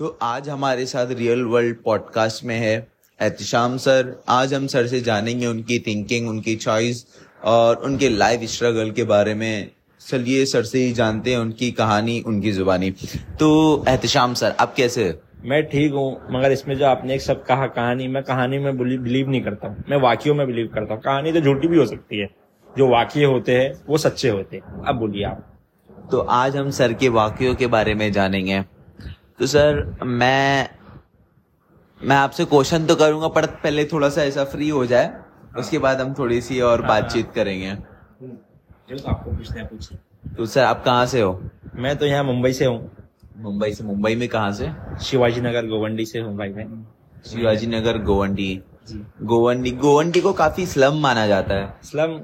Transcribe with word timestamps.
तो 0.00 0.06
आज 0.22 0.48
हमारे 0.48 0.84
साथ 0.86 1.06
रियल 1.12 1.42
वर्ल्ड 1.44 1.76
पॉडकास्ट 1.84 2.44
में 2.44 2.54
है 2.56 2.74
एहतशाम 3.20 3.76
सर। 3.76 4.14
आज 4.28 4.54
हम 4.54 4.66
सर 4.66 4.86
से 4.86 5.00
जानेंगे 5.00 5.46
उनकी 5.46 5.78
थिंकिंग 5.78 6.28
उनकी 6.28 6.54
चॉइस 6.56 7.04
और 7.44 7.76
उनके 7.76 8.08
लाइफ 8.08 8.42
स्ट्रगल 8.50 8.90
के 8.90 9.04
बारे 9.04 9.34
में। 9.34 9.70
चलिए 10.00 10.46
सर 10.46 10.62
से 10.62 10.84
ही 10.84 10.92
जानते 10.92 11.30
हैं 11.30 11.38
उनकी 11.38 11.70
कहानी 11.72 12.20
उनकी 12.26 12.52
जुबानी। 12.52 12.90
तो 13.40 13.50
एहतशाम 13.88 14.34
सर 14.34 14.56
आप 14.60 14.74
कैसे 14.74 15.04
मैं 15.44 15.62
ठीक 15.66 15.92
हूँ 15.92 16.08
मगर 16.30 16.52
इसमें 16.52 16.76
जो 16.78 16.86
आपने 16.86 17.14
एक 17.14 17.22
सब 17.22 17.44
कहा 17.44 17.66
कहानी 17.76 18.08
मैं 18.08 18.22
कहानी 18.22 18.58
में 18.58 18.76
बिलीव 18.78 19.30
नहीं 19.30 19.42
करता 19.42 19.68
हूँ। 19.68 19.84
मैं 19.90 20.00
वाक्यों 20.00 20.34
में 20.34 20.46
बिलीव 20.46 20.70
करता 20.74 20.94
हूँ। 20.94 21.02
कहानी 21.02 21.32
तो 21.32 21.40
झूठी 21.40 21.68
भी 21.68 21.78
हो 21.78 21.86
सकती 21.86 22.20
है। 22.20 22.30
जो 22.70 22.88
वाक्य 22.88 23.24
होते 23.26 23.60
हैं 23.60 23.72
वो 23.88 23.98
सच्चे 23.98 24.28
होते 24.28 24.56
हैं। 24.56 24.84
अब 24.84 24.98
बोलिए 24.98 25.24
आप। 25.24 25.46
तो 26.10 26.18
आज 26.18 26.56
हम 26.56 26.70
सर 26.70 26.92
के 26.92 27.08
वाक्यों 27.08 27.54
के 27.54 27.66
बारे 27.68 27.94
में 27.94 28.10
जानेंगे। 28.12 28.64
तो 29.40 29.46
सर 29.46 29.84
मैं 30.04 30.68
मैं 32.00 32.16
आपसे 32.16 32.44
क्वेश्चन 32.44 32.86
तो 32.86 32.94
करूँगा 32.94 33.28
पर 33.28 33.46
पहले 33.62 33.84
थोड़ा 33.84 34.08
सा 34.08 34.22
ऐसा 34.22 34.44
फ्री 34.44 34.68
हो 34.68 34.84
जाए। 34.86 35.12
उसके 35.58 35.78
बाद 35.78 36.00
हम 36.00 36.12
थोड़ी 36.14 36.40
सी 36.40 36.60
और 36.60 36.82
बातचीत 36.82 37.30
करेंगे। 37.34 37.70
जो 37.70 38.98
तो 38.98 39.08
आपको 39.10 39.30
पूछना 39.30 39.60
है 39.60 39.66
पूछिए। 39.66 39.98
तो 40.36 40.46
सर 40.46 40.64
आप 40.64 40.82
कहाँ 40.84 41.06
से 41.06 41.20
हो? 41.20 41.32
मैं 41.74 41.96
तो 41.96 42.06
यहाँ 42.06 42.24
मुंबई 42.24 42.52
से 42.52 42.64
हूँ। 42.64 42.90
मुंबई 43.38 43.72
से 43.72 43.84
मुंबई 43.84 44.14
में 44.14 44.28
कहाँ 44.28 44.52
से? 44.52 44.70
शिवाजी 45.04 45.40
नगर 45.40 45.66
गोवंडी 45.66 46.04
से 46.04 46.20
हूँ 46.20 46.36
भाई 46.36 46.48
मैं। 46.48 46.66
शिवाजी 47.26 47.66
नगर 47.66 48.02
गोवंडी 48.02 48.60
गोवंडी 49.22 49.70
गोवंडी 49.70 50.20
को 50.20 50.32
काफ़ी 50.32 50.66
स्लम 50.66 51.00
माना 51.00 51.26
जाता 51.26 51.54
है। 51.54 51.74
स्लम 51.84 52.20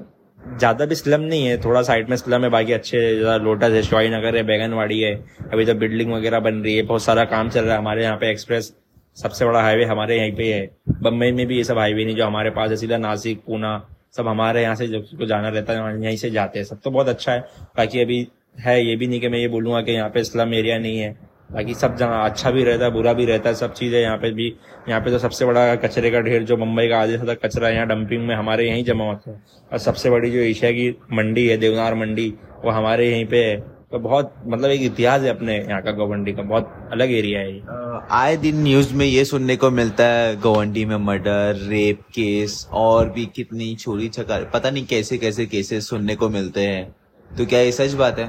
ज़्यादा 0.49 0.85
भी 0.85 0.95
स्लम 0.95 1.21
नहीं 1.21 1.45
है, 1.45 1.57
थोड़ा 1.63 1.81
साइड 1.81 2.09
में 2.09 2.15
स्लम 2.17 2.43
है, 2.43 2.49
बाकी 2.49 2.73
अच्छे, 2.73 2.99
ज़्यादा 3.15 3.37
लोटस 3.43 3.71
है 3.71 3.81
शिवाजी 3.83 4.09
नगर 4.09 4.35
है, 4.35 4.43
बैगनवाड़ी 4.43 4.99
है। 4.99 5.13
अभी 5.53 5.65
तो 5.65 5.73
बिल्डिंग 5.75 6.11
वगैरह 6.13 6.39
बन 6.39 6.55
रही 6.55 6.75
है, 6.75 6.83
बहुत 6.83 7.03
सारा 7.03 7.25
काम 7.25 7.49
चल 7.49 7.61
रहा 7.61 7.73
है 7.73 7.79
हमारे 7.79 8.03
यहाँ 8.03 8.17
पे 8.17 8.31
एक्सप्रेस, 8.31 8.73
सबसे 9.17 9.45
बड़ा 9.45 9.61
हाईवे 9.61 9.85
हमारे 9.85 10.17
यहीं 10.17 10.35
पे 10.35 10.53
है। 10.53 10.69
बम्बई 11.01 11.31
में 11.31 11.45
भी 11.47 11.57
ये 11.57 11.63
सब 11.63 11.77
हाईवे 11.77 12.05
नहीं, 12.05 12.15
जो 12.15 12.25
हमारे 12.25 12.49
पास 12.49 12.69
है, 12.69 12.75
सीधा 12.77 12.97
नासिक, 12.97 13.41
पूना, 13.45 13.77
सब 14.17 14.27
हमारे 14.27 14.61
यहाँ 14.61 14.75
से 14.75 14.87
जिसको 14.87 15.25
जाना 15.25 15.49
रहता 15.49 15.73
है 15.73 16.03
यहीं 16.03 16.17
से 16.17 16.29
जाते 16.31 16.59
हैं। 16.59 16.65
सब 16.65 16.79
तो 16.83 16.91
बहुत 16.91 17.07
अच्छा 17.07 17.31
है, 17.31 17.39
बाकी 17.77 18.01
अभी 18.01 18.27
है 18.59 18.83
ये 18.85 18.95
भी 18.95 19.07
नहीं 19.07 19.19
कि 19.21 19.29
मैं 19.29 19.39
ये 19.39 19.47
बोलूँगा 19.47 19.81
कि 19.81 19.91
यहाँ 19.91 20.09
पे 20.09 20.23
स्लम 20.23 20.53
एरिया 20.53 20.77
नहीं 20.79 20.99
है। 20.99 21.15
बाकी 21.49 21.73
सब 21.73 21.95
जगह 21.97 22.15
अच्छा 22.15 22.51
भी 22.51 22.63
रहता 22.63 22.85
है, 22.85 22.91
बुरा 22.91 23.13
भी 23.13 23.25
रहता 23.25 23.49
है, 23.49 23.55
सब 23.55 23.73
चीज़ें 23.73 23.99
यहाँ 23.99 24.17
पे 24.17 24.31
भी, 24.31 24.47
यहाँ 24.89 25.01
पे 25.01 25.11
तो 25.11 25.19
सबसे 25.19 25.45
बड़ा 25.45 25.75
कचरे 25.75 26.11
का 26.11 26.21
ढेर 26.21 26.43
जो 26.43 26.57
मुंबई 26.57 26.87
का 26.89 26.99
आधे 26.99 27.11
से 27.11 27.17
ज़्यादा 27.17 27.33
कचरा 27.47 27.69
यहाँ 27.69 27.87
डंपिंग 27.87 28.27
में 28.27 28.35
हमारे 28.35 28.67
यहीं 28.69 28.83
जमा 28.83 29.05
होता 29.05 29.31
है। 29.31 29.41
और 29.71 29.77
सबसे 29.77 30.09
बड़ी 30.09 30.31
जो 30.31 30.39
एशिया 30.39 30.71
की 30.71 30.89
मंडी 31.13 31.47
है, 31.47 31.57
देवनार 31.57 31.95
मंडी, 31.95 32.33
वो 32.65 32.71
हमारे 32.71 33.09
यहीं 33.11 33.25
पे 33.25 33.43
है। 33.43 33.57
तो 33.91 33.99
बहुत 33.99 34.33
मतलब 34.47 34.69
एक 34.69 34.81
इतिहास 34.81 35.21
है 35.21 35.29
अपने 35.29 35.57
यहाँ 35.57 35.81
का 35.81 35.91
गोवंडी 35.91 36.31
का, 36.33 36.41
बहुत 36.41 36.89
अलग 36.91 37.11
एरिया 37.11 37.39
है 37.39 38.05
आए 38.11 38.35
दिन 38.37 38.61
न्यूज़ 38.63 38.93
में 38.93 39.05
ये 39.05 39.23
सुनने 39.25 39.55
को 39.55 39.69
मिलता 39.71 40.05
है, 40.05 40.35
गोवंडी 40.41 40.83
में 40.85 40.95
मर्डर, 40.97 41.55
रेप 41.69 42.01
केस, 42.15 42.67
और 42.73 43.09
भी 43.09 43.25
कितनी 43.25 43.73
चोरी 43.75 44.07
चकार 44.09 44.43
पता 44.53 44.69
नहीं 44.69 44.85
कैसे 44.85 45.17
कैसे 45.17 45.45
केसेस 45.45 45.89
सुनने 45.89 46.15
को 46.15 46.29
मिलते 46.29 46.61
हैं। 46.61 46.83
तो 47.29 47.45
क्या 47.45 47.59
ये 47.59 47.71
सच 47.71 47.93
बात 47.93 48.19
है? 48.19 48.27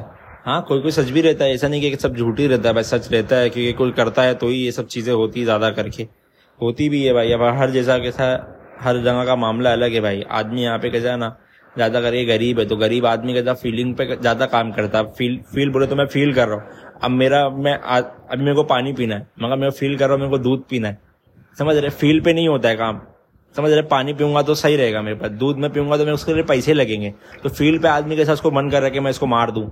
हाँ 0.48 0.60
कोई 0.68 0.80
कोई 0.80 0.90
सच 0.90 1.08
भी 1.10 1.20
रहता 1.20 1.44
है, 1.44 1.54
ऐसा 1.54 1.68
नहीं 1.68 1.80
कि 1.80 1.96
सब 1.96 2.14
झूठी 2.16 2.46
रहता 2.46 2.68
है, 2.68 2.74
भाई 2.74 2.84
सच 2.84 3.10
रहता 3.12 3.36
है, 3.36 3.48
क्योंकि 3.50 3.72
कोई 3.72 3.90
करता 3.92 4.22
है 4.22 4.34
तो 4.34 4.48
ही 4.48 4.56
ये 4.56 4.70
सब 4.72 4.86
चीज़ें 4.86 5.12
होती 5.14 5.42
ज़्यादा 5.44 5.70
करके। 5.70 6.06
होती 6.60 6.88
भी 6.88 7.02
है 7.04 7.12
भाई, 7.14 7.32
अब 7.32 7.42
हर 7.58 7.70
जैसा 7.70 7.98
कैसा 7.98 8.28
हर 8.80 8.98
जगह 8.98 9.24
का 9.24 9.36
मामला 9.36 9.72
अलग 9.72 9.92
है 9.92 10.00
भाई। 10.00 10.22
आदमी 10.30 10.62
यहाँ 10.62 10.78
पे 10.78 10.90
कैसा 10.90 11.10
है 11.10 11.16
ना, 11.16 11.28
ज़्यादा 11.74 12.00
करके 12.00 12.24
गरीब 12.24 12.58
है 12.58 12.66
तो 12.66 12.76
गरीब 12.76 13.06
आदमी 13.06 13.34
कैसा 13.34 13.54
फीलिंग 13.54 13.94
पे 13.94 14.06
ज़्यादा 14.16 14.46
काम 14.46 14.70
करता 14.72 14.98
है। 14.98 15.12
फील 15.18 15.38
फील 15.54 15.70
बोले 15.70 15.86
तो 15.86 15.96
मैं 15.96 16.06
फील 16.06 16.32
कर 16.34 16.48
रहा 16.48 16.56
हूँ। 16.56 16.96
अब 17.02 17.10
मेरा, 17.10 17.48
मैं 17.50 17.74
अब 17.74 18.38
मेरे 18.38 18.54
को 18.54 18.62
पानी 18.64 18.92
पीना 18.92 19.14
है 19.14 19.28
मगर 19.42 19.56
मैं 19.56 19.70
फील 19.70 19.98
कर 19.98 20.04
रहा 20.04 20.12
हूँ, 20.12 20.20
मेरे 20.20 20.30
को 20.30 20.38
दूध 20.38 20.64
पीना 20.70 20.88
है। 20.88 20.98
समझ 21.58 21.76
रहे? 21.76 21.90
फील 21.90 22.20
पे 22.20 22.32
नहीं 22.32 22.48
होता 22.48 22.68
है 22.68 22.76
काम। 22.76 23.00
समझ 23.54 23.70
रहे? 23.70 23.82
पानी 23.84 24.14
पीऊँगा 24.14 24.42
तो 24.42 24.54
सही 24.54 24.76
रहेगा 24.76 25.02
मेरे 25.02 25.16
पास। 25.16 25.30
दूध 25.34 25.58
में 25.58 25.70
पीऊँगा 25.72 25.96
तो 25.96 26.04
मेरे 26.04 26.14
उसके 26.14 26.34
लिए 26.34 26.42
पैसे 26.44 26.74
लगेंगे। 26.74 27.12
तो 27.42 27.48
फील 27.50 27.78
पे 27.78 27.88
आदमी 27.88 28.16
कैसा 28.16 28.32
उसको 28.32 28.50
मन 28.50 28.70
कर 28.70 28.76
रहा 28.76 28.84
है 28.84 28.90
कि 28.90 29.00
मैं 29.00 29.10
इसको 29.10 29.26
मार 29.26 29.50
दूँ। 29.50 29.68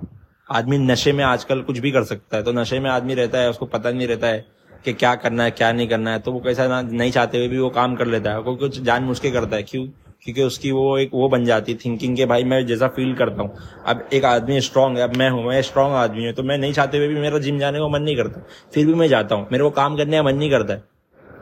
आदमी 0.48 0.78
नशे 0.78 1.12
में 1.12 1.22
आजकल 1.24 1.60
कुछ 1.62 1.78
भी 1.78 1.90
कर 1.90 2.04
सकता 2.04 2.36
है 2.36 2.42
तो 2.42 2.52
नशे 2.52 2.78
में 2.80 2.88
आदमी 2.90 3.14
रहता 3.14 3.38
है, 3.38 3.50
उसको 3.50 3.66
पता 3.66 3.90
नहीं 3.90 4.06
रहता 4.08 4.26
है 4.26 4.44
कि 4.84 4.92
क्या 4.92 5.14
करना 5.14 5.44
है, 5.44 5.50
क्या 5.50 5.70
नहीं 5.72 5.88
करना 5.88 6.10
है 6.10 6.18
तो 6.18 6.32
वो 6.32 6.40
कैसा 6.40 6.66
ना, 6.68 6.80
नहीं 6.82 7.10
चाहते 7.10 7.38
हुए 7.38 7.48
भी 7.48 7.58
वो 7.58 7.70
काम 7.70 7.94
कर 7.96 8.06
लेता 8.06 8.32
है 8.32 8.42
कोई 8.42 8.56
कुछ 8.56 8.80
जान 8.80 9.12
के 9.14 9.30
करता 9.30 9.56
है, 9.56 9.62
क्यों? 9.62 9.86
क्योंकि 10.22 10.42
उसकी 10.42 10.70
वो 10.70 10.96
एक, 10.98 11.10
वो 11.14 11.28
बन 11.28 11.44
जाती 11.44 11.72
है 11.72 11.78
थिंकिंग 11.84 12.16
के 12.16 12.26
भाई 12.26 12.44
मैं 12.44 12.64
जैसा 12.66 12.88
फील 12.88 13.14
करता 13.14 13.42
हूँ। 13.42 13.56
अब 13.86 14.08
एक 14.12 14.24
आदमी 14.24 14.60
स्ट्रांग 14.60 14.96
है, 14.98 15.02
अब 15.02 15.16
मैं 15.16 15.30
हूँ, 15.30 15.44
मैं 15.44 15.60
स्ट्रांग 15.62 15.94
आदमी 15.94 16.26
हूँ 16.26 16.32
तो 16.34 16.42
मैं 16.42 16.58
नहीं 16.58 16.72
चाहते 16.72 16.98
हुए 16.98 17.08
भी 17.08 17.20
मेरा 17.20 17.38
जिम 17.38 17.58
जाने 17.58 17.78
का 17.78 17.88
मन 17.88 18.02
नहीं 18.02 18.16
करता। 18.16 18.46
फिर 18.74 18.86
भी 18.86 18.94
मैं 18.94 19.08
जाता 19.08 19.34
हूँ, 19.34 19.46
मेरे 19.52 19.64
को 19.64 19.70
काम 19.72 19.96
करने 19.96 20.16
का 20.16 20.22
मन 20.22 20.36
नहीं 20.36 20.50
करता 20.50 20.74
है 20.74 20.84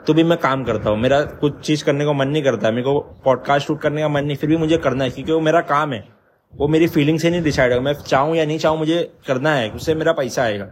तो 0.07 0.15
भी 0.15 0.23
मैं 0.25 0.39
काम 0.39 0.65
करता 0.65 0.91
हूँ, 0.91 0.99
मेरा 0.99 1.21
कुछ 1.41 1.61
चीज़ 1.61 1.85
करने 1.85 2.05
का 2.05 2.13
मन 2.13 2.29
नहीं 2.29 2.43
करता 2.43 2.67
है, 2.69 2.75
मेरे 2.75 2.85
को 2.85 2.99
पॉडकास्ट 3.25 3.67
शूट 3.67 3.81
करने 3.81 4.03
का 4.03 4.09
मन 4.09 4.25
नहीं, 4.25 4.37
फिर 4.37 4.51
भी 4.51 4.57
मुझे 4.57 4.79
करना 4.79 5.05
है, 5.05 5.11
क्योंकि 5.11 5.33
वो 5.33 5.41
मेरा 5.41 5.61
काम 5.69 5.93
है। 5.93 6.03
वो 6.57 6.69
मेरी 6.69 6.87
फीलिंग 6.89 7.19
से 7.19 7.31
नहीं 7.31 7.43
डिसाइड 7.43 7.73
होगा। 7.73 7.83
मैं 7.83 7.93
चाहूँ 7.95 8.37
या 8.37 8.45
नहीं 8.45 8.59
चाहूँ 8.59 8.79
मुझे 8.79 9.03
करना 9.27 9.55
है 9.55 9.71
उससे 9.73 9.95
मेरा 9.95 10.13
पैसा 10.13 10.43
आएगा। 10.43 10.69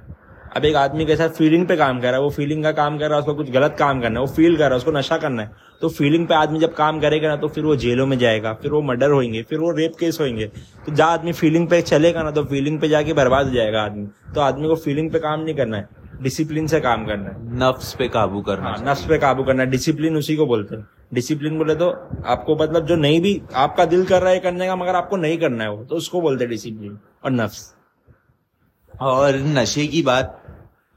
अब 0.57 0.65
एक 0.65 0.75
आदमी 0.77 1.05
कैसा 1.07 1.27
फीलिंग 1.31 1.67
पे 1.67 1.77
काम 1.77 2.01
कर 2.01 2.07
रहा 2.07 2.17
है 2.17 2.23
वो 2.23 2.31
फीलिंग 2.31 2.63
का 2.63 2.71
काम 2.73 2.99
कर 2.99 3.09
रहा 3.09 3.15
है 3.15 3.21
उसको 3.21 3.35
कुछ 3.35 3.51
गलत 3.51 3.77
काम 3.79 4.01
करना 4.01 4.21
है 4.21 4.27
वो 4.27 4.33
फील 4.33 4.57
कर 4.57 4.61
रहा 4.61 4.71
है 4.71 4.77
उसको 4.77 4.91
नशा 4.93 5.17
करना 5.19 5.43
है 5.43 5.51
तो 5.83 5.89
फीलिंग 5.91 6.27
पे 6.27 6.35
आदमी 6.35 6.59
जब 6.59 6.75
काम 6.75 7.01
करेगा 7.01 7.29
ना 7.29 7.37
तो 7.37 7.49
फिर 7.49 7.65
वो 7.65 7.77
जेलों 7.77 8.07
में 8.07 8.17
जाएगा 8.19 8.53
फिर 8.53 8.73
वो 8.73 8.83
मर्डर 8.83 9.11
होंगे 9.11 9.43
फिर 9.43 9.59
वो 9.59 9.71
रेप 9.77 9.93
केस 10.01 10.19
होंगे 10.21 10.47
तो 10.87 10.95
जहाँ 10.95 11.13
आदमी 11.13 11.33
फीलिंग 11.33 11.67
पे 11.69 11.81
चलेगा 11.83 12.23
ना 12.23 12.31
तो 12.31 12.45
फीलिंग 12.45 12.79
पे 12.81 12.89
जाके 12.89 13.13
बर्बाद 13.13 13.47
हो 13.47 13.53
जाएगा 13.53 13.83
आदमी। 13.83 14.07
तो 14.35 14.41
आदमी 14.41 14.69
को 14.69 14.77
फीलिंग 14.77 15.11
पे 15.13 15.19
काम 15.19 15.41
नहीं 15.41 15.55
करना 15.55 15.77
है 15.77 15.89
डिसिप्लिन 16.23 16.67
से 16.67 16.81
काम 16.81 17.07
करना 17.07 17.29
है। 17.29 17.59
नफ्स 17.61 17.95
पे 17.95 18.09
काबू 18.09 18.41
करना 18.43 18.69
हाँ 18.69 18.85
नफ्स 18.85 19.05
पे 19.07 19.19
काबू 19.19 19.45
करना 19.45 19.63
है 19.63 19.71
डिसिप्लिन 19.71 20.17
उसी 20.17 20.37
को 20.37 20.47
बोलते 20.47 20.77
हैं। 20.77 20.87
डिसिप्लिन 21.13 21.59
बोले 21.59 21.75
तो 21.75 21.89
आपको 22.27 22.57
मतलब 22.57 22.87
जो 22.87 22.97
नहीं 22.97 23.21
भी 23.21 23.41
आपका 23.55 23.85
दिल 23.85 24.05
कर 24.05 24.23
रहा 24.23 24.33
है 24.33 24.39
करने 24.41 24.67
का 24.67 24.77
मगर 24.77 24.95
आपको 24.97 25.17
नहीं 25.17 25.39
करना 25.39 25.65
है 25.65 25.71
वो 25.71 25.85
तो 25.85 25.97
उसको 25.97 26.21
बोलते 26.21 26.45
हैं 26.45 26.51
डिसिप्लिन 26.51 26.99
और 27.25 27.31
नफ्स 27.31 27.75
और 28.95 29.37
नशे 29.59 29.87
की 29.87 30.03
बात 30.03 30.39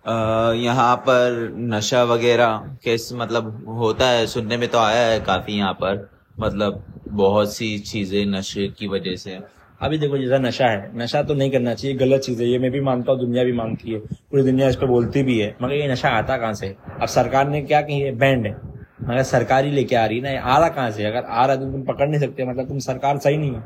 यहाँ 0.06 0.96
पर 1.08 1.54
नशा 1.70 2.04
वगैरह 2.04 2.78
कैसे 2.84 3.16
मतलब 3.16 3.66
होता 3.78 4.08
है? 4.08 4.25
सुनने 4.28 4.58
में 4.58 4.68
तो 4.70 4.78
आया 4.78 5.08
है 5.08 5.20
काफ़ी 5.22 5.54
यहाँ 5.54 5.74
पर 5.74 6.08
मतलब 6.40 6.84
बहुत 7.09 7.54
सी 7.54 7.78
चीज़ें 7.81 8.25
नशे 8.28 8.68
की 8.80 8.88
वजह 8.88 9.16
से। 9.16 9.40
अभी 9.81 9.98
देखो 9.98 10.18
जैसा 10.18 10.38
नशा 10.38 10.66
है 10.66 10.92
नशा 10.98 11.22
तो 11.24 11.34
नहीं 11.34 11.52
करना 11.52 11.74
चाहिए 11.74 11.98
गलत 11.98 12.22
चीज़ 12.22 12.42
है 12.42 12.50
ये 12.50 12.59
मैं 12.59 12.72
भी 12.72 12.81
मानता 12.81 13.12
हूँ 13.12 13.20
दुनिया 13.20 13.44
भी 13.44 13.54
मानती 13.54 13.92
है 13.92 14.00
पूरी 14.00 14.44
दुनिया 14.44 14.70
इस 14.70 14.75
पर 14.75 14.88
बोलती 14.88 15.24
भी 15.24 15.40
है 15.40 15.56
मगर 15.62 15.74
ये 15.74 15.92
नशा 15.92 16.09
आता 16.18 16.38
कहाँ 16.38 16.54
से? 16.54 16.75
अब 17.02 17.08
सरकार 17.08 17.48
ने 17.50 17.62
क्या 17.64 17.81
की 17.81 18.00
है? 18.00 18.12
बैंड 18.14 18.46
है। 18.48 18.56
मगर 19.00 19.23
सरकारी 19.23 19.72
लेके 19.72 19.95
आ 19.95 20.06
रही 20.06 20.22
ना, 20.22 20.29
ये 20.29 20.38
आ 20.38 20.57
रहा 20.57 20.69
कहाँ 20.69 20.91
से? 20.91 21.06
अगर 21.06 21.23
आ 21.23 21.45
रहा 21.45 21.56
तो 21.56 21.72
तुम 21.72 21.81
पकड़ 21.83 22.07
नहीं 22.09 22.19
सकते 22.19 22.45
मतलब 22.45 22.67
तुम 22.67 22.79
सरकार 22.79 23.17
सही 23.17 23.38
नहीं 23.38 23.53
है। 23.56 23.63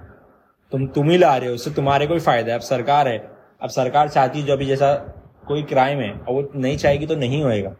तुम 0.71 0.87
तुम 0.87 1.09
ही 1.09 1.17
ला 1.17 1.35
रहे 1.37 1.49
हो, 1.49 1.55
उससे 1.55 1.71
तुम्हारे 1.71 2.07
कोई 2.07 2.19
फ़ायदा 2.19 2.51
है। 2.51 2.57
अब 2.57 2.61
सरकार 2.61 3.07
है, 3.07 3.17
अब 3.61 3.69
सरकार 3.69 4.09
चाहती 4.09 4.39
है 4.39 4.45
जो 4.45 4.53
अभी 4.53 4.65
जैसा 4.65 4.93
कोई 5.47 5.63
क्राइम 5.63 5.99
है, 5.99 6.11
और 6.11 6.33
वो 6.33 6.51
नहीं 6.55 6.77
चाहेगी 6.77 7.05
तो 7.05 7.15
नहीं 7.15 7.43
होएगा। 7.43 7.75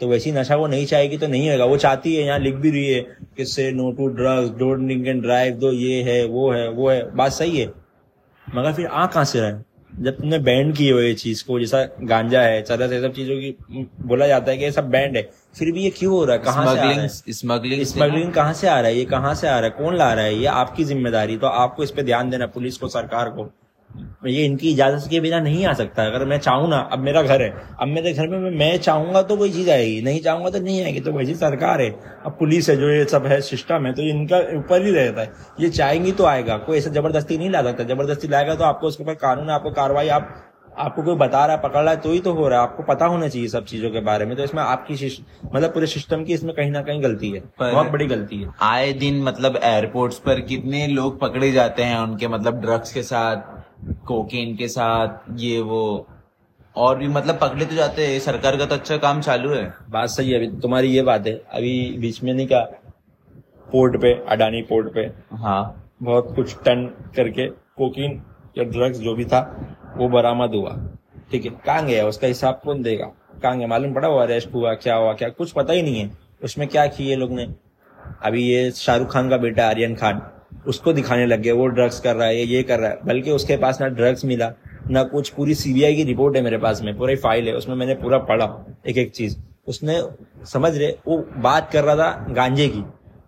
तो 0.00 0.08
वैसी 0.08 0.32
नशा 0.32 0.56
वो 0.56 0.66
नहीं 0.66 0.86
चाहेगी 0.86 1.16
तो 1.18 1.26
नहीं 1.26 1.48
होएगा। 1.48 1.64
वो 1.64 1.76
चाहती 1.76 2.14
है, 2.16 2.22
यहाँ 2.22 2.38
लिख 2.38 2.54
भी 2.54 2.70
रही 2.70 2.86
है 2.86 3.00
कि 3.36 3.44
say 3.44 3.70
no 3.72 3.90
to 3.92 4.06
drugs 4.08 4.50
don't 4.58 4.78
drink 4.78 5.06
and 5.06 5.22
drive 5.22 5.54
दो 5.54 5.72
ये 5.72 6.02
है, 6.02 6.24
वो 6.26 6.50
है 6.52 6.68
वो 6.68 6.90
है। 6.90 7.10
बात 7.16 7.32
सही 7.32 7.58
है। 7.58 7.72
मगर 8.46 8.72
फिर 8.72 8.86
आ 8.86 9.06
कहाँ 9.06 9.24
से 9.24 9.40
रहा 9.40 9.62
जब 9.90 10.16
तुमने 10.16 10.38
बैंड 10.38 10.74
की 10.76 10.88
हो 10.88 11.00
ये 11.00 11.14
चीज़ 11.14 11.44
को 11.44 11.58
जैसा 11.60 11.82
गांजा 12.02 12.40
है 12.40 12.62
चरस 12.62 12.92
है 12.92 13.00
सब 13.02 13.12
चीज़ों 13.12 13.36
की 13.36 13.56
बोला 14.06 14.26
जाता 14.26 14.50
है 14.50 14.58
कि 14.58 14.64
ये 14.64 14.72
सब 14.72 14.90
बैंड 14.90 15.16
है। 15.16 15.22
फिर 15.58 15.72
भी 15.72 15.82
ये 15.82 15.90
क्यों 15.90 16.12
हो 16.12 16.24
रहा 16.24 16.36
है? 16.36 16.42
कहाँ 16.42 16.74
से 16.74 16.80
आ 16.80 16.82
रहा 16.82 16.90
है? 16.90 17.08
स्मगलिंग 17.08 17.34
स्मगलिंग 17.34 17.82
स्मगलिंग 17.82 18.32
कहाँ 18.32 18.52
से 18.52 18.68
आ 18.68 18.80
रहा 18.80 18.90
है? 18.90 18.96
ये 18.96 19.04
कहाँ 19.04 19.34
से 19.34 19.48
आ 19.48 19.58
रहा 19.60 19.70
है? 19.70 19.70
कौन 19.70 19.96
ला 19.96 20.12
रहा 20.12 20.24
है? 20.24 20.34
ये 20.38 20.46
आपकी 20.46 20.84
ज़िम्मेदारी। 20.84 21.36
तो 21.36 21.46
आपको 21.46 21.82
इस 21.82 21.90
पे 21.90 22.02
ध्यान 22.02 22.30
देना 22.30 22.46
पुलिस 22.46 22.76
को 22.76 22.88
सरकार 22.88 23.30
को। 23.30 23.50
ये 24.26 24.44
इनकी 24.44 24.70
इजाज़त 24.70 25.08
के 25.10 25.20
बिना 25.20 25.38
नहीं 25.40 25.64
आ 25.66 25.72
सकता। 25.74 26.04
अगर 26.06 26.24
मैं 26.24 26.38
चाहूँ 26.40 26.68
ना 26.68 26.78
अब 26.92 26.98
मेरा 27.00 27.22
घर 27.22 27.42
है 27.42 27.50
अब 27.80 27.88
मेरे 27.88 28.12
घर 28.12 28.28
में 28.28 28.50
मैं, 28.50 28.76
चाहूँगा 28.78 29.22
तो 29.22 29.36
कोई 29.36 29.50
चीज़ 29.50 29.70
आएगी 29.70 30.00
नहीं 30.02 30.20
चाहूँगा 30.22 30.50
तो 30.50 30.60
नहीं 30.60 30.82
आएगी। 30.84 31.00
तो 31.00 31.12
वैसी 31.12 31.34
सरकार 31.36 31.80
है 31.80 31.90
अब 32.26 32.36
पुलिस 32.38 32.68
है 32.70 32.76
जो 32.76 32.90
ये 32.90 33.04
सब 33.06 33.26
है 33.26 33.40
सिस्टम 33.42 33.86
है 33.86 33.92
तो 33.92 34.02
इनका 34.04 34.38
ऊपर 34.58 34.84
ही 34.86 34.92
रहता 34.92 35.20
है। 35.20 35.32
ये 35.60 35.68
चाहेंगी 35.70 36.12
तो 36.12 36.24
आएगा 36.26 36.56
कोई 36.58 36.78
ऐसा 36.78 36.90
ज़बरदस्ती 36.90 37.38
नहीं 37.38 37.50
ला 37.50 37.62
सकता। 37.62 37.84
ज़बरदस्ती 37.84 38.28
लाएगा 38.28 38.54
तो 38.54 38.64
आपको 38.64 38.86
उसके 38.86 39.04
ऊपर 39.04 39.14
कानून 39.16 39.50
आपको 39.50 39.70
कार्रवाई 39.72 40.08
आप 40.10 40.34
आपको 40.78 41.02
कोई 41.02 41.14
बता 41.16 41.44
रहा 41.46 41.56
है 41.56 41.62
पकड़ 41.62 41.80
रहा 41.80 41.90
है 41.90 42.00
तो 42.00 42.10
ही 42.12 42.18
तो 42.20 42.32
हो 42.32 42.48
रहा 42.48 42.58
है। 42.58 42.66
आपको 42.66 42.82
पता 42.84 43.06
होना 43.06 43.28
चाहिए 43.28 43.48
सब 43.48 43.64
चीज़ों 43.66 43.90
के 43.90 44.00
बारे 44.02 44.24
में। 44.26 44.36
तो 44.36 44.44
इसमें 44.44 44.62
आपकी 44.62 44.94
मतलब 45.44 45.70
पूरे 45.70 45.86
सिस्टम 45.86 46.24
की 46.24 46.32
इसमें 46.34 46.54
कहीं 46.56 46.70
ना 46.70 46.82
कहीं 46.82 47.02
गलती 47.02 47.30
है। 47.30 47.40
बहुत 47.60 47.86
बड़ी 47.88 48.06
गलती 48.06 48.36
है। 48.36 48.50
आए 48.62 48.92
दिन 48.94 49.22
मतलब 49.22 49.58
एयरपोर्ट्स 49.62 50.18
पर 50.26 50.40
कितने 50.42 50.86
लोग 50.88 51.18
पकड़े 51.20 51.50
जाते 51.52 51.82
हैं 51.82 51.98
उनके 51.98 52.28
मतलब 52.28 52.60
ड्रग्स 52.60 52.92
के 52.92 53.02
साथ 53.02 53.56
कोकेन 54.06 54.54
के 54.56 54.68
साथ 54.68 55.18
ये 55.36 55.60
वो 55.60 56.06
और 56.76 56.98
भी 56.98 57.08
मतलब 57.08 57.38
पकड़े 57.40 57.64
तो 57.64 57.74
जाते 57.74 58.06
हैं 58.06 58.18
सरकार 58.20 58.56
का 58.56 58.66
तो 58.66 58.74
अच्छा 58.74 58.96
काम 58.96 59.20
चालू 59.20 59.50
है। 59.50 59.62
बात 59.90 60.08
सही 60.08 60.30
है 60.30 60.36
अभी 60.38 60.60
तुम्हारी 60.60 60.88
ये 60.88 61.02
बात 61.02 61.26
है 61.26 61.32
अभी 61.52 61.98
बीच 61.98 62.22
में 62.22 62.32
नहीं 62.32 62.46
क्या 62.46 62.60
पोर्ट 63.68 64.00
पे 64.02 64.12
अडानी 64.28 64.62
पोर्ट 64.62 64.92
पे 64.94 65.00
हाँ। 65.36 65.90
बहुत 66.02 66.32
कुछ 66.36 66.54
टन 66.64 66.84
करके 67.16 67.46
कोकीन 67.48 68.22
या 68.58 68.64
ड्रग्स 68.64 68.98
जो 68.98 69.14
भी 69.14 69.24
था 69.24 69.40
वो 69.96 70.08
बरामद 70.08 70.54
हुआ। 70.54 70.76
ठीक 71.30 71.44
है 71.44 71.50
कहाँ 71.66 71.84
गया 71.86 72.06
उसका 72.06 72.26
हिसाब 72.26 72.60
कौन 72.64 72.82
देगा? 72.82 73.06
कहाँ 73.42 73.56
गया 73.58 73.66
मालूम 73.66 73.94
पड़ा 73.94 74.08
वो 74.08 74.18
अरेस्ट 74.18 74.54
हुआ 74.54 74.74
क्या 74.74 74.94
हुआ 74.96 75.12
क्या? 75.12 75.28
कुछ 75.28 75.52
पता 75.52 75.72
ही 75.72 75.82
नहीं 75.82 76.00
है 76.00 76.10
उसमें 76.44 76.66
क्या 76.68 76.86
किए 76.88 77.16
लोग 77.16 77.32
ने? 77.32 77.48
अभी 78.22 78.42
ये 78.44 78.70
शाहरुख 78.70 79.12
खान 79.12 79.28
का 79.30 79.36
बेटा 79.36 79.68
आर्यन 79.68 79.94
खान 79.94 80.20
उसको 80.68 80.92
दिखाने 80.92 81.26
लग 81.26 81.40
गए 81.40 81.52
वो 81.52 81.66
ड्रग्स 81.66 82.00
कर 82.00 82.16
रहा 82.16 82.26
है, 82.26 82.44
ये 82.44 82.62
कर 82.62 82.78
रहा 82.78 82.90
है। 82.90 82.98
बल्कि 83.04 83.30
उसके 83.30 83.56
पास 83.56 83.80
ना 83.80 83.88
ड्रग्स 83.88 84.24
मिला, 84.24 84.52
ना 84.90 85.02
कुछ। 85.02 85.28
पूरी 85.30 85.54
सीबीआई 85.54 85.94
की 85.96 86.04
रिपोर्ट 86.04 86.36
है 86.36 86.42
मेरे 86.42 86.58
पास 86.58 86.82
में, 86.82 86.96
पूरी 86.98 87.16
फ़ाइल 87.16 87.48
है, 87.48 87.54
उसमें 87.54 87.74
मैंने 87.76 87.94
पूरा 87.94 88.18
पढ़ा 88.18 88.48
एक 88.88 88.98
एक 88.98 89.10
चीज़। 89.10 89.36
उसने 89.68 90.00
समझ 90.46 90.76
रहे, 90.76 90.88
वो 91.08 91.16
बात 91.36 91.70
कर 91.72 91.84
रहा 91.84 91.96
था 91.96 92.32
गांजे 92.32 92.68
की। 92.68 92.80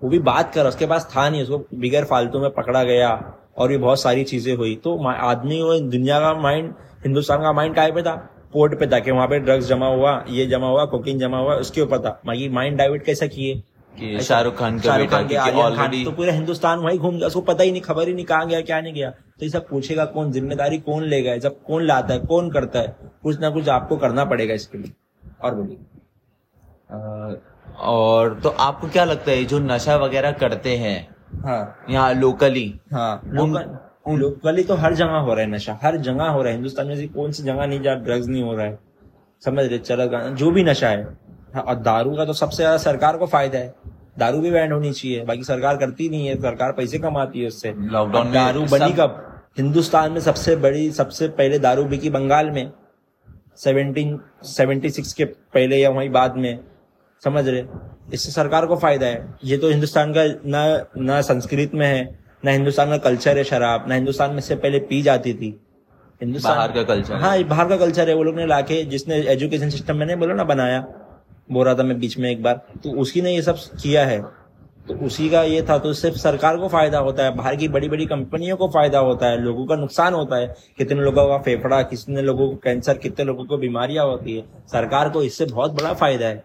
वो 0.02 0.08
भी 0.08 0.18
बात 0.20 0.52
कर 0.54 0.60
रहा, 0.60 0.68
उसके 0.68 0.86
पास 0.86 1.08
था 1.16 1.28
नहीं, 1.28 1.42
उसको 1.42 1.58
बिगैर 1.74 2.04
फालतू 2.04 2.38
में 2.38 2.50
पकड़ा 2.50 2.82
गया 2.84 3.10
और 3.58 3.72
ये 3.72 3.78
बहुत 3.78 4.00
सारी 4.00 4.24
चीज़ें 4.24 4.54
हुई। 4.56 4.74
तो 4.84 4.96
आदमी 5.06 5.62
वो 5.62 5.78
दुनिया 5.80 6.20
का 6.20 6.32
माइंड 6.34 6.72
हिंदुस्तान 7.04 7.42
का 7.42 7.52
माइंड 7.52 7.74
काय 7.74 7.92
पे 7.92 8.02
था? 8.02 8.14
पोर्ट 8.52 8.78
पे 8.78 8.86
था 8.86 8.98
कि 8.98 9.10
वहाँ 9.10 9.26
पे 9.28 9.38
ड्रग्स 9.38 9.66
जमा 9.66 9.86
हुआ, 9.86 10.24
ये 10.28 10.46
जमा 10.46 10.68
हुआ 10.68 10.84
कोकिन 10.84 11.18
जमा 11.18 11.38
हुआ, 11.38 11.54
उसके 11.54 11.80
ऊपर 11.80 11.98
था। 11.98 12.20
बाकी 12.26 12.48
माइंड 12.48 12.76
डाइवर्ट 12.78 13.04
कैसा 13.04 13.26
किए? 13.26 13.62
कि 13.94 14.20
शाहरुख 14.22 14.56
खान 14.58 14.78
का 14.78 14.82
शाहरुख 14.82 15.10
खान 15.10 15.54
ऑलरेडी 15.56 16.04
तो 16.04 16.12
पूरे 16.12 16.32
हिंदुस्तान 16.32 16.78
वही 16.78 16.98
घूम 16.98 17.16
गया 17.16 17.26
उसको 17.26 17.40
पता 17.42 17.64
ही 17.64 17.72
नहीं 17.72 17.82
खबर 17.82 18.08
ही 18.08 18.14
नहीं 18.14 18.24
कहाँ 18.24 18.46
गया 18.48 18.60
क्या 18.62 18.80
नहीं 18.80 18.92
गया। 18.94 19.10
तो 19.10 19.44
ये 19.44 19.48
सब 19.50 19.68
पूछेगा 19.68 20.04
कौन 20.06 20.32
ज़िम्मेदारी 20.32 20.78
कौन 20.80 21.04
लेगा 21.04 21.36
जब 21.38 21.62
कौन 21.64 21.84
लाता 21.86 22.14
है 22.14 22.20
कौन 22.22 22.50
करता 22.50 22.78
है? 22.78 22.96
कुछ 23.22 23.40
ना 23.40 23.50
कुछ 23.50 23.68
आपको 23.70 23.96
करना 23.96 24.24
पड़ेगा 24.24 24.54
इसके 24.54 24.78
लिए। 24.78 24.92
और 25.42 25.54
बोलिए। 25.54 25.78
और 27.80 28.38
तो 28.42 28.48
आपको 28.60 28.88
क्या 28.88 29.04
लगता 29.04 29.30
है 29.30 29.44
जो 29.44 29.58
नशा 29.60 29.96
वगैरह 29.96 30.32
करते 30.38 30.76
हैं 30.76 30.98
हाँ। 31.44 31.86
यहाँ 31.90 32.12
लोकली 32.14 32.80
हाँ 32.92 33.20
लोकल 33.26 33.78
लोकली 34.18 34.62
तो 34.64 34.74
हर 34.74 34.94
जगह 34.94 35.16
हो 35.18 35.34
रहा 35.34 35.44
है 35.44 35.50
नशा 35.50 35.78
हर 35.82 35.96
जगह 35.98 36.24
हो 36.26 36.42
रहा 36.42 36.48
है। 36.48 36.54
हिंदुस्तान 36.54 36.86
में 36.86 36.94
ऐसी 36.94 37.06
कौन 37.08 37.32
सी 37.32 37.42
जगह 37.42 37.66
नहीं 37.66 37.80
जहाँ 37.82 38.02
ड्रग्स 38.04 38.26
नहीं 38.26 38.42
हो 38.42 38.54
रहा 38.54 38.66
है? 38.66 38.78
समझ 39.42 39.64
रहे 39.64 39.78
चरस 39.78 40.32
जो 40.34 40.50
भी 40.50 40.64
नशा 40.64 40.88
हाँ, 40.88 41.16
और 41.56 41.74
दारू 41.76 42.14
का 42.16 42.24
तो 42.24 42.32
सबसे 42.34 42.56
ज़्यादा 42.56 42.76
सरकार 42.78 43.16
को 43.16 43.26
फ़ायदा 43.26 43.58
है। 43.58 43.74
दारू 44.18 44.40
भी 44.40 44.50
बैंड 44.50 44.72
होनी 44.72 44.92
चाहिए 44.92 45.24
बाकी 45.24 45.44
सरकार 45.44 45.76
करती 45.76 46.08
नहीं 46.08 46.26
है 46.26 46.40
सरकार 46.42 46.72
पैसे 46.72 46.98
कमाती 46.98 47.40
है 47.40 47.48
उससे। 47.48 47.74
लॉकडाउन 47.78 48.32
दारू 48.32 48.62
बनी 48.68 48.92
कब? 48.94 49.26
हिंदुस्तान 49.58 50.12
में 50.12 50.20
सबसे 50.20 50.56
बड़ी 50.58 50.90
सबसे 50.92 51.28
पहले 51.30 51.58
दारू 51.58 51.84
बिकी 51.86 52.10
बंगाल 52.10 52.50
में। 52.50 52.70
सेवनटीन 53.58 54.18
सेवेंटी 54.46 54.90
सिक्स 54.90 55.12
के 55.12 55.24
पहले 55.24 55.76
या 55.76 55.90
वहीं 55.90 56.10
बाद 56.10 56.36
में। 56.36 56.58
समझ 57.22 57.46
रहे? 57.48 57.64
इससे 58.14 58.30
सरकार 58.32 58.66
को 58.66 58.76
फ़ायदा 58.76 59.06
है। 59.06 59.34
ये 59.44 59.56
तो 59.58 59.68
हिंदुस्तान 59.68 60.12
का 60.12 60.24
न 60.46 60.86
न 61.00 61.20
संस्कृत 61.22 61.74
में 61.74 61.86
है 61.86 62.18
न 62.44 62.48
हिंदुस्तान 62.48 62.90
का 62.90 62.96
कल्चर 63.00 63.38
है 63.38 63.44
शराब 63.44 63.84
न 63.88 63.92
हिंदुस्तान 63.92 64.30
में 64.30 64.38
इससे 64.38 64.54
पहले 64.56 64.78
पी 64.80 65.02
जाती 65.02 65.34
थी। 65.34 65.58
हिंदुस्तान 66.20 66.56
बाहर 66.56 66.72
का 66.72 66.82
कल्चर। 66.84 67.14
हाँ 67.14 67.42
बाहर 67.44 67.68
का 67.68 67.76
कल्चर 67.76 68.08
है 68.08 68.14
वो 68.14 68.22
लोग 68.22 68.36
ने 68.36 68.46
लाके 68.46 68.82
जिसने 68.86 69.16
एजुकेशन 69.32 69.70
सिस्टम 69.70 69.96
मैंने 69.96 70.16
बोला 70.16 70.34
ना 70.34 70.44
बनाया। 70.44 70.80
बोल 71.52 71.64
रहा 71.66 71.74
था 71.74 71.82
मैं 71.82 72.00
बीच 72.00 72.18
में 72.18 72.30
एक 72.30 72.42
बार 72.42 72.54
तो 72.54 72.90
उसी 72.90 73.22
ने 73.22 73.34
ये 73.34 73.42
सब 73.42 73.56
किया 73.82 74.06
है। 74.06 74.22
तो 74.88 74.94
उसी 75.06 75.28
का 75.30 75.42
ये 75.42 75.62
था 75.62 75.78
तो 75.78 75.92
सिर्फ़ 75.92 76.16
सरकार 76.16 76.56
को 76.56 76.68
फ़ायदा 76.68 76.98
होता 76.98 77.24
है, 77.24 77.34
बाहर 77.36 77.56
की 77.56 77.68
बड़ी 77.68 77.88
बड़ी 77.88 78.06
कंपनियों 78.06 78.56
को 78.56 78.68
फ़ायदा 78.68 78.98
होता 78.98 79.26
है, 79.26 79.40
लोगों 79.40 79.66
का 79.66 79.76
नुकसान 79.76 80.14
होता 80.14 80.36
है। 80.36 80.56
कितने 80.78 81.00
लोगों 81.00 81.28
का 81.28 81.38
फेफड़ा, 81.38 81.82
कितने 81.82 82.22
लोगों 82.22 82.48
को 82.48 82.56
कैंसर, 82.56 82.98
कितने 82.98 83.24
लोगों 83.24 83.44
को 83.44 83.56
बीमारियाँ 83.56 84.06
होती 84.06 84.36
है। 84.36 84.44
सरकार 84.72 85.10
को 85.10 85.22
इससे 85.22 85.44
बहुत 85.44 85.72
बड़ा 85.72 85.92
फ़ायदा 85.92 86.26
है। 86.26 86.44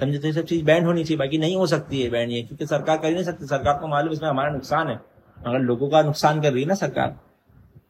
समझे? 0.00 0.18
तो 0.18 0.26
ये 0.26 0.32
सब 0.32 0.44
चीज़ 0.44 0.64
बैंड 0.64 0.86
होनी 0.86 1.04
चाहिए, 1.04 1.18
बाकी 1.18 1.38
नहीं 1.38 1.56
हो 1.56 1.66
सकती 1.66 2.02
है 2.02 2.10
बैंड 2.10 2.30
ये, 2.30 2.42
क्योंकि 2.42 2.66
सरकार 2.66 2.98
कर 2.98 3.08
ही 3.08 3.14
नहीं 3.14 3.24
सकती। 3.24 3.46
सरकार 3.46 3.78
को 3.78 3.88
मालूम 3.88 4.12
इसमें 4.12 4.28
हमारा 4.28 4.50
नुकसान 4.50 4.88
है। 4.88 5.00
अगर 5.46 5.58
लोगों 5.58 5.88
का 5.88 6.02
नुकसान 6.02 6.42
कर 6.42 6.52
रही 6.52 6.62
है 6.62 6.68
ना 6.68 6.74
सरकार, 6.74 7.16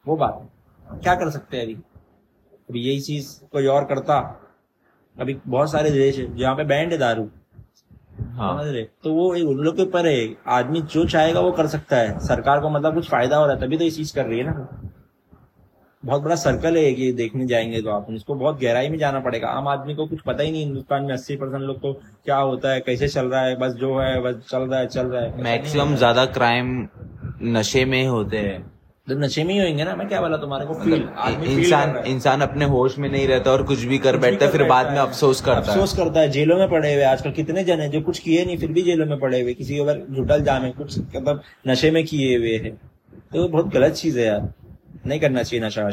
वो 0.09 0.17
बात 0.17 0.41
है। 0.43 0.99
क्या 1.01 1.15
कर 1.15 1.31
सकते 1.31 1.57
हैं 1.57 1.65
अभी? 1.65 1.75
अभी 2.71 2.81
यही 2.81 3.01
चीज़ 3.01 3.41
कोई 3.53 3.67
और 3.67 3.85
करता 3.85 4.42
अभी 5.17 5.37
बहुत 5.47 5.71
सारे 5.73 5.91
देश 5.91 6.19
है 6.19 6.35
जहाँ 6.37 6.55
पे 6.57 6.65
बैंड 6.65 6.93
है 6.93 6.99
दारू। 6.99 7.29
हाँ। 8.31 8.57
समझ 8.57 8.73
रहे? 8.73 8.83
तो 9.05 9.13
वो 9.15 9.35
एक 9.35 9.49
उन 9.49 9.57
लोग 9.57 9.77
के 9.77 9.83
ऊपर 9.83 10.07
है। 10.07 10.35
आदमी 10.49 10.81
जो 10.83 11.05
चाहेगा 11.07 11.41
वो 11.41 11.53
कर 11.53 11.67
सकता 11.67 11.97
है। 11.97 12.19
सरकार 12.19 12.61
को 12.61 12.71
मतलब 12.71 12.95
कुछ 12.95 13.09
फ़ायदा 13.11 13.37
हो 13.37 13.47
रहा 13.47 13.55
है 13.55 13.61
तभी 13.61 13.77
तो 13.77 13.85
ये 13.85 13.91
चीज़ 13.91 14.15
कर 14.15 14.27
रही 14.27 14.39
है 14.39 14.45
ना। 14.45 14.69
बहुत 16.03 16.23
बड़ा 16.23 16.35
सर्कल 16.35 16.77
है 16.77 16.93
कि 16.93 17.13
देखने 17.13 17.47
जाएँगे 17.47 17.81
तो 17.83 17.91
आप। 17.91 18.07
इसको 18.11 18.35
बहुत 18.35 18.61
गहराई 18.61 18.89
में 18.89 18.99
जाना 18.99 19.21
पड़ेगा। 19.21 19.49
आम 19.49 19.69
आदमी 19.69 19.95
को 19.95 20.07
कुछ 20.07 20.21
पता 20.21 20.43
ही 20.43 20.51
नहीं 20.51 20.65
हिंदुस्तान 20.65 21.05
में 21.05 21.13
अस्सी 21.13 21.37
परसेंट 21.37 21.63
लोग 21.63 21.81
को 21.81 21.93
क्या 22.25 22.37
होता 22.37 22.73
है 22.73 22.81
कैसे 22.81 23.09
चल 23.09 23.27
रहा 23.27 23.43
है 23.43 23.57
बस 23.57 23.73
जो 23.73 23.99
है 23.99 24.21
बस 24.21 24.35
चल 24.51 24.63
रहा 24.63 24.81
है 24.81 24.87
चल 24.87 25.07
रहा 25.07 25.23
है। 25.23 25.43
मैक्सिमम 25.43 25.95
ज़्यादा 25.97 26.25
क्राइम 26.29 26.89
नशे 27.43 27.85
में 27.85 28.07
होते 28.07 28.39
हैं। 28.39 28.61
तो 29.07 29.15
नशे 29.19 29.43
में 29.45 29.53
ही 29.55 29.61
होंगे 29.61 29.85
ना 29.85 29.95
मैं 29.97 30.07
क्या 30.09 30.21
बोला 30.21 30.37
तुम्हारे 30.37 30.67
को? 30.67 30.75
फील 30.75 31.09
आदमी 31.19 31.47
इंसान 31.55 31.97
इंसान 32.07 32.41
अपने 32.41 32.65
होश 32.65 32.99
में 32.99 33.09
नहीं 33.09 33.27
रहता 33.29 33.51
और 33.51 33.63
कुछ 33.67 33.83
भी 33.85 33.99
कर 33.99 34.17
बैठता 34.17 34.45
है 34.47 34.51
फिर 34.53 34.63
बाद 34.65 34.91
में 34.91 34.99
अफसोस 34.99 35.41
करता 35.41 35.73
है। 35.73 35.79
अफसोस 35.79 35.97
करता 35.97 36.21
है 36.21 36.29
जेलों 36.31 36.59
में 36.59 36.69
पड़े 36.71 36.93
हुए 36.95 37.03
आजकल 37.05 37.31
कितने 37.31 37.65
जन 37.65 37.81
है 37.81 37.89
जो 37.91 38.01
कुछ 38.01 38.19
किए 38.19 38.45
नहीं 38.45 38.59
फिर 38.59 38.73
भी 38.73 38.83
जेलों 38.83 39.07
में 39.07 39.19
पड़े 39.21 39.41
हुए 39.41 39.55
किसी 39.55 39.75
के 39.75 39.81
ऊपर 39.81 40.07
झुटल 40.15 40.45
जामे 40.45 40.71
कुछ 40.71 40.99
मतलब 40.99 41.43
नशे 41.69 41.91
में 41.91 42.05
किए 42.05 42.37
हुए 42.39 42.57
है। 42.59 42.71
तो 43.33 43.49
बहुत 43.49 43.73
गलत 43.75 43.93
चीज़ 43.93 44.19
है 44.19 44.27
यार। 44.27 44.53
नहीं 45.07 45.19
करना 45.21 45.43
चाहिए 45.43 45.65
नशा। 45.67 45.89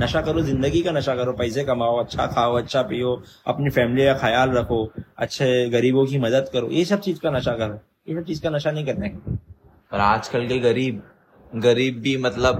नशा 0.00 0.20
करो 0.20 0.42
ज़िंदगी 0.42 0.82
का 0.82 0.92
नशा 0.92 1.14
करो 1.16 1.32
पैसे 1.32 1.64
कमाओ 1.64 1.98
अच्छा 1.98 2.26
खाओ 2.28 2.56
अच्छा 2.58 2.82
पियो 2.82 3.12
अपनी 3.46 3.70
फैमिली 3.70 4.04
का 4.06 4.14
ख्याल 4.18 4.50
रखो 4.50 4.82
अच्छे 5.18 5.68
गरीबों 5.70 6.06
की 6.06 6.18
मदद 6.18 6.50
करो। 6.52 6.70
ये 6.70 6.84
सब 6.84 7.00
चीज़ 7.00 7.20
का 7.20 7.30
नशा 7.30 7.52
करो। 7.52 7.78
ये 8.08 8.14
सब 8.14 8.26
चीज़ 8.26 8.42
का 8.42 8.50
नशा 8.50 8.70
नहीं 8.70 8.86
करना 8.86 9.06
है। 9.06 9.36
पर 9.92 10.00
आजकल 10.00 10.46
के 10.48 10.58
गरीब 10.60 11.02
गरीब 11.56 12.00
भी 12.00 12.16
मतलब 12.16 12.56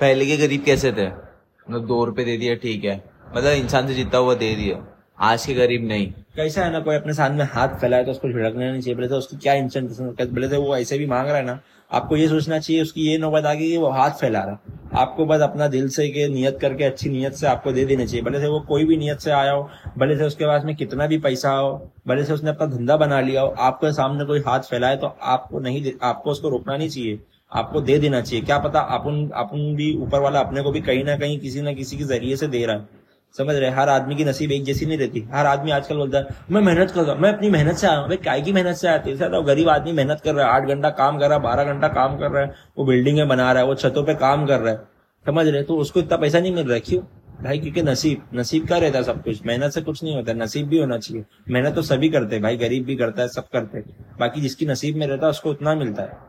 पहले 0.00 0.26
के 0.26 0.36
गरीब 0.36 0.62
कैसे 0.64 0.92
थे? 0.92 1.06
मतलब 1.06 1.86
दो 1.86 2.04
रुपए 2.04 2.24
दे 2.24 2.36
दिया 2.36 2.54
ठीक 2.54 2.84
है। 2.84 2.96
मतलब 3.36 3.52
इंसान 3.52 3.86
से 3.86 3.94
जीता 3.94 4.18
हुआ 4.18 4.34
दे 4.34 4.54
दिया। 4.54 4.76
आज 5.20 5.44
के 5.46 5.54
गरीब 5.54 5.86
नहीं। 5.88 6.06
कैसा 6.36 6.64
है 6.64 6.72
ना, 6.72 6.80
कोई 6.80 6.94
अपने 6.94 7.12
साथ 7.12 7.30
में 7.30 7.44
हाथ 7.44 7.78
फैलाए 7.80 8.04
तो 8.04 8.10
उसको 8.10 8.28
झिड़कना 8.28 8.70
नहीं 8.70 8.80
चाहिए 8.80 8.94
बोले 8.94 9.08
तो 9.08 9.16
उसकी 9.16 9.36
क्या 9.36 9.52
इंटेंशन 9.54 9.86
बोले 10.22 10.48
तो 10.48 10.60
वो 10.62 10.76
ऐसे 10.76 10.98
भी 10.98 11.06
मांग 11.06 11.28
रहा 11.28 11.36
है 11.36 11.44
ना, 11.44 11.58
आपको 11.90 12.16
ये 12.16 12.28
सोचना 12.28 12.58
चाहिए, 12.58 12.82
उसकी 12.82 13.02
ये 13.02 13.18
नौबत 13.18 13.44
आ 13.44 13.52
गई 13.54 13.68
कि 13.70 13.76
वो 13.76 13.90
हाथ 13.90 14.10
फैला 14.10 14.40
रहा 14.40 15.00
आपको 15.00 15.26
बस 15.26 15.40
अपना 15.40 15.68
दिल 15.68 15.88
से 15.88 16.08
के 16.08 16.28
नियत 16.28 16.58
करके, 16.60 16.84
अच्छी 16.84 17.10
नियत 17.10 17.34
से 17.34 17.46
आपको 17.46 17.72
दे 17.72 17.84
देना 17.84 18.04
चाहिए, 18.04 18.22
भले 18.22 18.40
से 18.40 18.48
वो 18.48 18.60
कोई 18.60 18.84
भी 18.84 18.96
नियत 18.96 19.20
से 19.20 19.30
आया 19.30 19.52
हो, 19.52 19.68
भले 19.98 20.16
से 20.16 20.24
उसके 20.24 20.46
पास 20.46 20.64
में 20.64 20.74
कितना 20.76 21.06
भी 21.06 21.18
पैसा 21.18 21.50
हो, 21.50 21.92
भले 22.08 22.24
से 22.24 22.32
उसने 22.32 22.50
अपना 22.50 22.66
धंधा 22.66 22.96
बना 22.96 23.20
लिया 23.20 23.40
हो, 23.40 23.48
आपके 23.48 23.92
सामने 23.92 24.24
कोई 24.24 24.40
हाथ 24.46 24.60
फैलाए 24.60 24.96
तो 24.96 25.16
आपको 25.22 25.60
नहीं 25.60 25.92
आपको 26.02 26.30
उसको 26.30 26.48
रोकना 26.48 26.76
नहीं 26.76 26.88
चाहिए। 26.88 27.18
आपको 27.56 27.80
दे 27.80 27.98
देना 27.98 28.20
चाहिए। 28.20 28.44
क्या 28.44 28.58
पता 28.60 28.80
अपन 28.94 29.28
अपन 29.36 29.74
भी 29.76 29.94
ऊपर 29.98 30.20
वाला 30.20 30.40
अपने 30.40 30.62
को 30.62 30.72
भी 30.72 30.80
कहीं 30.82 31.04
ना 31.04 31.16
कहीं 31.16 31.38
किसी 31.40 31.62
ना 31.62 31.72
किसी 31.74 31.96
के 31.96 32.04
ज़रिए 32.06 32.36
से 32.36 32.48
दे 32.48 32.64
रहा 32.66 32.76
है। 32.76 33.04
समझ 33.34 33.54
रहे 33.54 33.70
हर 33.72 33.88
आदमी 33.88 34.16
की 34.16 34.24
नसीब 34.24 34.52
एक 34.52 34.64
जैसी 34.64 34.86
नहीं 34.86 34.98
रहती। 34.98 35.20
हर 35.32 35.46
आदमी 35.46 35.70
आजकल 35.70 35.96
बोलता 35.96 36.18
है 36.18 36.36
मैं 36.50 36.60
मेहनत 36.62 36.90
कर 36.90 37.02
रहा 37.02 37.12
हूँ, 37.12 37.20
मैं 37.20 37.32
अपनी 37.32 37.50
मेहनत 37.50 37.76
से 37.76 37.86
आया 37.86 38.02
भाई 38.02 38.16
काय 38.18 38.40
की 38.40 38.52
मेहनत 38.52 38.76
से 38.76 38.88
आती 38.88 39.10
है 39.10 39.30
तो 39.30 39.42
गरीब 39.44 39.68
आदमी 39.68 39.92
मेहनत 39.92 40.20
कर 40.24 40.34
रहा 40.34 40.46
है 40.46 40.52
आठ 40.52 40.68
घंटा 40.68 40.90
काम 40.92 41.18
कर 41.18 41.28
रहा 41.28 41.38
है 41.38 41.42
बारह 41.44 41.64
घंटा 41.64 41.88
काम 41.90 42.16
कर 42.18 42.30
रहा 42.30 42.42
है 42.42 42.54
वो 42.78 42.84
बिल्डिंगें 42.84 43.26
बना 43.28 43.50
रहा 43.52 43.62
है 43.62 43.68
वो 43.68 43.74
छतों 43.76 44.04
पे 44.04 44.14
काम 44.16 44.46
कर 44.46 44.60
रहा 44.60 44.72
है। 44.72 44.78
समझ 45.26 45.46
रहे 45.46 45.62
तो 45.62 45.76
उसको 45.76 46.00
इतना 46.00 46.16
पैसा 46.16 46.40
नहीं 46.40 46.54
मिल 46.54 46.66
रहा 46.68 46.78
क्यों? 46.80 47.02
भाई 47.42 47.58
क्योंकि 47.58 47.82
नसीब 47.82 48.22
नसीब 48.34 48.66
का 48.68 48.76
रहता 48.78 48.98
है 48.98 49.04
सब 49.04 49.22
कुछ। 49.24 49.44
मेहनत 49.46 49.72
से 49.72 49.80
कुछ 49.80 50.02
नहीं 50.04 50.14
होता 50.16 50.32
नसीब 50.34 50.68
भी 50.68 50.78
होना 50.78 50.98
चाहिए। 50.98 51.24
मेहनत 51.48 51.74
तो 51.74 51.82
सभी 51.84 52.08
करते 52.08 52.34
हैं 52.34 52.42
भाई 52.42 52.56
गरीब 52.56 52.84
भी 52.84 52.96
करता 52.96 53.22
है 53.22 53.28
सब 53.28 53.48
करते 53.48 53.78
हैं। 53.78 54.16
बाकी 54.20 54.40
जिसकी 54.40 54.66
नसीब 54.66 54.96
में 54.96 55.06
रहता 55.06 55.26
है 55.26 55.30
उसको 55.30 55.50
उतना 55.50 55.74
मिलता 55.74 56.02
है। 56.02 56.25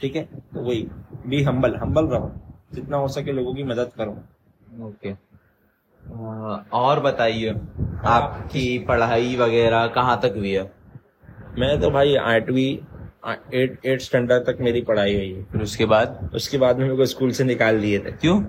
ठीक 0.00 0.16
है? 0.16 0.22
तो 0.24 0.60
वही 0.60 0.86
बी 1.26 1.42
हम्बल 1.42 1.76
हम्बल 1.76 2.06
रहो। 2.06 2.32
जितना 2.74 2.96
हो 2.96 3.08
सके 3.08 3.32
लोगों 3.32 3.54
की 3.54 3.62
मदद 3.64 3.90
करो। 3.98 4.18
ओके 4.86 5.12
और 6.74 7.00
बताइए 7.00 7.50
आपकी 8.06 8.78
पढ़ाई 8.78 9.36
वगैरह 9.36 9.86
कहाँ 9.94 10.20
तक 10.22 10.34
हुई 10.36 10.52
है? 10.52 10.70
मैं 11.58 11.80
तो 11.80 11.90
भाई 11.90 12.14
आठवीं 12.16 12.68
एट 13.54 13.86
एट 13.86 14.00
स्टैंडर्ड 14.00 14.44
तक 14.46 14.58
मेरी 14.60 14.80
पढ़ाई 14.82 15.14
हुई 15.14 15.32
है। 15.32 15.42
फिर 15.44 15.62
उसके 15.62 15.84
बाद? 15.84 16.30
उसके 16.34 16.58
बाद 16.58 16.76
में 16.76 16.84
मेरे 16.84 16.96
को 16.96 17.06
स्कूल 17.06 17.30
से 17.30 17.44
निकाल 17.44 17.80
दिए 17.80 17.98
थे। 17.98 18.10
क्यों? 18.12 18.42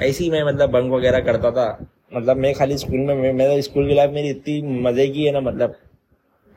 ऐसे 0.00 0.24
ही 0.24 0.30
मैं 0.30 0.42
मतलब 0.44 0.70
बंक 0.70 0.92
वगैरह 0.92 1.20
करता 1.20 1.50
था। 1.50 1.66
मतलब 2.14 2.36
मैं 2.36 2.54
खाली 2.54 2.78
स्कूल 2.78 3.00
में 3.00 3.14
मैं 3.14 3.32
मेरा 3.32 3.60
स्कूल 3.60 3.88
की 3.88 3.94
लाइफ 3.94 4.10
मेरी 4.10 4.28
इतनी 4.30 4.80
मज़े 4.82 5.06
की 5.08 5.24
है 5.24 5.32
ना 5.32 5.40
मतलब 5.40 5.76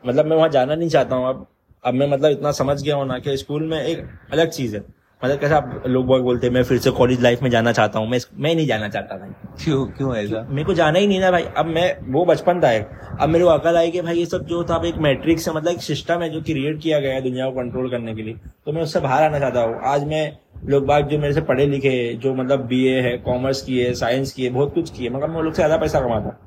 मतलब 0.04 0.26
मैं 0.26 0.38
वहाँ 0.38 0.50
जाना 0.50 0.76
नहीं 0.76 0.90
चाहता 0.90 1.16
हूँ 1.16 1.30
अब। 1.30 1.46
अब 1.88 1.94
मैं 1.94 2.08
मतलब 2.08 2.32
इतना 2.32 2.52
समझ 2.54 2.82
गया 2.84 2.96
हूँ 2.96 3.08
ना 3.08 3.20
कि 3.20 3.38
स्कूल 3.38 3.64
में 3.64 3.82
एक 3.82 4.08
अलग 4.34 4.50
चीज़ 4.52 4.76
है। 4.76 4.84
मतलब 5.22 5.40
कैसे 5.40 5.54
आप 5.56 5.84
लोग 5.88 6.06
बहुत 6.08 6.22
बोलते 6.22 6.48
हैं 6.48 6.54
मैं 6.54 6.64
फिर 6.64 6.78
से 6.78 6.92
कॉलेज 6.92 7.22
लाइफ 7.22 7.42
में 7.44 7.50
जाना 7.50 7.72
चाहता 7.72 8.00
हूँ। 8.00 8.08
मैं 8.10 8.20
मैं 8.36 8.54
नहीं 8.56 8.66
जाना 8.68 8.90
चाहता 8.90 9.16
भाई। 9.18 9.30
क्यों 9.64 9.86
क्यों 9.88 10.16
ऐसा? 10.16 10.46
मेरे 10.50 10.64
को 10.64 10.74
जाना 10.74 11.00
ही 11.00 11.08
नहीं 11.08 11.20
ना 11.20 11.32
भाई। 11.32 11.44
अब 11.58 11.66
मैं 11.68 12.12
वो 12.14 12.26
बचपन 12.26 12.60
था 12.62 12.72
अब 13.18 13.30
मेरे 13.30 13.46
को 13.46 13.50
अकल 13.52 13.78
आई 13.78 13.92
कि 13.92 14.02
भाई 14.02 14.18
ये 14.18 14.26
सब 14.26 14.46
जो 14.46 14.64
था 14.64 14.82
एक 14.88 14.98
मैट्रिक्स 15.02 15.48
है 15.48 15.54
मतलब 15.56 15.72
एक 15.72 15.82
सिस्टम 15.82 16.22
है 16.22 16.30
जो 16.30 16.42
क्रिएट 16.42 16.82
किया 16.82 17.00
गया 17.00 17.14
है 17.14 17.22
दुनिया 17.22 17.50
को 17.50 17.56
कंट्रोल 17.56 17.90
करने 17.90 18.16
के 18.16 18.22
लिए। 18.22 18.36
तो 18.66 18.72
मैं 18.72 18.82
उससे 18.82 19.00
बाहर 19.00 19.24
आना 19.24 19.40
चाहता 19.40 19.62
हूँ। 19.62 19.80
आज 19.86 20.04
मैं 20.08 20.38
लोग 20.66 20.86
बाग 20.86 21.08
जो 21.08 21.20
मेरे 21.20 21.34
से 21.34 21.42
पढ़े 21.44 21.66
लिखे 21.66 21.90
हैं, 21.90 22.20
जो 22.20 22.34
मतलब 22.34 22.66
बीए 22.68 23.00
है 23.02 23.18
कॉमर्स 23.20 23.62
किए 23.62 23.94
साइंस 23.96 24.34
किए 24.34 24.50
बहुत 24.50 24.74
कुछ 24.74 24.90
किए 24.98 25.10
मगर 25.10 25.28
मैं 25.28 25.42
लोग 25.42 25.54
से 25.54 25.56
ज़्यादा 25.56 25.78
पैसा 25.78 26.02
कमाता 26.02 26.38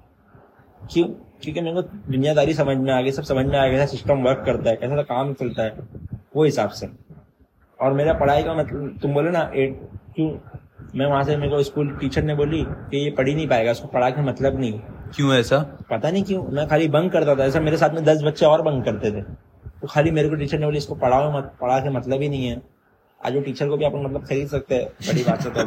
क्यों? 0.93 1.07
क्योंकि 1.43 1.61
मेरे 1.61 1.75
को 1.75 1.83
दुनियादारी 1.83 2.55
समझ 2.55 2.77
में 2.77 2.93
आ 2.93 3.01
गई 3.01 3.11
सब 3.11 3.23
समझ 3.23 3.45
में 3.47 3.59
आ 3.59 3.67
गया 3.67 3.71
कैसा 3.71 3.87
सिस्टम 3.87 4.23
वर्क 4.23 4.43
करता 4.47 4.71
है 4.71 4.77
कैसा 4.77 4.97
सा 4.97 5.03
काम 5.05 5.33
चलता 5.35 5.63
है 5.63 5.89
वो 6.37 6.45
हिसाब 6.45 6.71
से। 6.71 6.89
और 7.79 7.93
मेरा 7.93 8.13
पढ़ाई 8.15 8.43
का 8.43 8.55
मतलब 8.55 8.99
तुम 9.03 9.15
बोले 9.15 9.31
ना 9.31 9.51
एट 9.57 9.81
क्यों? 10.17 10.31
मैं 10.95 11.07
वहाँ 11.07 11.23
से 11.25 11.37
मेरे 11.37 11.51
को 11.51 11.63
स्कूल 11.63 11.91
टीचर 12.01 12.23
ने 12.23 12.35
बोली 12.35 12.63
कि 12.63 12.99
ये 12.99 13.11
पढ़ 13.11 13.29
ही 13.29 13.35
नहीं 13.35 13.47
पाएगा 13.49 13.73
उसको 13.73 13.89
पढ़ा 13.89 14.09
के 14.11 14.23
मतलब 14.23 14.59
नहीं। 14.61 14.81
क्यों 15.15 15.35
ऐसा? 15.35 15.59
पता 15.91 16.11
नहीं 16.11 16.23
क्यों 16.25 16.43
मैं 16.47 16.67
खाली 16.69 16.89
बंक 16.89 17.13
करता 17.13 17.35
था 17.35 17.45
ऐसा 17.45 17.61
मेरे 17.61 17.77
साथ 17.77 17.95
में 17.95 18.05
दस 18.05 18.23
बच्चे 18.23 18.47
और 18.47 18.63
बंक 18.63 18.85
करते 18.85 19.11
थे। 19.11 19.23
तो 19.23 19.87
खाली 19.87 20.11
मेरे 20.11 20.29
को 20.29 20.35
टीचर 20.35 20.59
ने 20.59 20.67
बोली 20.67 20.79
इसको 20.79 20.95
पढ़ाओ 20.97 21.31
मत 21.33 21.53
पढ़ा 21.61 21.79
के 21.79 21.91
मतलब 21.91 22.23
ही 22.23 22.29
नहीं 22.29 22.47
है। 22.47 22.61
आज 23.21 23.35
वो 23.35 23.41
टीचर 23.41 23.69
को 23.69 23.77
भी 23.77 23.85
अपन 23.85 24.03
मतलब 24.03 24.27
खरीद 24.27 24.49
सकते 24.49 24.75
हैं 24.75 24.87
बड़ी 25.07 25.23
बात 25.25 25.43
से 25.43 25.51
तो 25.51 25.65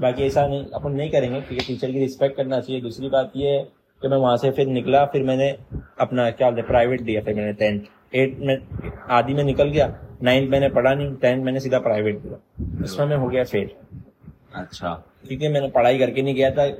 बाकी 0.00 0.22
ऐसा 0.22 0.46
नहीं 0.46 0.64
अपन 0.74 0.92
नहीं 0.92 1.10
करेंगे 1.10 1.40
क्योंकि 1.40 1.64
टीचर 1.66 1.90
की 1.90 1.98
रिस्पेक्ट 1.98 2.36
करना 2.36 2.60
चाहिए। 2.60 2.80
दूसरी 2.82 3.08
बात 3.08 3.32
ये 3.36 3.58
कि 4.02 4.08
मैं 4.08 4.16
वहाँ 4.16 4.36
से 4.36 4.50
फिर 4.50 4.66
निकला 4.68 5.04
फिर 5.06 5.22
मैंने 5.22 5.50
अपना 6.00 6.30
क्या 6.30 6.50
बोलते 6.50 6.62
प्राइवेट 6.66 7.00
दिया 7.02 7.20
फिर 7.22 7.34
मैंने 7.34 7.52
टेंथ 7.54 8.14
एट 8.14 8.38
में 8.40 8.56
आधी 9.10 9.34
में 9.34 9.42
निकल 9.44 9.68
गया 9.68 9.92
नाइन्थ 10.22 10.50
मैंने 10.50 10.68
पढ़ा 10.70 10.94
नहीं 10.94 11.14
टेंथ 11.16 11.44
मैंने 11.44 11.60
सीधा 11.60 11.78
प्राइवेट 11.78 12.18
दिया 12.22 12.84
उसमें 12.84 13.06
मैं 13.06 13.16
हो 13.16 13.28
गया 13.28 13.44
फेल 13.44 13.70
अच्छा। 14.54 14.94
क्योंकि 15.26 15.48
मैंने 15.48 15.68
पढ़ाई 15.70 15.98
करके 15.98 16.22
नहीं 16.22 16.34
गया 16.34 16.50
था 16.50 16.70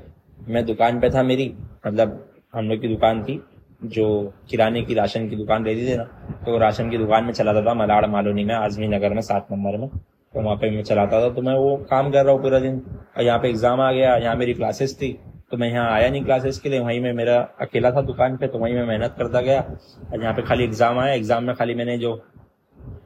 मैं 0.48 0.64
दुकान 0.66 1.00
पे 1.00 1.10
था 1.10 1.22
मेरी 1.22 1.52
मतलब 1.86 2.24
हम 2.54 2.68
लोग 2.68 2.80
की 2.80 2.88
दुकान 2.88 3.22
थी 3.24 3.40
जो 3.84 4.06
किराने 4.50 4.82
की 4.82 4.94
राशन 4.94 5.28
की 5.28 5.36
दुकान 5.36 5.64
रहती 5.64 5.86
थी 5.86 5.96
ना 5.96 6.04
तो 6.46 6.58
राशन 6.58 6.90
की 6.90 6.98
दुकान 6.98 7.24
में 7.24 7.32
चलाता 7.32 7.62
था 7.66 7.74
मलाड़ 7.74 8.06
मालोनी 8.06 8.44
में 8.44 8.54
आजमी 8.54 8.88
नगर 8.88 9.14
में 9.14 9.20
सात 9.22 9.48
नंबर 9.52 9.76
में। 9.78 9.88
तो 9.88 10.42
वहाँ 10.42 10.56
पे 10.56 10.70
मैं 10.70 10.82
चलाता 10.82 11.20
था 11.20 11.28
तो 11.34 11.42
मैं 11.42 11.54
वो 11.54 11.76
काम 11.90 12.10
कर 12.12 12.24
रहा 12.24 12.34
हूँ 12.34 12.42
पूरा 12.42 12.58
दिन। 12.60 12.80
और 13.16 13.22
यहाँ 13.24 13.38
पे 13.38 13.48
एग्ज़ाम 13.48 13.80
आ 13.80 13.90
गया 13.92 14.16
यहाँ 14.16 14.34
मेरी 14.36 14.54
क्लासेस 14.54 14.94
थी। 14.94 15.18
तो 15.50 15.56
मैं 15.56 15.68
यहाँ 15.70 15.90
आया 15.90 16.08
नहीं 16.10 16.24
क्लासेस 16.24 16.58
के 16.58 16.68
लिए 16.68 16.78
वहीं 16.80 17.00
में 17.00 17.12
मेरा 17.14 17.36
अकेला 17.60 17.90
था 17.90 18.00
दुकान 18.02 18.36
पे 18.36 18.46
तो 18.46 18.58
वहीं 18.58 18.74
मैं 18.74 18.84
मेहनत 18.86 19.14
करता 19.18 19.40
गया। 19.40 19.60
और 19.60 20.22
यहाँ 20.22 20.32
पे 20.34 20.42
खाली 20.42 20.64
एग्ज़ाम 20.64 20.98
आया 20.98 21.12
एग्ज़ाम 21.14 21.44
में 21.44 21.54
खाली 21.56 21.74
मैंने 21.74 21.96
जो 21.98 22.14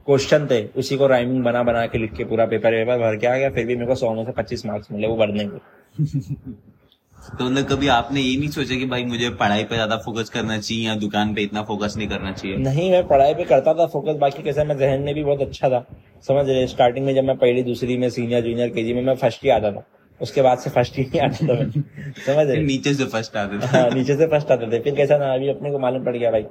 क्वेश्चन 0.05 0.47
थे 0.51 0.63
उसी 0.79 0.97
को 0.97 1.07
राइमिंग 1.07 1.43
बना 1.43 1.63
बना 1.63 1.85
के 1.87 1.97
लिख 1.97 2.13
के 2.13 2.23
पूरा 2.25 2.45
पेपर 2.47 2.75
वेपर 2.75 2.97
भर 2.99 3.17
के 3.17 3.27
आ 3.27 3.35
गया। 3.37 3.49
फिर 3.49 3.65
भी 3.65 3.75
मेरे 3.75 3.87
को 3.87 3.95
सौ 3.95 4.13
में 4.13 4.25
से 4.25 4.31
पच्चीस 4.31 4.65
मार्क्स 4.65 4.91
मिले 4.91 5.07
वो 5.07 5.17
भरने 5.17 5.45
के। 5.45 5.59
तो 7.37 7.45
मतलब 7.45 7.65
कभी 7.67 7.87
आपने 7.89 8.21
ये 8.21 8.37
नहीं 8.37 8.49
सोचा 8.49 8.75
कि 8.75 8.85
भाई 8.87 9.03
मुझे 9.05 9.29
पढ़ाई 9.39 9.63
पे 9.63 9.75
ज़्यादा 9.75 9.97
फोकस 10.05 10.29
करना 10.29 10.57
चाहिए 10.59 10.87
या 10.87 10.95
दुकान 10.97 11.33
पे 11.33 11.41
इतना 11.41 11.61
फोकस 11.63 11.93
नहीं 11.97 12.07
करना 12.09 12.31
चाहिए? 12.31 12.57
नहीं 12.59 12.91
मैं 12.91 13.07
पढ़ाई 13.07 13.33
पे 13.33 13.43
करता 13.45 13.73
था 13.73 13.85
फोकस 13.87 14.17
बाकी 14.19 14.43
कैसे 14.43 14.63
मैं 14.63 14.77
जहन 14.77 15.01
में 15.01 15.13
भी 15.15 15.23
बहुत 15.23 15.41
अच्छा 15.41 15.69
था। 15.69 15.85
समझ 16.27 16.47
रहे 16.49 16.67
स्टार्टिंग 16.67 17.05
में 17.05 17.13
जब 17.15 17.23
मैं 17.23 17.37
पहली 17.37 17.63
दूसरी 17.63 17.97
में 17.97 18.09
सीनियर 18.09 18.43
जूनियर 18.43 18.69
के 18.69 18.93
में 18.93 19.01
मैं 19.01 19.15
फ़र्स्ट 19.15 19.43
ही 19.43 19.49
आता 19.51 19.71
था। 19.71 19.85
उसके 20.21 20.41
बाद 20.41 20.57
से 20.57 20.69
फ़र्स्ट 20.69 20.97
ही 20.97 21.03
नहीं 21.03 21.21
आता 21.21 21.47
था। 21.47 21.53
मैं। 21.53 21.71
समझ 22.25 22.47
रहे? 22.47 22.61
नीचे 22.63 22.93
से 22.93 23.05
फ़र्स्ट 23.05 23.37
आते 23.37 23.59
थे। 23.59 23.77
हाँ 23.77 23.89
नीचे 23.89 24.15
से 24.15 24.27
फ़र्स्ट 24.27 24.51
आते 24.51 24.71
थे। 24.71 24.79
फिर 24.79 24.95
कैसा 24.95 25.17
ना 25.17 25.33
अभी 25.33 25.49
अपने 25.49 25.71
को 25.71 25.79
मालूम 25.79 26.05
पड़ 26.05 26.15
गया 26.17 26.31
भाई। 26.31 26.45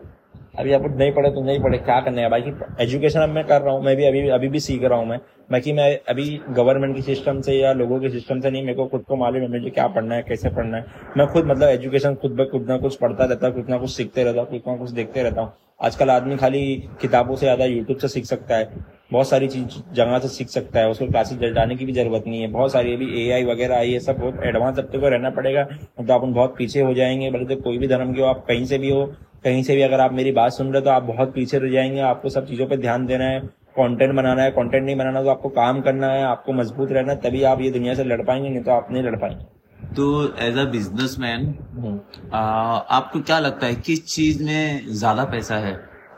अभी 0.58 0.72
आप 0.72 0.82
नहीं 0.90 1.12
पढ़े 1.12 1.30
तो 1.30 1.42
नहीं 1.44 1.60
पढ़े 1.62 1.78
क्या 1.78 2.00
करने 2.00 2.22
है? 2.22 2.28
बाकी 2.30 2.52
एजुकेशन 2.82 3.20
अब 3.20 3.28
मैं 3.28 3.44
कर 3.46 3.60
रहा 3.62 3.74
हूँ 3.74 3.84
मैं 3.84 3.96
भी 3.96 4.04
अभी 4.04 4.28
अभी 4.28 4.48
भी 4.48 4.60
सीख 4.60 4.82
रहा 4.84 4.98
हूँ 4.98 5.06
मैं। 5.06 5.18
बाकी 5.52 5.72
मैं 5.72 5.88
अभी 6.08 6.40
गवर्नमेंट 6.50 6.94
के 6.96 7.02
सिस्टम 7.02 7.40
से 7.40 7.54
या 7.54 7.72
लोगों 7.72 8.00
के 8.00 8.10
सिस्टम 8.10 8.40
से 8.40 8.50
नहीं 8.50 8.62
मेरे 8.62 8.74
को 8.74 8.86
खुद 8.86 9.04
को 9.08 9.16
मालूम 9.16 9.42
है 9.42 9.48
मुझे 9.50 9.70
क्या 9.70 9.86
पढ़ना 9.88 10.14
है 10.14 10.22
कैसे 10.22 10.50
पढ़ना 10.50 10.76
है। 10.76 10.84
मैं 11.16 11.26
खुद 11.26 11.46
मतलब 11.46 11.68
एजुकेशन 11.68 12.14
खुद 12.14 12.32
ब 12.32 12.48
खुद 12.52 12.68
ना 12.68 12.76
कुछ 12.78 12.96
पढ़ता 12.96 13.24
रहता 13.24 13.46
हूँ 13.46 13.54
कुछ 13.54 13.68
ना 13.70 13.78
कुछ 13.78 13.90
सीखते 13.90 14.24
रहता 14.24 14.40
हूँ 14.40 14.48
कुछ 14.50 14.66
ना 14.66 14.76
कुछ 14.76 14.90
देखते 14.90 15.22
रहता 15.22 15.40
हूँ। 15.40 15.52
आजकल 15.80 16.10
आदमी 16.10 16.36
खाली 16.36 16.60
किताबों 17.00 17.36
से 17.36 17.46
ज़्यादा 17.46 17.64
यूट्यूब 17.64 17.98
से 17.98 18.08
सीख 18.08 18.24
सकता 18.24 18.56
है, 18.56 18.68
बहुत 19.12 19.28
सारी 19.28 19.46
चीज़ 19.48 19.78
जगह 19.94 20.18
से 20.18 20.28
सीख 20.28 20.48
सकता 20.48 20.80
है, 20.80 20.88
उसको 20.90 21.06
क्लासेस 21.06 21.38
जाने 21.54 21.76
की 21.76 21.84
भी 21.84 21.92
ज़रूरत 21.92 22.24
नहीं 22.26 22.40
है, 22.40 22.48
बहुत 22.48 22.72
सारी 22.72 22.92
अभी 22.94 23.06
ए 23.20 23.30
आई 23.32 23.44
वगैरह 23.44 23.76
आई 23.76 23.92
है, 23.92 24.00
सब 24.00 24.18
बहुत 24.18 24.40
एडवांस 24.44 24.78
अपने 24.78 25.00
को 25.00 25.08
रहना 25.08 25.30
पड़ेगा 25.30 25.62
तो 25.64 26.12
अपन 26.14 26.32
बहुत 26.32 26.54
पीछे 26.58 26.80
हो 26.80 26.92
जाएँगे 26.94 27.30
बल्कि 27.30 27.54
तो 27.54 27.60
कोई 27.62 27.78
भी 27.78 27.88
धर्म 27.88 28.12
के 28.14 28.20
हो, 28.20 28.26
आप 28.26 28.44
कहीं 28.48 28.64
से 28.64 28.78
भी 28.78 28.90
हो, 28.90 29.04
कहीं 29.44 29.62
से 29.62 29.76
भी 29.76 29.82
अगर 29.82 30.00
आप 30.00 30.12
मेरी 30.12 30.32
बात 30.32 30.52
सुन 30.52 30.66
रहे 30.66 30.78
हो 30.78 30.84
तो 30.84 30.90
आप 30.90 31.02
बहुत 31.04 31.32
पीछे 31.34 31.58
रह 31.58 31.70
जाएँगे, 31.70 32.00
आपको 32.02 32.28
सब 32.28 32.48
चीज़ों 32.48 32.66
पर 32.66 32.80
ध्यान 32.80 33.06
देना 33.06 33.24
है 33.24 33.40
कंटेंट 33.78 34.14
बनाना 34.14 34.42
है 34.42 34.50
कंटेंट 34.50 34.84
नहीं 34.84 34.96
बनाना 34.96 35.22
तो 35.22 35.28
आपको 35.28 35.48
काम 35.50 35.80
करना 35.80 36.12
है, 36.12 36.22
आपको 36.24 36.52
मज़बूत 36.52 36.92
रहना 36.92 37.12
है, 37.12 37.18
तभी 37.20 37.42
आप 37.44 37.60
ये 37.60 37.70
दुनिया 37.70 37.94
से 37.94 38.04
लड़ 38.04 38.20
पाएँगे, 38.22 38.48
नहीं 38.48 38.62
तो 38.62 38.70
आप 38.70 38.92
नहीं 38.92 39.02
लड़ 39.02 39.16
पाएँगे। 39.16 39.59
तो 39.96 40.06
एज 40.38 40.58
अ 40.58 40.64
बिजनेसमैन। 40.72 41.46
आपको 42.34 43.20
क्या 43.20 43.38
लगता 43.38 43.66
है 43.66 43.74
किस 43.86 44.04
चीज़ 44.06 44.42
में 44.44 44.86
ज़्यादा 44.88 45.24
पैसा 45.32 45.56
है? 45.58 45.72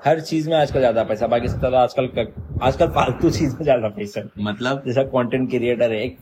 हर 0.04 0.20
चीज़ 0.20 0.48
में 0.50 0.56
आजकल 0.56 0.78
ज़्यादा 0.80 1.02
पैसा 1.04 1.26
बाकी 1.26 1.48
ज़्यादा 1.48 1.80
आजकल 1.80 2.26
आजकल 2.62 2.88
फालतू 2.94 3.30
चीज़ 3.38 3.54
में 3.56 3.62
ज़्यादा 3.62 3.88
पैसा 3.88 4.22
मतलब? 4.40 4.82
जैसा 4.86 5.02
कंटेंट 5.12 5.48
क्रिएटर 5.50 5.92
है 5.92 6.02
एक 6.04 6.18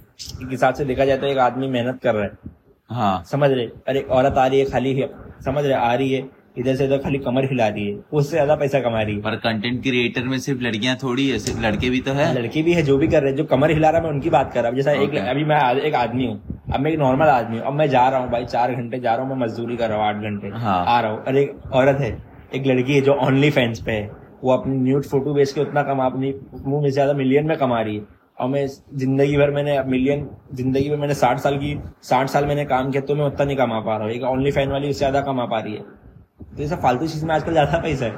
हिसाब 0.50 0.75
से 0.75 0.85
देखा 0.85 1.04
जाए 1.04 1.16
तो 1.19 1.26
एक 1.26 1.38
आदमी 1.38 1.69
मेहनत 1.69 2.00
कर 2.02 2.14
रहा 2.14 2.25
है। 2.25 2.59
हाँ। 2.90 3.23
समझ 3.30 3.50
रहे? 3.50 3.66
अरे 3.88 3.99
एक 4.00 4.11
औरत 4.11 4.38
आ 4.38 4.47
रही 4.47 4.61
है 4.61 4.71
खाली 4.71 4.95
है। 4.95 5.09
समझ 5.45 5.64
रहे? 5.64 5.75
आ 5.75 5.95
रही 5.95 6.12
है। 6.12 6.28
इधर 6.59 6.76
से 6.76 6.85
इधर 6.85 6.99
खाली 6.99 7.19
कमर 7.19 7.45
हिला 7.45 7.66
रही 7.69 7.87
है। 7.87 7.99
उससे 8.12 8.30
ज़्यादा 8.30 8.54
पैसा 8.57 8.80
कमा 8.80 9.02
रही 9.02 9.14
है। 9.14 9.21
पर 9.23 9.37
कंटेंट 9.40 9.83
क्रिएटर 9.83 10.25
में 10.25 10.38
सिर्फ़ 10.38 10.62
लड़कियाँ 10.62 10.97
थोड़ी 11.02 11.28
है 11.28 11.38
सिर्फ़ 11.38 11.61
लड़के 11.61 11.90
भी 11.90 12.00
तो 12.00 12.12
है? 12.12 12.33
लड़की 12.35 12.62
भी 12.62 12.73
है 12.73 12.83
जो 12.83 12.97
भी 12.99 13.09
कर 13.09 13.23
रहे 13.23 13.30
हैं 13.30 13.37
जो 13.37 13.45
कमर 13.52 13.71
हिला 13.71 13.90
रहा 13.90 14.00
है 14.00 14.07
मैं 14.07 14.12
उनकी 14.14 14.30
बात 14.30 14.52
कर 14.54 14.61
रहा 14.61 14.69
हूँ। 14.69 14.76
जैसा 14.76 14.92
okay. 14.92 15.14
एक 15.14 15.28
अभी 15.28 15.45
मैं 15.45 15.61
एक 15.80 15.95
आदमी 15.95 16.26
हूँ। 16.26 16.60
अब 16.75 16.81
मैं 16.81 16.91
एक 16.91 16.99
नॉर्मल 16.99 17.27
आदमी 17.29 17.59
हूँ। 17.59 17.67
अब 17.67 17.73
मैं 17.73 17.89
जा 17.91 18.09
रहा 18.09 18.21
हूँ 18.21 18.31
भाई 18.31 18.45
चार 18.45 18.75
घंटे 18.75 18.99
जा 19.00 19.15
रहा 19.15 19.27
हूँ 19.27 19.37
मैं 19.37 19.45
मजदूरी 19.47 19.77
कर 19.77 19.89
रहा 19.89 19.99
हूँ 19.99 20.07
आठ 20.07 20.23
घंटे। 20.23 20.49
हाँ। 20.59 20.85
आ 20.87 21.00
रहा 21.00 21.11
हूँ। 21.11 21.25
अरे 21.25 21.43
एक 21.43 21.73
औरत 21.73 22.00
है 22.00 22.11
एक 22.55 22.67
लड़की 22.67 22.95
है 22.95 23.00
जो 23.00 23.12
ऑनली 23.27 23.50
फैंस 23.50 23.81
पे 23.81 23.93
है। 23.93 24.11
वो 24.45 24.53
अपनी 24.53 24.77
न्यूड 24.77 25.05
फ़ोटो 25.05 25.35
बेच 25.35 25.53
के 25.53 25.61
उतना 25.61 25.83
कमा 25.83 26.05
अपनी 26.07 26.33
मुँह 26.65 26.83
में 26.83 26.91
ज़्यादा 26.91 27.12
मिलियन 27.12 27.47
में 27.47 27.57
कमा 27.59 27.81
रही 27.81 27.97
है। 27.97 28.03
और 28.41 28.49
मैं 28.49 28.67
ज़िंदगी 28.67 29.37
भर 29.37 29.50
मैंने 29.50 29.83
मिलियन 29.85 30.29
ज़िंदगी 30.55 30.91
में 30.91 30.97
मैंने 30.97 31.15
साठ 31.15 31.39
साल 31.39 31.57
की 31.59 31.77
साठ 32.03 32.29
साल 32.29 32.47
मैंने 32.47 32.65
काम 32.65 32.91
किया 32.91 33.03
तो 33.03 33.15
मैं 33.15 33.25
उतना 33.25 33.45
नहीं 33.45 33.57
कमा 33.57 33.81
पा 33.81 33.97
रहा 33.97 34.07
हूँ। 34.07 34.12
एक 34.15 34.23
ऑनली 34.23 34.50
फ़ैन 34.50 34.71
वाली 34.71 34.91
उससे 34.91 34.99
ज़्यादा 34.99 35.21
कमा 35.23 35.45
पा 35.47 35.59
रही 35.61 35.75
है। 35.75 35.81
तो 35.81 36.62
ये 36.62 36.69
सब 36.69 36.81
फालतू 36.83 37.07
चीज़ 37.07 37.25
में 37.27 37.35
आजकल 37.35 37.53
ज़्यादा 37.53 37.79
पैसा 37.79 38.05
है। 38.07 38.15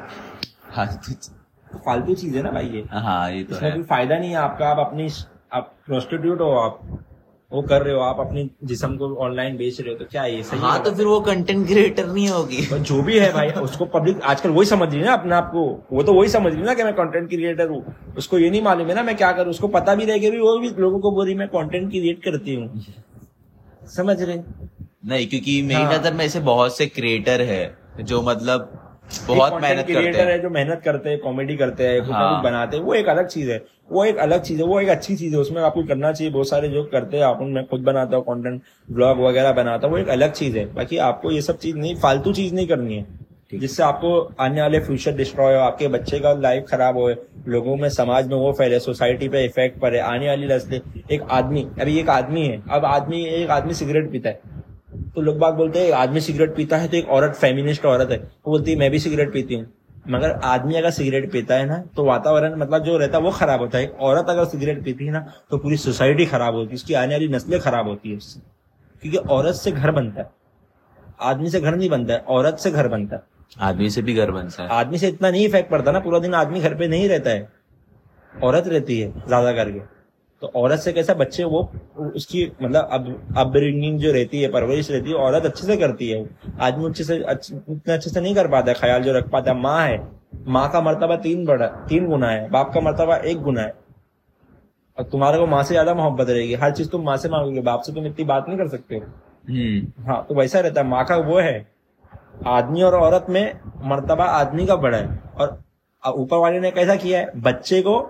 हाँ 0.70 0.86
तो- 0.86 1.80
फालतू 1.86 2.14
चीज़ 2.14 2.36
है 2.36 2.42
ना 2.42 2.50
भाई 2.50 2.66
ये। 2.66 2.84
हाँ 2.90 3.30
ये 3.30 3.42
तो 3.44 3.56
है। 3.56 3.82
फ़ायदा 3.82 4.18
नहीं 4.18 4.30
है 4.30 4.36
आपका। 4.36 4.68
आप 4.68 4.78
अपनी 4.78 5.08
आप 5.52 5.72
प्रोस्टिट्यूट 5.86 6.40
हो 6.40 6.50
आप। 6.58 6.80
वो 7.52 7.62
कर 7.62 7.82
रहे 7.82 7.94
हो 7.94 8.00
आप 8.00 8.20
अपनी 8.20 8.48
जिसम 8.64 8.96
को 8.96 9.14
ऑनलाइन 9.24 9.56
बेच 9.56 9.80
रहे 9.80 9.92
हो 9.92 9.98
तो 9.98 10.04
क्या 10.04 10.24
ये 10.24 10.42
सही 10.42 10.60
हाँ 10.60 10.82
तो 10.82 10.90
फिर 10.90 11.06
वो 11.06 11.20
कंटेंट 11.20 11.66
क्रिएटर 11.66 12.06
नहीं 12.06 12.28
होगी। 12.28 12.62
पर 12.70 12.78
जो 12.80 13.02
भी 13.02 13.18
है 13.18 13.32
भाई 13.32 13.48
उसको 13.62 13.84
पब्लिक 13.94 14.20
आजकल 14.24 14.50
वही 14.50 14.66
समझ 14.66 14.88
रही 14.88 15.00
है 15.00 15.06
ना 15.06 15.12
अपने 15.12 15.34
आप 15.34 15.50
को। 15.52 15.64
वो 15.92 16.02
तो 16.02 16.14
वही 16.14 16.28
समझ 16.28 16.52
रही 16.52 16.60
है 16.60 16.66
ना 16.66 16.74
कि 16.74 16.84
मैं 16.84 16.94
कंटेंट 16.94 17.28
क्रिएटर 17.28 17.68
हूँ। 17.68 17.84
उसको 18.18 18.38
ये 18.38 18.50
नहीं 18.50 18.62
मालूम 18.62 18.88
है 18.88 18.94
ना 18.94 19.02
मैं 19.02 19.16
क्या 19.16 19.32
करूँ। 19.32 19.50
उसको 19.50 19.68
पता 19.70 19.94
भी 19.94 20.04
रहेगा 20.04 20.30
भी 20.30 20.38
वो 20.38 20.58
भी 20.58 20.70
लोगों 20.78 21.00
को 21.00 21.10
बोल 21.10 21.26
रही 21.26 21.34
मैं 21.34 21.48
कॉन्टेंट 21.48 21.90
क्रिएट 21.90 22.22
करती 22.24 22.54
हूँ। 22.54 22.84
समझ 23.88 24.20
रहे 24.22 24.38
नहीं 25.06 25.26
क्योंकि 25.26 25.60
मेरी 25.62 25.82
हाँ। 25.82 25.98
नज़र 25.98 26.14
में 26.14 26.24
ऐसे 26.24 26.40
बहुत 26.42 26.76
से 26.76 26.86
क्रिएटर 26.88 27.42
है 27.42 27.62
जो 28.00 28.22
मतलब 28.22 28.81
बहुत 29.26 29.60
मेहनत 29.62 29.86
करते 29.86 30.18
है। 30.18 30.30
हैं 30.30 30.40
जो 30.42 30.50
मेहनत 30.50 30.82
करते 30.84 31.10
हैं 31.10 31.18
कॉमेडी 31.18 31.56
करते 31.56 31.86
हैं 31.86 32.00
कुछ 32.00 32.10
हाँ। 32.10 32.34
कुछ 32.34 32.44
बनाते 32.44 32.76
हैं 32.76 32.84
वो 32.84 32.94
एक 32.94 33.08
अलग 33.08 33.26
चीज़ 33.26 33.50
है। 33.50 33.62
वो 33.90 34.04
एक 34.04 34.16
अलग 34.18 34.42
चीज़ 34.42 34.60
है 34.60 34.66
वो 34.66 34.80
एक 34.80 34.88
अच्छी 34.88 35.16
चीज़ 35.16 35.34
है 35.34 35.40
उसमें 35.40 35.62
आपको 35.62 35.82
करना 35.82 36.12
चाहिए 36.12 36.32
बहुत 36.32 36.48
सारे 36.48 36.68
जो 36.68 36.84
करते 36.92 37.16
हैं 37.16 37.24
आप 37.24 37.42
मैं 37.42 37.66
खुद 37.66 37.80
बनाता 37.80 38.16
हूँ 38.16 38.24
कंटेंट 38.24 38.60
ब्लॉग 38.90 39.20
वगैरह 39.20 39.52
बनाता 39.52 39.86
हूँ 39.86 39.94
वो 39.94 40.00
एक 40.00 40.08
अलग 40.10 40.32
चीज़ 40.32 40.58
है। 40.58 40.64
बाकी 40.74 40.96
आपको 41.08 41.30
ये 41.30 41.42
सब 41.42 41.58
चीज़ 41.58 41.76
नहीं 41.76 41.94
फालतू 41.96 42.32
चीज़ 42.32 42.54
नहीं 42.54 42.68
करनी 42.68 42.96
है। 42.96 43.06
जिससे 43.52 43.82
आपको 43.82 44.10
आने 44.40 44.60
वाले 44.60 44.78
फ्यूचर 44.80 45.12
डिस्ट्रॉय 45.16 45.54
हो 45.54 45.60
आपके 45.60 45.88
बच्चे 45.88 46.18
का 46.18 46.32
लाइफ 46.34 46.64
खराब 46.68 46.98
हो 46.98 47.08
लोगों 47.48 47.76
में 47.76 47.88
समाज 47.88 48.28
में 48.28 48.36
वो 48.36 48.52
फैले 48.52 48.78
सोसाइटी 48.80 49.28
पे 49.28 49.44
इफ़ेक्ट 49.44 49.78
पड़े 49.80 49.98
आने 50.00 50.28
वाली 50.28 50.46
नस्लें 50.46 50.80
एक 51.10 51.22
आदमी 51.30 51.66
अभी 51.80 51.98
एक 52.00 52.08
आदमी 52.10 52.46
है 52.46 52.62
अब 52.70 52.84
आदमी 52.84 53.24
एक 53.26 53.50
आदमी 53.50 53.74
सिगरेट 53.74 54.10
पीता 54.12 54.28
है। 54.28 54.51
तो 55.12 55.20
लोग 55.20 55.38
बाग 55.38 55.54
बोलते 55.54 55.80
हैं 55.80 55.92
आदमी 55.94 56.20
सिगरेट 56.20 56.54
पीता 56.56 56.76
है 56.76 56.88
तो 56.88 56.96
एक 56.96 57.08
औरत 57.10 57.34
फेमिनिस्ट 57.36 57.84
औरत 57.86 58.10
है। 58.10 58.18
वो 58.18 58.50
बोलती 58.50 58.70
है 58.70 58.78
मैं 58.78 58.90
भी 58.90 58.98
सिगरेट 58.98 59.32
पीती 59.32 59.54
हूँ। 59.54 59.66
मगर 60.08 60.30
आदमी 60.44 60.74
अगर 60.74 60.90
सिगरेट 60.90 61.30
पीता 61.32 61.54
है 61.54 61.66
ना 61.66 61.76
तो 61.96 62.04
वातावरण 62.04 62.54
मतलब 62.58 62.84
जो 62.84 62.96
रहता 62.98 63.18
है 63.18 63.24
वो 63.24 63.30
खराब 63.30 63.60
होता 63.60 63.78
है। 63.78 63.84
एक 63.84 64.00
औरत 64.02 64.30
अगर 64.30 64.44
सिगरेट 64.46 64.82
पीती 64.84 65.06
है 65.06 65.12
ना 65.12 65.20
तो 65.50 65.58
पूरी 65.58 65.76
सोसाइटी 65.78 66.26
खराब 66.26 66.54
होती 66.54 66.68
है 66.68 66.74
उसकी 66.74 66.94
आने 66.94 67.14
वाली 67.14 67.28
नस्लें 67.28 67.58
खराब 67.60 67.88
होती 67.88 68.10
है 68.10 68.16
उससे। 68.16 68.40
क्योंकि 69.02 69.18
औरत 69.30 69.54
से 69.54 69.72
घर 69.72 69.90
बनता 69.90 70.20
है। 70.20 70.30
आदमी 71.22 71.50
से 71.50 71.60
घर 71.60 71.76
नहीं 71.76 71.88
बनता 71.90 72.14
है 72.14 72.20
औरत 72.30 72.58
से 72.58 72.70
घर 72.70 72.88
बनता 72.88 73.16
है। 73.16 73.22
आदमी 73.60 73.90
से 73.90 74.02
भी 74.02 74.14
घर 74.14 74.30
बनता 74.30 74.62
है। 74.62 74.68
आदमी 74.70 74.98
से 74.98 75.08
इतना 75.08 75.30
नहीं 75.30 75.44
इफ़ेक्ट 75.46 75.70
पड़ता 75.70 75.92
ना 75.92 76.00
पूरा 76.00 76.18
दिन 76.18 76.34
आदमी 76.34 76.60
घर 76.60 76.74
पे 76.74 76.88
नहीं 76.88 77.08
रहता 77.08 77.30
है। 77.30 77.48
औरत 78.32 78.68
रहती 78.68 79.00
है 79.00 79.12
ज़्यादा 79.26 79.52
करके। 79.52 79.80
तो 80.42 80.46
औरत 80.56 80.80
से 80.80 80.92
कैसा 80.92 81.14
बच्चे 81.14 81.44
वो 81.44 81.60
उसकी 82.16 82.44
मतलब 82.62 82.88
अब 82.92 83.34
अपब्रिंगिंग 83.36 83.98
जो 83.98 84.12
रहती 84.12 84.40
है 84.42 84.48
परवरिश 84.52 84.90
रहती 84.90 85.10
है 85.10 85.16
औरत 85.16 85.44
अच्छे 85.44 85.66
से 85.66 85.76
करती 85.76 86.08
है। 86.10 86.24
आदमी 86.60 86.86
अच्छे 86.86 87.04
से 87.04 87.18
अच्छे, 87.18 87.54
उतने 87.54 87.94
अच्छे 87.94 88.10
से 88.10 88.20
नहीं 88.20 88.34
कर 88.34 88.48
पाता 88.48 88.72
ख्याल 88.72 89.02
जो 89.02 89.12
रख 89.12 89.28
पाता 89.30 89.50
है 89.50 89.58
माँ 89.58 89.80
है। 89.80 90.00
माँ 90.48 90.68
का 90.72 90.80
मरतबा 90.80 91.16
तीन 91.18 91.44
बड़ा 91.46 91.66
तीन 91.88 92.06
गुना 92.06 92.28
है 92.28 92.48
बाप 92.50 92.72
का 92.74 92.80
मरतबा 92.80 93.16
एक 93.16 93.40
गुना 93.40 93.62
है। 93.62 93.74
और 94.98 95.04
तुम्हारे 95.04 95.38
को 95.38 95.46
माँ 95.46 95.62
से 95.62 95.74
ज़्यादा 95.74 95.94
मोहब्बत 95.94 96.30
रहेगी 96.30 96.54
हर 96.54 96.72
चीज़ 96.72 96.88
तुम 96.88 97.04
माँ 97.04 97.16
से 97.16 97.28
मांगोगे 97.28 97.60
बाप 97.60 97.82
से 97.82 97.92
तुम 97.92 98.06
इतनी 98.06 98.24
बात 98.24 98.48
नहीं 98.48 98.58
कर 98.58 98.68
सकते 98.68 98.96
हो। 98.96 99.02
हम्म। 99.48 100.04
हाँ 100.06 100.24
तो 100.28 100.34
वैसा 100.34 100.60
रहता 100.60 100.80
है 100.80 100.86
माँ 100.86 101.04
का 101.04 101.16
वो 101.18 101.38
है। 101.38 101.66
आदमी 102.46 102.82
और 102.82 102.94
औरत 102.94 103.26
में 103.30 103.60
मरतबा 103.84 104.24
आदमी 104.24 104.66
का 104.66 104.76
बड़ा 104.76 104.98
है। 104.98 105.20
और 105.36 105.62
ऊपर 106.02 106.36
वाले 106.36 106.60
ने 106.60 106.70
कैसा 106.70 106.96
किया 106.96 107.18
है? 107.18 107.30
बच्चे 107.36 107.80
को 107.82 108.00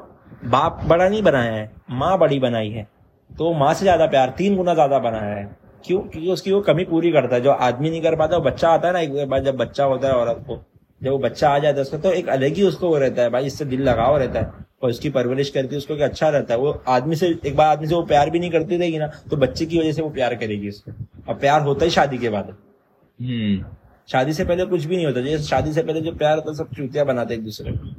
बाप 0.47 0.81
बड़ा 0.85 1.09
नहीं 1.09 1.23
बनाया 1.23 1.53
है 1.53 1.71
माँ 1.93 2.17
बड़ी 2.19 2.39
बनाई 2.41 2.71
है। 2.71 2.87
तो 3.31 3.53
माँ 3.55 3.73
से 3.75 3.85
ज़्यादा 3.85 4.07
प्यार 4.07 4.35
तीन 4.39 4.57
गुना 4.57 4.75
ज़्यादा 4.75 4.99
बनाया 5.01 5.35
है। 5.35 5.45
क्यों? 5.85 6.01
क्योंकि 6.01 6.31
उसकी 6.31 6.53
वो 6.53 6.61
कमी 6.63 6.85
पूरी 6.85 7.13
करता 7.13 7.35
है। 7.37 7.41
जो 7.43 7.51
आदमी 7.51 7.91
नहीं 7.91 8.03
कर 8.03 8.17
पाता 8.17 8.37
वो 8.37 8.43
बच्चा 8.43 8.69
आता 8.71 8.89
है 8.89 8.93
ना 8.95 9.01
एक 9.01 9.29
बार 9.29 9.43
जब 9.45 9.57
बच्चा 9.57 9.85
होता 9.85 10.09
है 10.09 10.15
औरत 10.15 10.45
को 10.49 10.61
जब 11.01 11.11
वो 11.11 11.19
बच्चा 11.19 11.49
आ 11.51 11.59
जाता 11.59 11.77
है 11.77 11.83
उसका 11.83 11.99
तो 11.99 12.13
एक 12.13 12.29
अलग 12.31 12.55
ही 12.55 12.63
उसको 12.63 12.89
वो 12.89 12.99
रहता 12.99 13.23
है 13.23 13.31
भाई 13.31 13.47
इससे 13.47 13.65
दिल 13.65 13.83
लगाव 13.83 14.17
रहता 14.17 14.41
है। 14.41 14.71
और 14.83 14.91
उसकी 14.91 15.11
परवरिश 15.11 15.51
करती 15.51 15.75
है 15.75 15.79
उसको 15.79 15.97
कि 15.97 16.03
अच्छा 16.03 16.29
रहता 16.29 16.55
है। 16.55 16.61
वो 16.61 16.83
आदमी 16.89 17.17
से 17.17 17.27
एक 17.47 17.57
बार 17.57 17.69
आदमी 17.69 17.87
से 17.87 17.95
वो 17.95 18.03
प्यार 18.05 18.31
भी 18.31 18.39
नहीं 18.39 18.51
करती 18.51 18.77
रहेगी 18.77 18.99
ना 18.99 19.07
तो 19.31 19.37
बच्चे 19.37 19.67
की 19.67 19.79
वजह 19.79 19.93
से 19.93 20.03
वो 20.03 20.11
प्यार 20.11 20.35
करेगी 20.35 20.69
उसको। 20.69 20.93
और 21.29 21.35
प्यार 21.35 21.61
होता 21.63 21.85
ही 21.85 21.91
शादी 21.91 22.19
के 22.19 22.29
बाद। 22.29 22.49
हम्म। 23.19 23.65
शादी 24.09 24.33
से 24.33 24.45
पहले 24.45 24.65
कुछ 24.67 24.85
भी 24.85 24.97
नहीं 24.97 25.07
होता। 25.07 25.21
जैसे 25.21 25.45
शादी 25.45 25.73
से 25.73 25.83
पहले 25.83 26.01
जो 26.01 26.13
प्यार 26.13 26.35
होता 26.37 26.51
है 26.51 26.57
सब 26.57 26.73
चूतिया 26.77 27.05
बनाते 27.05 27.35
एक 27.35 27.45
दूसरे 27.45 27.73
को। 27.73 27.95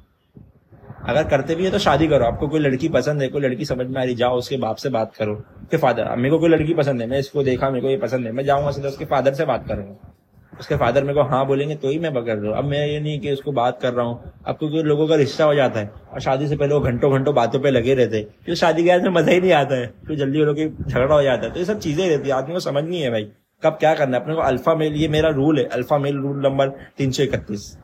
अगर 1.03 1.23
करते 1.27 1.55
भी 1.55 1.65
है 1.65 1.71
तो 1.71 1.79
शादी 1.79 2.07
करो। 2.07 2.25
आपको 2.25 2.47
कोई 2.47 2.59
लड़की 2.59 2.89
पसंद 2.89 3.21
है, 3.21 3.27
कोई 3.27 3.41
लड़की 3.41 3.65
समझ 3.65 3.87
में 3.87 4.01
आ 4.01 4.03
रही, 4.03 4.15
जाओ 4.15 4.37
उसके 4.37 4.57
बाप 4.57 4.75
से 4.75 4.89
बात 4.89 5.15
करो। 5.15 5.35
के 5.71 5.77
फादर 5.77 6.15
मेरे 6.17 6.29
को 6.29 6.39
कोई 6.39 6.49
लड़की 6.49 6.73
पसंद 6.73 7.01
है, 7.01 7.07
मैं 7.07 7.19
इसको 7.19 7.43
देखा, 7.43 7.69
मेरे 7.69 7.81
को 7.81 7.89
ये 7.89 7.97
पसंद 7.97 8.25
है, 8.25 8.31
मैं 8.31 8.43
जाऊँगा 8.45 8.71
सीधा 8.71 8.87
उसके 8.87 9.05
फादर 9.05 9.33
से 9.33 9.45
बात 9.45 9.67
करूँगा। 9.67 10.09
उसके 10.53 10.75
फादर 10.75 11.03
मेरे 11.03 11.13
को 11.13 11.23
हाँ 11.23 11.45
बोलेंगे 11.47 11.75
तो 11.75 11.89
ही 11.89 11.97
मैं 11.99 12.13
पकड़ 12.13 12.35
रहा 12.35 12.57
अब 12.57 12.65
मैं 12.65 12.85
ये 12.87 12.99
नहीं 12.99 13.19
कि 13.19 13.31
उसको 13.31 13.51
बात 13.51 13.79
कर 13.81 13.93
रहा 13.93 14.05
हूँ। 14.05 14.33
अब 14.45 14.55
क्योंकि 14.55 14.81
लोगों 14.83 15.07
का 15.07 15.15
रिश्ता 15.15 15.45
हो 15.45 15.55
जाता 15.55 15.79
है 15.79 15.91
और 16.13 16.19
शादी 16.21 16.47
से 16.47 16.55
पहले 16.55 16.73
वो 16.73 16.79
घंटों 16.81 17.11
घंटों 17.11 17.33
बातों 17.35 17.59
पे 17.59 17.71
लगे 17.71 17.93
रहते 17.93 18.17
हैं। 18.17 18.25
फिर 18.45 18.55
शादी 18.55 18.83
के 18.83 18.97
में 18.99 19.09
मज़ा 19.11 19.31
ही 19.31 19.39
नहीं 19.41 19.51
आता 19.53 19.75
है। 19.75 19.87
फिर 20.07 20.17
जल्दी 20.17 20.39
वो 20.39 20.45
लोग 20.45 20.57
झगड़ा 20.87 21.13
हो 21.15 21.21
जाता 21.23 21.45
है। 21.45 21.51
तो 21.51 21.59
ये 21.59 21.65
सब 21.65 21.79
चीज़ें 21.79 22.07
रहती 22.07 22.29
है। 22.29 22.35
आदमी 22.35 22.53
को 22.53 22.59
समझ 22.61 22.83
नहीं 22.83 23.01
है 23.01 23.09
भाई 23.11 23.27
कब 23.63 23.77
क्या 23.79 23.93
करना 23.95 24.17
है। 24.17 24.23
अपने 24.23 24.35
को 24.35 24.41
अल्फ़ा 24.41 24.75
मेल 24.75 24.93
ये 24.93 25.07
मेरा 25.07 25.29
रूल 25.31 25.59
है। 25.59 25.65
अल्फ़ा 25.67 25.97
मेल 25.97 26.17
रूल 26.17 26.41
नंबर 26.43 26.69
तीन 26.97 27.11
सौ 27.11 27.23
इकतीस। 27.23 27.77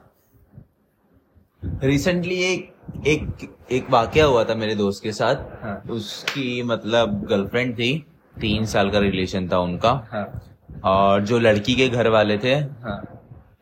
रिसेंटली 1.84 2.42
एक 2.44 2.70
एक 3.08 3.50
एक 3.72 3.90
वाकया 3.90 4.26
हुआ 4.26 4.44
था 4.44 4.56
मेरे 4.56 4.76
दोस्त 4.76 5.04
के 5.04 5.12
साथ। 5.12 5.36
हाँ। 5.64 5.76
उसकी 5.90 6.62
मतलब 6.64 7.24
गर्लफ्रेंड 7.30 7.74
थी 7.74 7.94
तीन 8.36 8.66
साल 8.66 8.90
का 8.90 9.00
रिलेशन 9.00 9.48
था 9.50 9.60
उनका। 9.60 9.92
हाँ। 10.12 10.42
और 10.86 11.22
जो 11.22 11.40
लड़की 11.40 11.76
के 11.76 11.88
घर 11.90 12.08
वाले 12.08 12.38
थे 12.38 12.54
हाँ। 12.84 13.02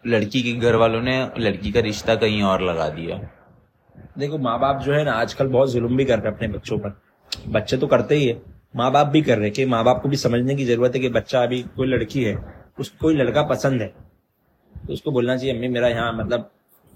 लड़की 0.07 0.41
के 0.43 0.53
घर 0.53 0.75
वालों 0.75 1.01
ने 1.01 1.17
लड़की 1.39 1.71
का 1.71 1.79
रिश्ता 1.81 2.15
कहीं 2.15 2.41
और 2.43 2.61
लगा 2.61 2.89
दिया। 2.89 3.19
देखो 4.17 4.37
माँ 4.37 4.59
बाप 4.59 4.81
जो 4.81 4.93
है 4.93 5.03
ना 5.05 5.13
आजकल 5.13 5.47
बहुत 5.47 5.71
जुल्म 5.71 5.97
भी 5.97 6.05
कर 6.05 6.19
रहे 6.19 6.27
हैं 6.27 6.35
अपने 6.35 6.47
बच्चों 6.47 6.77
पर। 6.79 6.99
बच्चे 7.49 7.77
तो 7.77 7.87
करते 7.87 8.15
ही 8.15 8.27
है। 8.27 8.41
माँ 8.75 8.91
बाप 8.91 9.07
भी 9.07 9.21
कर 9.21 9.37
रहे 9.37 9.45
हैं 9.45 9.53
कि 9.53 9.65
माँ 9.65 9.83
बाप 9.83 10.01
को 10.01 10.09
भी 10.09 10.17
समझने 10.17 10.55
की 10.55 10.65
ज़रूरत 10.65 10.95
है 10.95 11.01
कि 11.01 11.09
बच्चा 11.11 11.43
अभी 11.43 11.61
कोई 11.75 11.87
लड़की 11.87 12.23
है 12.23 12.35
उसको 12.79 12.97
कोई 13.01 13.15
लड़का 13.15 13.43
पसंद 13.45 13.81
है 13.81 13.87
तो 14.75 14.93
उसको 14.93 15.11
बोलना 15.11 15.37
चाहिए 15.37 15.53
अम्मी 15.53 15.67
मेरा 15.67 15.87
यहाँ 15.87 16.11
मतलब 16.13 16.49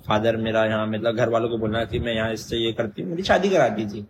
फादर 0.08 0.38
मेरा 0.38 0.65
यहाँ 0.65 0.86
मतलब 0.88 1.15
घर 1.15 1.29
वालों 1.29 1.50
को 1.50 1.58
बोलना 1.58 1.84
चाहिए 1.86 2.05
मैं 2.05 2.13
यहाँ 2.13 2.31
इससे 2.34 2.58
ये 2.58 2.72
करती 2.74 3.01
हूँ 3.01 3.10
मेरी 3.10 3.24
शादी 3.24 3.50
करा 3.50 3.67
दीजिए। 3.70 4.05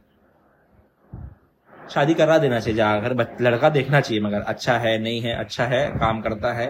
शादी 1.93 2.13
करा 2.13 2.37
देना 2.37 2.59
चाहिए 2.59 2.75
जाकर 2.77 3.15
लड़का 3.41 3.69
देखना 3.69 3.99
चाहिए 4.01 4.21
मगर 4.23 4.41
अच्छा 4.47 4.77
है 4.79 4.97
नहीं 5.03 5.21
है 5.21 5.33
अच्छा 5.35 5.65
है 5.65 5.85
काम 5.99 6.21
करता 6.21 6.53
है 6.53 6.67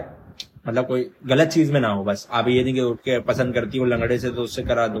मतलब 0.66 0.86
कोई 0.86 1.08
गलत 1.26 1.48
चीज़ 1.48 1.72
में 1.72 1.80
ना 1.80 1.88
हो 1.88 2.02
बस। 2.04 2.26
आप 2.32 2.48
ये 2.48 2.62
नहीं 2.64 2.74
कि 2.74 2.80
उठ 2.80 2.98
के 3.04 3.18
पसंद 3.20 3.54
करती 3.54 3.78
हो 3.78 3.84
लंगड़े 3.84 4.18
से 4.18 4.30
तो 4.30 4.42
उससे 4.42 4.62
करा 4.62 4.86
दो 4.88 5.00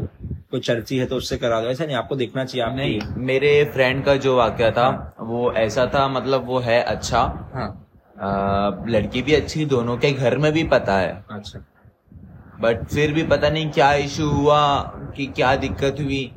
कोई 0.50 0.60
चर्ची 0.60 0.98
है 0.98 1.06
तो 1.06 1.16
उससे 1.16 1.36
करा 1.38 1.60
दो 1.60 1.68
ऐसा 1.68 1.84
नहीं 1.84 1.96
आपको 1.96 2.16
देखना 2.16 2.44
चाहिए 2.44 2.64
आप 2.66 2.76
नहीं 2.76 3.00
मेरे 3.26 3.52
फ्रेंड 3.74 4.04
का 4.04 4.16
जो 4.16 4.36
वाकया 4.36 4.70
था 4.70 4.86
हाँ। 4.86 5.26
वो 5.26 5.52
ऐसा 5.56 5.86
था 5.94 6.06
मतलब 6.08 6.46
वो 6.46 6.58
है 6.60 6.80
अच्छा। 6.84 7.20
हाँ। 7.54 7.68
आ, 8.18 8.70
लड़की 8.88 9.22
भी 9.22 9.34
अच्छी 9.34 9.64
दोनों 9.66 9.96
के 9.98 10.10
घर 10.12 10.36
में 10.38 10.52
भी 10.52 10.64
पता 10.68 10.98
है। 10.98 11.12
अच्छा। 11.30 11.64
बट 12.52 12.84
फिर 12.84 13.12
भी 13.12 13.22
पता 13.24 13.50
नहीं 13.50 13.70
क्या 13.70 13.92
इशू 13.96 14.28
हुआ 14.30 14.62
कि 15.16 15.26
क्या 15.26 15.54
दिक्कत 15.56 15.96
हुई 16.00 16.30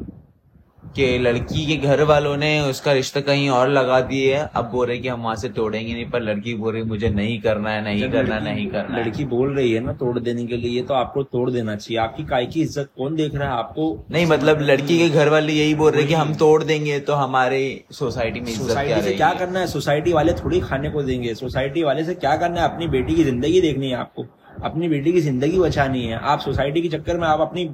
कि 0.96 1.08
लड़की 1.20 1.66
के 1.66 1.76
घर 1.88 2.02
वालों 2.04 2.36
ने 2.38 2.50
उसका 2.62 2.92
रिश्ता 2.94 3.22
कहीं 3.22 3.50
और 3.50 3.70
लगा 3.70 4.00
दिए 4.02 4.36
है। 4.36 4.50
अब 4.56 4.70
बोल 4.72 4.88
रहे 4.88 4.98
कि 4.98 5.08
हम 5.08 5.24
वहाँ 5.24 5.36
से 5.36 5.50
तोड़ेंगे 5.50 5.94
नहीं 5.94 6.06
पर 6.10 6.22
लड़की 6.22 6.54
बोल 6.54 6.74
रही 6.74 6.84
मुझे 6.84 7.10
नहीं 7.10 7.40
करना 7.42 7.70
है 7.70 7.84
नहीं 7.84 8.10
करना 8.12 8.38
नहीं 8.40 8.66
करना। 8.68 8.98
लड़की 8.98 9.26
बोल 9.26 9.56
रही 9.56 9.72
है 9.72 9.80
ना 9.80 9.94
तोड़ 9.94 10.20
देने 10.20 10.46
के 10.48 10.58
लिए 10.58 10.82
तो 10.82 10.94
आपको 10.94 11.24
तोड़ 11.26 11.50
देना 11.52 11.76
चाहिए। 11.76 12.00
आपकी 12.02 12.24
काय 12.26 12.46
की 12.46 12.62
इज़्ज़त 12.62 12.90
कौन 12.98 13.16
देख 13.16 13.36
रहा 13.36 13.50
है? 13.50 13.58
आपको 13.58 14.06
नहीं 14.12 14.26
मतलब 14.26 14.62
लड़की 14.62 14.98
के 15.00 15.10
घर 15.10 15.30
वाले 15.30 15.54
यही 15.54 15.76
बोल 15.76 15.92
रहे 15.92 16.04
कि 16.04 16.14
हम 16.14 16.34
तोड़ 16.36 16.64
देंगे 16.64 17.00
तो 17.02 17.14
हमारे 17.16 17.62
सोसाइटी 17.92 18.40
में 18.40 18.52
सोसाइटी 18.54 19.02
से 19.02 19.14
क्या 19.14 19.34
करना 19.34 19.60
है? 19.60 19.68
सोसाइटी 19.68 20.14
वाले 20.14 20.34
थोड़ी 20.36 20.60
खाने 20.62 20.90
को 20.90 21.04
देंगे। 21.04 21.36
सोसाइटी 21.36 21.84
वाले 21.84 22.04
से 22.04 22.16
क्या 22.16 22.36
करना 22.38 22.62
है? 22.62 22.70
अपनी 22.70 22.88
बेटी 22.88 23.16
की 23.16 23.24
ज़िंदगी 23.24 23.62
देखनी 23.62 23.90
है 23.90 23.98
आपको। 23.98 24.26
अपनी 24.66 24.88
बेटी 24.90 25.12
की 25.14 25.22
ज़िंदगी 25.22 25.60
बचानी 25.60 26.06
है। 26.06 26.20
आप 26.20 26.40
सोसाइटी 26.40 26.82
के 26.82 26.90
चक्कर 26.90 27.18
में 27.18 27.28
आप 27.28 27.42
अपनी 27.42 27.66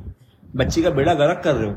बच्ची 0.55 0.81
का 0.83 0.89
बेड़ा 0.91 1.13
गर्क 1.15 1.41
कर 1.43 1.55
रहे 1.55 1.69
हो। 1.69 1.75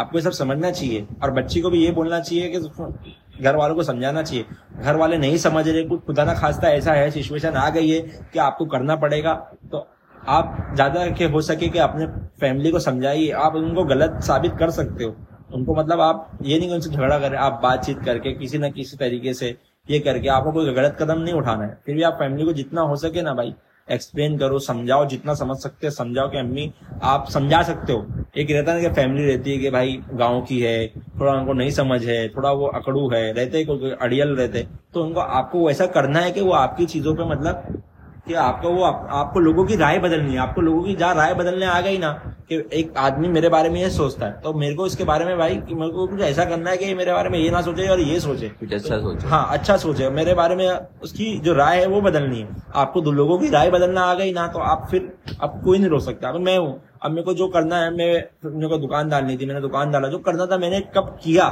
आपको 0.00 0.18
ये 0.18 0.22
सब 0.22 0.30
समझना 0.32 0.70
चाहिए। 0.70 1.06
और 1.22 1.30
बच्ची 1.30 1.60
को 1.60 1.70
भी 1.70 1.84
ये 1.84 1.90
बोलना 1.92 2.20
चाहिए 2.20 2.48
कि 2.48 3.42
घर 3.42 3.56
वालों 3.56 3.74
को 3.74 3.82
समझाना 3.82 4.22
चाहिए। 4.22 4.44
घर 4.80 4.96
वाले 4.96 5.18
नहीं 5.18 5.36
समझ 5.38 5.68
रहे 5.68 5.82
कुछ 5.84 6.04
खुदा 6.06 6.24
ना 6.24 6.34
खास्ता 6.34 6.68
ऐसा 6.70 6.92
है 6.92 7.10
सिचुएशन 7.10 7.54
आ 7.54 7.68
गई 7.70 7.90
है 7.90 8.00
कि 8.32 8.38
आपको 8.38 8.66
करना 8.66 8.96
पड़ेगा। 8.96 9.34
तो 9.72 9.86
आप 10.28 10.72
ज़्यादा 10.74 11.06
के 11.08 11.24
हो 11.26 11.40
सके 11.42 11.68
कि 11.68 11.78
अपने 11.80 12.06
फैमिली 12.40 12.70
को 12.70 12.78
समझाइए। 12.80 13.30
आप 13.32 13.54
उनको 13.56 13.84
गलत 13.86 14.20
साबित 14.24 14.56
कर 14.58 14.70
सकते 14.70 15.04
हो। 15.04 15.14
उनको 15.54 15.74
मतलब 15.74 16.00
आप 16.00 16.38
ये 16.42 16.58
नहीं 16.58 16.68
कि 16.68 16.74
उनसे 16.74 16.90
झगड़ा 16.90 17.18
करें। 17.18 17.36
आप 17.38 17.60
बातचीत 17.62 18.02
करके 18.04 18.32
किसी 18.34 18.58
न 18.58 18.70
किसी 18.70 18.96
तरीके 18.96 19.34
से 19.34 19.56
ये 19.86 19.98
करके 20.00 20.28
आपको 20.28 20.52
कोई 20.52 20.74
गलत 20.74 20.96
कदम 21.00 21.20
नहीं 21.20 21.34
उठाना 21.34 21.64
है। 21.64 21.78
फिर 21.86 21.94
भी 21.94 22.02
आप 22.02 22.16
फैमिली 22.18 22.44
को 22.44 22.52
जितना 22.52 22.80
हो 22.82 22.96
सके 22.96 23.22
ना 23.22 23.34
भाई। 23.34 23.54
एक्सप्लेन 23.90 24.38
करो 24.38 24.58
समझाओ 24.58 25.06
जितना 25.06 25.34
समझ 25.34 25.56
सकते 25.56 25.86
हो 25.86 25.90
समझाओ 25.90 26.30
कि 26.30 26.38
अम्मी 26.38 26.72
आप 27.02 27.28
समझा 27.30 27.62
सकते 27.62 27.92
हो। 27.92 28.06
एक 28.36 28.50
रहता 28.50 28.72
है 28.72 28.82
ना 28.82 28.88
कि 28.88 28.94
फैमिली 28.94 29.26
रहती 29.26 29.52
है 29.52 29.58
कि 29.58 29.70
भाई 29.70 29.98
गाँव 30.12 30.40
की 30.42 30.60
है 30.60 30.86
थोड़ा 31.20 31.32
उनको 31.32 31.52
नहीं 31.52 31.70
समझ 31.70 32.04
है 32.06 32.28
थोड़ा 32.28 32.52
वो 32.52 32.66
अकड़ू 32.66 33.08
है 33.10 33.32
रहते 33.32 33.64
अड़ियल 34.02 34.36
रहते 34.36 34.66
तो 34.94 35.04
उनको 35.04 35.20
आपको 35.20 35.66
वैसा 35.66 35.86
करना 35.86 36.18
है 36.18 36.32
कि 36.32 36.40
वो 36.40 36.52
आपकी 36.52 36.86
चीज़ों 36.86 37.14
पे 37.14 37.24
मतलब 37.24 37.82
कि 38.28 38.34
आपको 38.34 38.70
वो 38.70 38.84
आप, 38.84 39.08
आपको 39.10 39.40
लोगों 39.40 39.64
की 39.64 39.76
राय 39.76 39.98
बदलनी 39.98 40.32
है 40.32 40.38
आपको 40.38 40.60
लोगों 40.60 40.82
की 40.82 40.94
जहाँ 40.94 41.14
राय 41.14 41.34
बदलने 41.34 41.66
आ 41.66 41.80
गई 41.80 41.98
ना 41.98 42.12
कि 42.50 42.56
एक 42.72 42.96
आदमी 42.96 43.28
मेरे 43.28 43.48
बारे 43.48 43.68
में 43.68 43.80
ये 43.80 43.88
सोचता 43.90 44.26
है। 44.26 44.40
तो 44.40 44.52
मेरे 44.54 44.74
को 44.74 44.86
इसके 44.86 45.04
बारे 45.04 45.24
में 45.24 45.36
भाई 45.38 45.54
मेरे 45.54 45.92
को 45.92 46.06
कुछ 46.06 46.20
ऐसा 46.20 46.44
करना 46.44 46.70
है 46.70 46.76
कि 46.76 46.94
मेरे 46.94 47.12
बारे 47.12 47.30
में 47.30 47.38
ये 47.38 47.50
ना 47.50 47.60
सोचे 47.62 47.88
और 47.88 48.00
ये 48.00 48.20
सोचे। 48.20 48.48
कुछ 48.50 48.72
अच्छा 48.72 48.96
तो, 48.96 49.02
सोचे। 49.02 49.28
हाँ 49.28 49.46
अच्छा 49.52 49.76
सोचे। 49.76 50.10
मेरे 50.10 50.34
बारे 50.34 50.56
में 50.56 50.68
उसकी 51.02 51.38
जो 51.38 51.54
राय 51.54 51.80
है 51.80 51.86
वो 51.86 52.00
बदलनी 52.00 52.40
है। 52.40 52.48
आपको 52.74 53.00
दो 53.00 53.12
लोगों 53.12 53.38
की 53.38 53.48
राय 53.50 53.70
बदलना 53.70 54.02
आ 54.02 54.14
गई 54.14 54.32
ना 54.32 54.46
तो 54.46 54.58
आप 54.58 54.86
फिर 54.90 55.12
अब 55.40 55.60
कोई 55.64 55.78
नहीं 55.78 55.88
रोक 55.88 56.02
सकता। 56.02 56.28
अब 56.28 56.40
मैं 56.40 56.56
हूँ। 56.58 56.80
अब 57.02 57.10
मेरे 57.10 57.22
को 57.22 57.34
जो 57.34 57.48
करना 57.48 57.76
है 57.76 57.90
मैं 57.90 58.06
मेरे 58.44 58.68
को 58.68 58.78
दुकान 58.78 59.08
डालनी 59.08 59.36
थी। 59.36 59.46
मैंने 59.46 59.60
दुकान 59.60 59.90
डाला। 59.90 60.08
जो 60.08 60.18
करना 60.18 60.46
था 60.46 60.58
मैंने 60.58 60.80
कब 60.96 61.18
किया? 61.24 61.48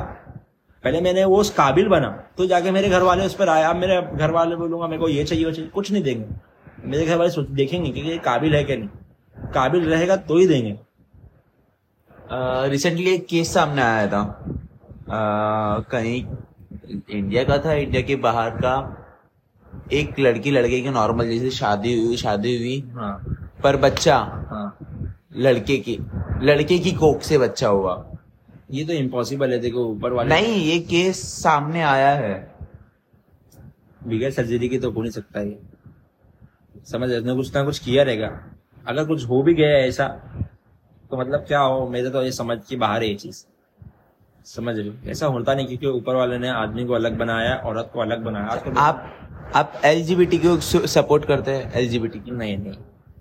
पहले 0.85 1.01
मैंने 1.01 1.25
वो 1.25 1.37
उस 1.37 1.51
काबिल 1.51 1.89
बना। 1.89 2.09
तो 2.39 2.47
जाके 2.47 2.71
मेरे 2.71 2.89
घर 2.89 3.03
वाले 3.03 3.27
उस 3.27 3.35
पर 3.35 3.49
आए 3.49 3.63
अब 3.63 3.77
मेरे 3.77 4.01
घर 4.15 4.31
वाले 4.31 4.57
बोलूँगा 4.57 4.87
मेरे 4.87 5.01
को 5.01 5.09
ये 5.09 5.25
चाहिए 5.25 5.45
वो 5.45 5.53
चाहिए। 5.53 5.71
कुछ 5.71 5.93
नहीं 5.93 6.03
देंगे। 6.03 6.27
मेरे 6.85 7.07
घर 7.07 7.17
वाले 7.17 7.43
देखेंगे 7.55 7.91
कि 7.91 8.01
ये 8.01 8.19
काबिल 8.25 8.55
है 8.55 8.65
कि 8.65 8.77
नहीं। 8.77 8.89
काबिल 9.55 9.89
रहेगा 9.91 10.17
तो 10.17 10.39
ही 10.39 10.47
देंगे। 10.47 10.77
रिसेंटली 12.31 13.11
एक 13.11 13.27
केस 13.27 13.53
सामने 13.55 13.83
आया 13.83 14.07
था। 14.07 14.45
कहीं 15.91 16.25
इंडिया 17.11 17.43
का 17.45 17.59
था 17.59 17.73
इंडिया 17.73 18.03
के 18.03 18.17
बाहर 18.17 18.51
का। 18.51 18.75
एक 19.93 20.19
लड़की 20.21 20.51
लड़के 20.51 20.81
की 20.81 20.91
नॉर्मल 20.91 21.29
जैसे 21.29 21.51
शादी 21.51 21.93
हुई 22.05 22.17
शादी 22.17 22.57
हुई। 22.57 22.79
हाँ। 22.95 23.19
पर 23.63 23.77
बच्चा 23.77 24.17
हाँ। 24.51 24.77
लड़के 25.37 25.77
की 25.79 25.99
लड़के 26.43 26.79
की 26.79 26.93
कोख 26.93 27.23
से 27.23 27.39
बच्चा 27.39 27.69
हुआ। 27.69 27.95
ये 28.71 28.85
तो 28.85 28.93
इम्पॉसिबल 28.93 29.53
है 29.53 29.59
देखो 29.59 29.85
ऊपर 29.85 30.13
वाले 30.13 30.35
नहीं 30.35 30.63
ये 30.65 30.79
केस 30.81 31.23
सामने 31.43 31.83
आया 31.83 32.11
है। 32.15 32.35
बगैर 34.07 34.31
सर्जरी 34.31 34.69
की 34.69 34.79
तो 34.79 34.91
हो 34.91 35.03
नहीं 35.03 35.13
सकता 35.13 35.41
ये। 35.41 35.59
समझ 36.87 37.11
रहे 37.11 37.35
कुछ 37.35 37.55
ना 37.55 37.63
कुछ 37.65 37.79
किया 37.79 38.03
रहेगा। 38.03 38.29
अगर 38.87 39.05
कुछ 39.05 39.25
हो 39.25 39.43
भी 39.43 39.55
गया 39.55 39.79
ऐसा 39.79 40.07
तो 41.11 41.17
मतलब 41.17 41.45
क्या 41.49 41.61
हो 41.61 41.87
मेरे 41.89 42.11
तो 42.11 42.23
ये 42.23 42.33
समझ 42.33 42.59
के 42.69 42.77
बाहर 42.77 43.03
है 43.03 43.09
ये 43.09 43.15
चीज़। 43.17 43.45
समझ 44.47 44.77
रहे 44.79 45.11
ऐसा 45.11 45.27
होता 45.27 45.55
नहीं 45.55 45.67
क्योंकि 45.67 45.87
ऊपर 45.89 46.15
वाले 46.15 46.39
ने 46.39 46.49
आदमी 46.51 46.85
को 46.87 46.93
अलग 46.95 47.17
बनाया 47.19 47.55
औरत 47.67 47.91
को 47.93 48.01
अलग 48.01 48.25
बनाया। 48.25 48.47
आजकल 48.47 48.77
आप 48.79 49.53
आप 49.57 49.81
एल 49.85 50.05
को 50.37 50.57
सपोर्ट 50.89 51.25
करते 51.25 51.51
हैं 51.51 51.73
एल 51.75 52.11
नहीं 52.29 52.57
नहीं 52.59 52.75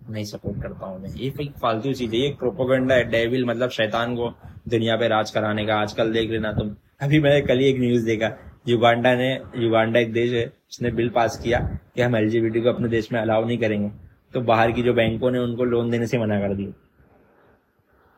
नहीं 0.09 0.23
सपोर्ट 0.25 0.61
करता 0.61 0.85
हूँ 0.85 1.01
मैं। 1.01 1.09
ये 1.11 1.29
फालतू 1.61 1.93
चीज़ 1.93 2.11
है 2.11 2.19
ये 2.19 2.29
प्रोपोगंडा 2.39 2.95
है 2.95 3.03
डेविल 3.11 3.45
मतलब 3.45 3.69
शैतान 3.69 4.15
को 4.15 4.29
दुनिया 4.69 4.95
पे 4.97 5.07
राज 5.07 5.31
कराने 5.31 5.65
का। 5.65 5.75
आजकल 5.75 6.11
देख 6.13 6.29
लेना 6.31 6.51
तुम। 6.53 6.75
अभी 7.01 7.19
मैंने 7.19 7.41
कल 7.41 7.59
ही 7.59 7.65
एक 7.65 7.79
न्यूज़ 7.79 8.05
देखा 8.05 8.31
युगांडा 8.67 9.13
ने 9.15 9.31
युगांडा 9.57 9.99
एक 9.99 10.11
देश 10.13 10.31
है 10.33 10.45
उसने 10.45 10.91
बिल 10.91 11.09
पास 11.09 11.37
किया 11.43 11.59
कि 11.95 12.01
हम 12.01 12.15
एलजीबीटी 12.15 12.61
को 12.61 12.69
अपने 12.69 12.89
देश 12.89 13.11
में 13.11 13.19
अलाउ 13.21 13.45
नहीं 13.45 13.57
करेंगे। 13.57 13.89
तो 14.33 14.41
बाहर 14.43 14.71
की 14.71 14.83
जो 14.83 14.93
बैंकों 14.93 15.31
ने 15.31 15.39
उनको 15.39 15.63
लोन 15.65 15.89
देने 15.91 16.07
से 16.07 16.17
मना 16.17 16.39
कर 16.39 16.53
दिया। 16.55 16.71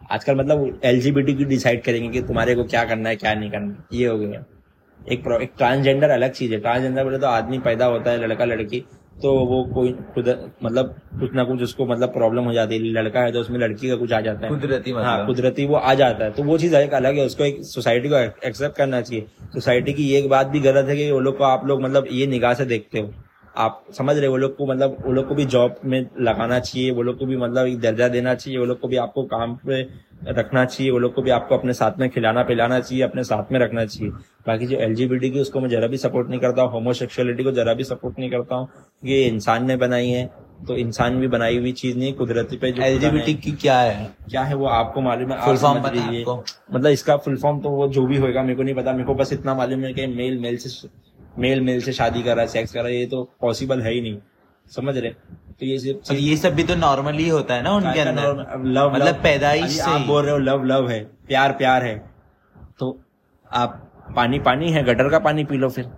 आजकल 0.09 0.35
मतलब 0.35 0.79
एल 0.83 1.01
की 1.27 1.45
डिसाइड 1.45 1.83
करेंगे 1.83 2.09
कि 2.09 2.21
तुम्हारे 2.27 2.55
को 2.55 2.63
क्या 2.65 2.83
करना 2.85 3.09
है 3.09 3.15
क्या 3.15 3.33
नहीं 3.33 3.49
करना 3.51 3.83
ये 3.93 4.07
हो 4.07 4.17
गया 4.17 4.43
एक 4.99 5.27
एक 5.41 5.51
ट्रांसजेंडर 5.57 6.09
अलग 6.09 6.31
चीज़ 6.31 6.53
है। 6.53 6.59
ट्रांसजेंडर 6.59 7.03
बोले 7.03 7.17
तो 7.17 7.27
आदमी 7.27 7.57
पैदा 7.59 7.85
होता 7.85 8.11
है 8.11 8.27
लड़का 8.27 8.45
लड़की 8.45 8.79
तो 9.23 9.33
वो 9.45 9.63
कोई 9.73 9.91
खुद 10.13 10.27
मतलब 10.63 10.95
कुछ 11.19 11.33
ना 11.33 11.43
कुछ 11.43 11.61
उसको 11.61 11.85
मतलब 11.85 12.09
प्रॉब्लम 12.13 12.43
हो 12.43 12.53
जाती 12.53 12.75
है। 12.75 12.91
लड़का 12.93 13.19
है 13.19 13.31
तो 13.31 13.39
उसमें 13.39 13.57
लड़की 13.59 13.89
का 13.89 13.95
कुछ 13.95 14.11
आ 14.13 14.19
जाता 14.21 14.45
है। 14.45 14.49
कुदरती 14.49 14.91
हाँ 14.91 15.01
मतलब 15.03 15.27
कुदरती 15.27 15.65
वो 15.65 15.75
आ 15.75 15.93
जाता 15.93 16.25
है। 16.25 16.31
तो 16.31 16.43
वो 16.43 16.57
चीज़ 16.57 16.75
एक 16.75 16.93
अलग 16.93 17.17
है 17.17 17.25
उसको 17.25 17.43
एक 17.43 17.63
सोसाइटी 17.65 18.09
को 18.09 18.17
एक्सेप्ट 18.47 18.75
करना 18.77 19.01
चाहिए। 19.01 19.25
सोसाइटी 19.53 19.93
की 19.93 20.03
ये 20.03 20.19
एक 20.19 20.29
बात 20.29 20.47
भी 20.47 20.59
गलत 20.59 20.89
है 20.89 20.95
कि 20.95 21.11
वो 21.11 21.19
लोग 21.19 21.37
को 21.37 21.43
आप 21.43 21.65
लोग 21.67 21.81
मतलब 21.81 22.07
ये 22.11 22.27
निगाह 22.27 22.53
से 22.53 22.65
देखते 22.65 22.99
हो। 22.99 23.13
आप 23.57 23.85
समझ 23.97 24.17
रहे 24.17 24.25
हो 24.25 24.31
वो 24.31 24.37
लोग 24.37 24.57
को 24.57 24.65
मतलब 24.65 24.97
वो 25.05 25.11
लोग 25.11 25.27
को 25.27 25.35
भी 25.35 25.45
जॉब 25.45 25.75
में 25.85 26.07
लगाना 26.19 26.59
चाहिए 26.59 26.91
वो 26.91 27.01
लोग 27.01 27.19
को 27.19 27.25
भी 27.25 27.37
मतलब 27.37 27.67
एक 27.67 27.79
दर्जा 27.79 28.07
देना 28.07 28.35
चाहिए 28.35 28.59
वो 28.59 28.65
लोग 28.65 28.79
को 28.79 28.87
भी 28.87 28.95
आपको 28.95 29.23
काम 29.23 29.55
पे 29.55 29.81
रखना 30.27 30.65
चाहिए 30.65 30.91
वो 30.91 30.99
लोग 30.99 31.13
को 31.13 31.21
भी 31.21 31.29
आपको 31.29 31.57
अपने 31.57 31.73
साथ 31.73 31.91
में 31.99 32.09
खिलाना 32.09 32.43
पिलाना 32.43 32.79
चाहिए 32.79 33.03
अपने 33.03 33.23
साथ 33.23 33.51
में 33.51 33.59
रखना 33.59 33.85
चाहिए 33.85 34.11
बाकी 34.47 34.65
जो 34.65 34.77
एल 34.77 34.95
की 35.19 35.39
उसको 35.39 35.59
मैं 35.59 35.69
जरा 35.69 35.87
भी 35.87 35.97
सपोर्ट 35.97 36.29
नहीं 36.29 36.39
करता 36.39 36.61
हूँ 36.61 36.71
होमोसेक्सुअलिटी 36.71 37.43
को 37.43 37.51
जरा 37.51 37.73
भी 37.73 37.83
सपोर्ट 37.83 38.19
नहीं 38.19 38.29
करता 38.29 38.55
हूँ 38.55 38.69
ये 39.05 39.23
इंसान 39.23 39.65
ने 39.65 39.75
बनाई 39.75 40.09
है 40.09 40.47
तो 40.67 40.75
इंसान 40.75 41.19
भी 41.19 41.27
बनाई 41.27 41.57
हुई 41.57 41.71
चीज़ 41.71 41.97
नहीं 41.97 42.13
कुदरती 42.13 42.57
पे 42.57 42.67
एलजीबीटी 42.67 43.33
की 43.33 43.51
क्या 43.51 43.79
है 43.79 44.09
क्या 44.29 44.41
है 44.41 44.55
वो 44.55 44.65
आपको 44.65 45.01
मालूम 45.01 45.31
है 45.31 45.53
लीजिए। 45.93 46.19
आपको? 46.19 46.43
मतलब 46.73 46.91
इसका 46.91 47.17
फुल 47.17 47.37
फॉर्म 47.37 47.59
तो 47.59 47.69
वो 47.69 47.87
जो 47.87 48.05
भी 48.05 48.17
होगा 48.17 48.41
मेरे 48.41 48.55
को 48.55 48.63
नहीं 48.63 48.75
पता 48.75 48.91
मेरे 48.91 49.03
को 49.03 49.15
बस 49.15 49.33
इतना 49.33 49.55
मालूम 49.55 49.79
है 49.79 49.93
कि 49.93 50.07
मेल 50.07 50.39
मेल 50.39 50.57
से 50.57 50.87
मेल 51.37 51.61
मेल 51.61 51.81
से 51.81 51.93
शादी 51.93 52.23
कर 52.23 52.35
रहा 52.35 52.41
है 52.41 52.47
सेक्स 52.47 52.73
कर 52.73 52.79
रहा 52.79 52.87
है 52.87 52.95
ये 52.95 53.05
तो 53.05 53.23
पॉसिबल 53.41 53.81
है 53.81 53.91
ही 53.93 54.01
नहीं। 54.01 54.17
समझ 54.71 54.97
रहे? 54.97 55.09
तो 55.09 55.65
ये 55.65 55.77
सिर्फ़ 55.79 56.11
और 56.11 56.17
ये 56.17 56.35
सब 56.37 56.55
भी 56.55 56.63
तो 56.63 56.75
नॉर्मली 56.75 57.27
होता 57.29 57.53
है 57.53 57.63
ना 57.63 57.71
उनके 57.71 57.99
अंदर? 57.99 58.61
लव 58.65 58.93
मतलब 58.93 59.15
पैदाइश 59.23 59.71
से 59.71 59.91
आप 59.91 60.01
बोल 60.07 60.23
रहे 60.23 60.31
हो 60.31 60.37
लव 60.39 60.63
लव 60.65 60.89
है 60.89 61.03
प्यार 61.27 61.51
प्यार 61.53 61.83
है। 61.83 61.95
तो 62.79 62.97
आप 63.51 63.83
पानी 64.15 64.39
पानी 64.39 64.71
है 64.71 64.83
गटर 64.83 65.09
का 65.09 65.19
पानी 65.19 65.43
पी 65.43 65.57
लो 65.57 65.69
फिर। 65.69 65.89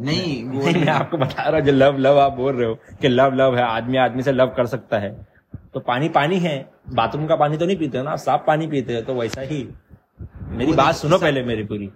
नहीं 0.00 0.44
वो 0.44 0.60
नहीं 0.60 0.80
मैं 0.80 0.92
आपको 0.92 1.18
बता 1.18 1.42
रहा 1.42 1.56
हूँ 1.56 1.66
जो 1.66 1.72
लव 1.72 1.98
लव 1.98 2.18
आप 2.20 2.32
बोल 2.32 2.54
रहे 2.56 2.68
हो 2.68 2.78
कि 3.00 3.08
लव 3.08 3.34
लव 3.34 3.56
है 3.56 3.62
आदमी 3.62 3.96
आदमी 3.98 4.22
से 4.22 4.32
लव 4.32 4.52
कर 4.56 4.66
सकता 4.66 4.98
है। 4.98 5.10
तो 5.74 5.80
पानी 5.80 6.08
पानी 6.08 6.38
है 6.38 6.58
बाथरूम 6.94 7.26
का 7.26 7.36
पानी 7.36 7.56
तो 7.56 7.66
नहीं 7.66 7.76
पीते 7.76 7.98
हो 7.98 8.04
ना 8.04 8.10
आप 8.10 8.18
साफ़ 8.18 8.46
पानी 8.46 8.66
पीते 8.66 8.94
हो 8.94 9.00
तो 9.02 9.14
वैसा 9.14 9.40
ही। 9.42 9.66
मेरी 10.50 10.72
बात 10.74 10.94
सुनो 10.94 11.18
पहले 11.18 11.42
मेरी 11.44 11.64
पूरी 11.64 11.90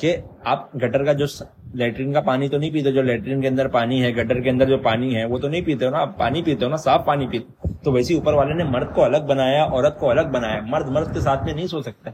कि 0.00 0.14
आप 0.46 0.70
गटर 0.76 1.04
का 1.04 1.12
जो 1.12 1.26
लेटरिन 1.70 2.12
का 2.12 2.20
पानी 2.20 2.48
तो 2.48 2.58
नहीं 2.58 2.70
पीते, 2.72 2.92
जो 2.92 3.02
लेटरिन 3.02 3.42
के 3.42 3.48
अंदर 3.48 3.68
पानी 3.68 4.00
है, 4.00 4.12
गटर 4.12 4.40
के 4.40 4.50
अंदर 4.50 4.68
जो 4.68 4.78
पानी 4.78 5.12
है, 5.14 5.24
वो 5.26 5.38
तो 5.38 5.48
नहीं 5.48 5.62
पीते 5.62 5.84
हो 5.84 5.90
ना 5.90 6.04
पानी 6.18 6.42
पीते 6.42 6.64
हो 6.64 6.70
ना, 6.70 6.76
साफ़ 6.78 7.06
पानी 7.06 7.26
पीते 7.26 7.68
तो 7.84 7.92
वैसे 7.92 8.14
ऊपर 8.14 8.34
वाले 8.34 8.54
ने 8.54 8.64
मर्द 8.64 8.88
को 8.94 9.02
अलग 9.02 9.26
बनाया, 9.26 9.64
औरत 9.64 9.96
को 10.00 10.06
अलग 10.06 10.32
बनाया। 10.32 10.60
मर्द 10.62 10.88
मर्द 10.88 11.12
के 11.14 11.20
साथ 11.20 11.44
में 11.46 11.54
नहीं 11.54 11.66
सो 11.66 11.82
सकता। 11.82 12.12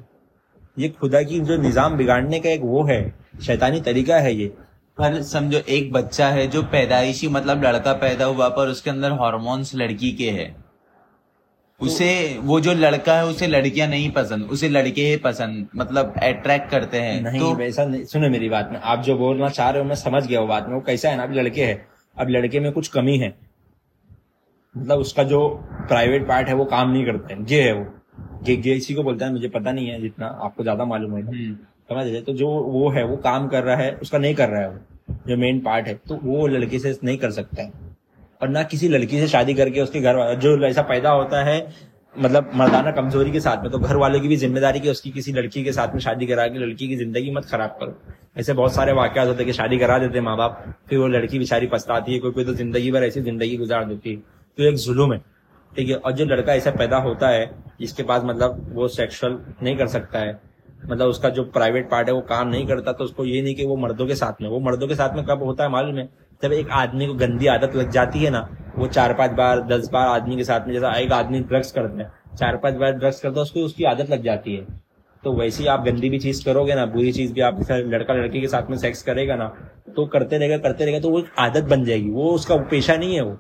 ये 0.79 0.89
खुदा 0.91 1.23
की 1.23 1.41
जो 1.41 1.57
निज़ाम 1.57 1.97
बिगाड़ने 1.97 2.41
का 2.41 2.51
एक 2.51 2.61
वो 2.63 2.83
है, 2.85 3.15
शैतानी 3.43 3.81
तरीका 3.81 4.19
है 4.19 4.35
ये। 4.35 4.47
पर 4.99 5.21
समझो, 5.23 5.59
एक 5.59 5.93
बच्चा 5.93 6.29
है 6.29 6.47
जो 6.47 6.63
पैदाइशी 6.63 7.29
मतलब 7.29 7.65
लड़का 7.65 7.93
पैदा 7.95 8.25
हुआ 8.25 8.49
पर 8.49 8.69
उसके 8.69 8.91
अंदर 8.91 9.11
हॉर्मोन्स 9.13 9.75
लड़की 9.75 10.13
के 10.13 10.31
है। 10.31 10.55
उसे 11.81 12.39
वो 12.43 12.59
जो 12.61 12.73
लड़का 12.75 13.17
है 13.17 13.25
उसे 13.27 13.47
लड़कियाँ 13.47 13.89
नहीं 13.89 14.11
पसंद 14.13 14.51
उसे 14.51 14.69
लड़के 14.69 15.03
ही 15.03 15.17
पसंद 15.25 15.67
मतलब 15.77 16.15
अट्रैक्ट 16.23 16.71
करते 16.71 17.01
हैं। 17.01 17.21
नहीं 17.23 17.41
तो 17.41 17.55
वैसा 17.55 17.85
नहीं 17.85 18.05
सुनो 18.05 18.29
मेरी 18.31 18.49
बात 18.49 18.71
में 18.73 18.79
आप 18.81 19.03
जो 19.03 19.17
बोलना 19.19 19.49
चाह 19.51 19.71
रहे 19.71 19.83
हो 19.83 19.89
मैं 19.89 19.95
समझ 19.97 20.27
गया 20.27 20.41
वो 20.41 20.47
बात 20.47 20.69
में 20.69 20.75
वो 20.75 20.81
कैसा 20.81 21.11
है 21.11 21.17
ना 21.17 21.23
अब 21.23 21.33
लड़के 21.33 21.65
है 21.65 21.87
अब 22.17 22.29
लड़के 22.31 22.61
में 22.61 22.71
कुछ 22.73 22.89
कमी 22.89 23.17
है। 23.19 23.35
मतलब 24.75 24.99
उसका 24.99 25.23
जो 25.25 25.49
प्राइवेट 25.89 26.27
पार्ट 26.29 26.49
है 26.49 26.55
वो 26.55 26.65
काम 26.67 26.91
नहीं 26.91 27.05
करता 27.07 27.35
है 27.35 27.45
गे 27.45 27.61
है 27.63 27.73
वो। 27.73 27.85
गे 28.45 28.57
गे 28.57 28.75
इसी 28.75 28.95
को 28.95 29.03
बोलता 29.03 29.27
है 29.27 29.33
मुझे 29.33 29.49
पता 29.51 29.73
नहीं 29.73 29.89
है 29.89 30.01
जितना 30.01 30.27
आपको 30.45 30.63
ज़्यादा 30.63 30.85
मालूम 30.85 31.17
है 31.17 31.23
हम्म, 31.23 31.55
समझ 31.91 32.07
रहे 32.07 32.21
तो 32.23 32.33
जो 32.35 32.49
वो 32.49 32.89
है 32.91 33.05
वो 33.05 33.17
काम 33.23 33.49
कर 33.49 33.65
रहा 33.65 33.77
है 33.77 33.93
उसका 34.03 34.19
नहीं 34.19 34.35
कर 34.35 34.49
रहा 34.49 34.61
है 34.63 34.69
वो 34.69 35.17
जो 35.29 35.37
मेन 35.37 35.61
पार्ट 35.61 35.87
है 35.87 35.95
तो 36.09 36.19
वो 36.23 36.47
लड़के 36.47 36.79
से 36.79 36.99
नहीं 37.05 37.19
कर 37.19 37.31
सकता 37.33 37.63
है। 37.63 37.86
और 38.41 38.49
ना 38.49 38.63
किसी 38.65 38.89
लड़की 38.89 39.19
से 39.21 39.29
शादी 39.29 39.55
करके 39.55 39.81
उसके 39.81 40.01
घर 40.01 40.35
जो 40.41 40.57
ऐसा 40.67 40.83
पैदा 40.85 41.11
होता 41.11 41.43
है 41.45 41.59
मतलब 42.15 42.51
मर्दाना 42.55 42.91
कमज़ोरी 42.91 43.31
के 43.33 43.41
साथ 43.41 43.63
में 43.63 43.71
तो 43.73 43.79
घर 43.79 43.97
वालों 43.97 44.21
की 44.21 44.29
भी 44.29 44.37
ज़िम्मेदारी 44.37 44.81
कि 44.81 44.91
उसकी 44.91 45.11
किसी 45.11 45.33
लड़की 45.33 45.65
के 45.65 45.73
साथ 45.73 45.95
में 45.95 46.01
शादी 46.01 46.27
करा 46.27 46.47
के 46.49 46.59
लड़की 46.59 46.89
की 46.89 46.97
ज़िंदगी 46.97 47.31
मत 47.31 47.45
खराब 47.45 47.77
करो। 47.81 48.15
ऐसे 48.39 48.53
बहुत 48.53 48.75
सारे 48.75 48.93
वाकयात 48.93 49.29
होते 49.29 49.39
हैं 49.39 49.47
कि 49.47 49.53
शादी 49.53 49.79
करा 49.79 49.99
देते 49.99 50.19
हैं 50.19 50.25
माँ 50.25 50.37
बाप 50.37 50.65
फिर 50.89 50.99
वो 50.99 51.07
लड़की 51.09 51.39
बेचारी 51.39 51.67
पछताती 51.67 52.13
है 52.13 52.19
कोई 52.19 52.31
कोई 52.33 52.45
तो 52.45 52.55
ज़िंदगी 52.55 52.91
भर 52.93 53.05
ऐसी 53.05 53.21
ज़िंदगी 53.21 53.57
गुजार 53.57 53.85
देती 53.85 54.11
है। 54.11 54.17
तो 54.17 54.63
एक 54.63 54.77
जुलूम 54.77 55.13
है, 55.13 55.19
ठीक 55.73 55.89
है? 55.89 55.95
और 55.97 56.13
जो 56.13 56.25
लड़का 56.25 56.55
ऐसा 56.55 56.71
पैदा 56.73 56.97
होता 56.99 57.29
है, 57.29 57.51
जिसके 57.81 58.03
पास 58.03 58.23
मतलब 58.25 58.67
वो 58.75 58.89
सेक्सुअल 58.91 59.39
नहीं 59.63 59.77
कर 59.77 59.87
सकता 59.89 60.19
है 60.19 60.41
मतलब 60.85 61.09
उसका 61.09 61.29
जो 61.31 61.45
प्राइवेट 61.47 61.91
पार्ट 61.91 62.09
है, 62.09 62.15
वो 62.15 62.21
काम 62.23 62.49
नहीं 62.49 62.67
करता 62.67 62.93
तो 62.93 63.05
उसको 63.05 63.25
ये 63.25 63.43
नहीं 63.43 63.55
कि 63.55 63.65
वो 63.67 63.77
मर्दों 63.77 64.07
के 64.07 64.15
साथ 64.15 64.43
में, 64.43 64.49
वो 64.49 64.61
मर्दों 64.61 64.89
के 64.89 64.95
साथ 64.95 65.17
में 65.17 65.25
कब 65.27 65.43
होता 65.43 65.65
है 65.65 65.71
मालूम 65.71 65.99
है? 65.99 66.09
जब 66.43 66.53
एक 66.53 66.71
आदमी 66.75 67.07
को 67.07 67.15
गंदी 67.17 67.47
आदत 67.47 67.77
लग 67.77 67.91
जाती 67.91 68.19
है 68.19 68.31
ना, 68.31 68.49
वो 68.77 68.87
चार 68.89 69.13
पाँच 69.15 69.31
बार, 69.33 69.61
दस 69.63 69.89
बार 69.93 70.09
आदमी 70.09 70.37
के 70.37 70.45
साथ 70.45 70.67
में 70.67 70.73
जैसा 70.75 70.93
एक 70.95 71.13
आदमी 71.13 71.41
ड्रग्स 71.43 71.73
करता 71.73 72.03
है, 72.03 72.11
चार 72.37 72.57
पाँच 72.57 72.75
बार 72.75 72.93
ड्रग्स 72.93 73.21
करता 73.21 73.37
है, 73.37 73.43
उसको 73.43 73.61
उसकी 73.61 73.85
आदत 73.85 74.11
लग 74.11 74.23
जाती 74.23 74.57
है। 74.57 74.67
तो 75.23 75.33
वैसे 75.33 75.63
ही 75.63 75.69
आप 75.69 75.85
गंदी 75.85 76.09
भी 76.11 76.19
चीज़ 76.19 76.45
करोगे 76.45 76.75
ना, 76.75 76.85
बुरी 76.87 77.13
चीज़ 77.13 77.33
भी 77.33 77.41
आप 77.41 77.61
लड़का 77.71 78.15
लड़की 78.15 78.41
के 78.41 78.49
साथ 78.49 78.71
में 78.71 78.77
सेक्स 78.79 79.03
करेगा 79.03 79.37
ना 79.37 79.47
तो 79.97 80.05
करते 80.07 80.39
रहेगा 80.39 80.59
करते 80.59 80.85
रहेगा 80.85 81.01
तो 81.01 81.11
वो 81.11 81.23
आदत 81.39 81.65
बन 81.65 81.85
जाएगी, 81.85 82.11
वो 82.11 82.31
उसका 82.31 82.57
पेशा 82.71 82.97
नहीं 82.97 83.15
है 83.15 83.23
वो। 83.23 83.37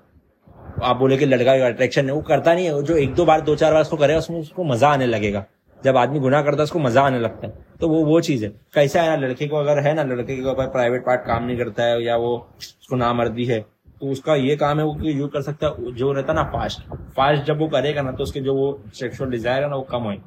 आप 0.82 0.96
बोले 0.96 1.16
कि 1.16 1.26
लड़का 1.26 1.52
अट्रैक्शन 1.66 2.06
है, 2.06 2.12
वो 2.12 2.20
करता 2.22 2.54
नहीं 2.54 2.66
है 2.66 2.82
जो 2.82 2.96
एक 2.96 3.14
दो 3.14 3.24
बार, 3.24 3.40
दो 3.40 3.56
चार 3.56 3.72
बार 3.72 3.82
उसको 3.82 3.96
करेगा, 3.96 4.18
उसमें 4.18 4.40
उसको 4.40 4.64
मज़ा 4.64 4.88
आने 4.88 5.06
लगेगा। 5.06 5.44
जब 5.80 5.96
आदमी 5.96 6.20
गुना 6.20 6.42
करता 6.42 6.56
है, 6.56 6.64
उसको 6.64 6.78
मज़ा 6.78 7.02
आने 7.02 7.18
लगता 7.20 7.46
है। 7.46 7.65
तो 7.80 7.88
वो 7.88 8.04
वो 8.04 8.20
चीज़। 8.20 8.44
है 8.44 8.50
कैसा 8.74 9.02
है 9.02 9.08
ना 9.08 9.26
लड़के 9.26 9.46
को 9.46 9.56
अगर 9.56 9.78
है 9.78 9.94
ना 9.94 10.02
लड़के 10.04 10.36
के 10.36 10.50
ऊपर 10.50 10.66
प्राइवेट 10.68 11.04
पार्ट 11.06 11.26
काम 11.26 11.44
नहीं 11.44 11.56
करता 11.58 11.82
है 11.82 12.02
या 12.04 12.16
वो 12.16 12.36
उसको 12.58 12.96
नामर्दी 12.96 13.44
है 13.44 13.60
तो 14.00 14.10
उसका 14.12 14.34
ये 14.34 14.56
काम 14.56 14.78
है 14.78 14.84
वो 14.84 14.94
कि 14.94 15.18
यूज़ 15.20 15.30
कर 15.32 15.42
सकता 15.42 15.66
है 15.66 15.92
जो 15.94 16.12
रहता 16.12 16.32
है 16.32 16.36
ना 16.36 16.44
फास्ट 16.52 16.80
फास्ट 17.16 17.44
जब 17.44 17.58
वो 17.58 17.68
करेगा 17.68 18.02
ना 18.02 18.12
तो 18.12 18.22
उसके 18.22 18.40
जो 18.40 18.54
वो 18.54 18.78
सेक्सुअल 18.94 19.30
डिज़ायर 19.30 19.62
है 19.62 19.68
ना 19.70 19.76
वो 19.76 19.82
कम 19.82 20.02
होए 20.02 20.18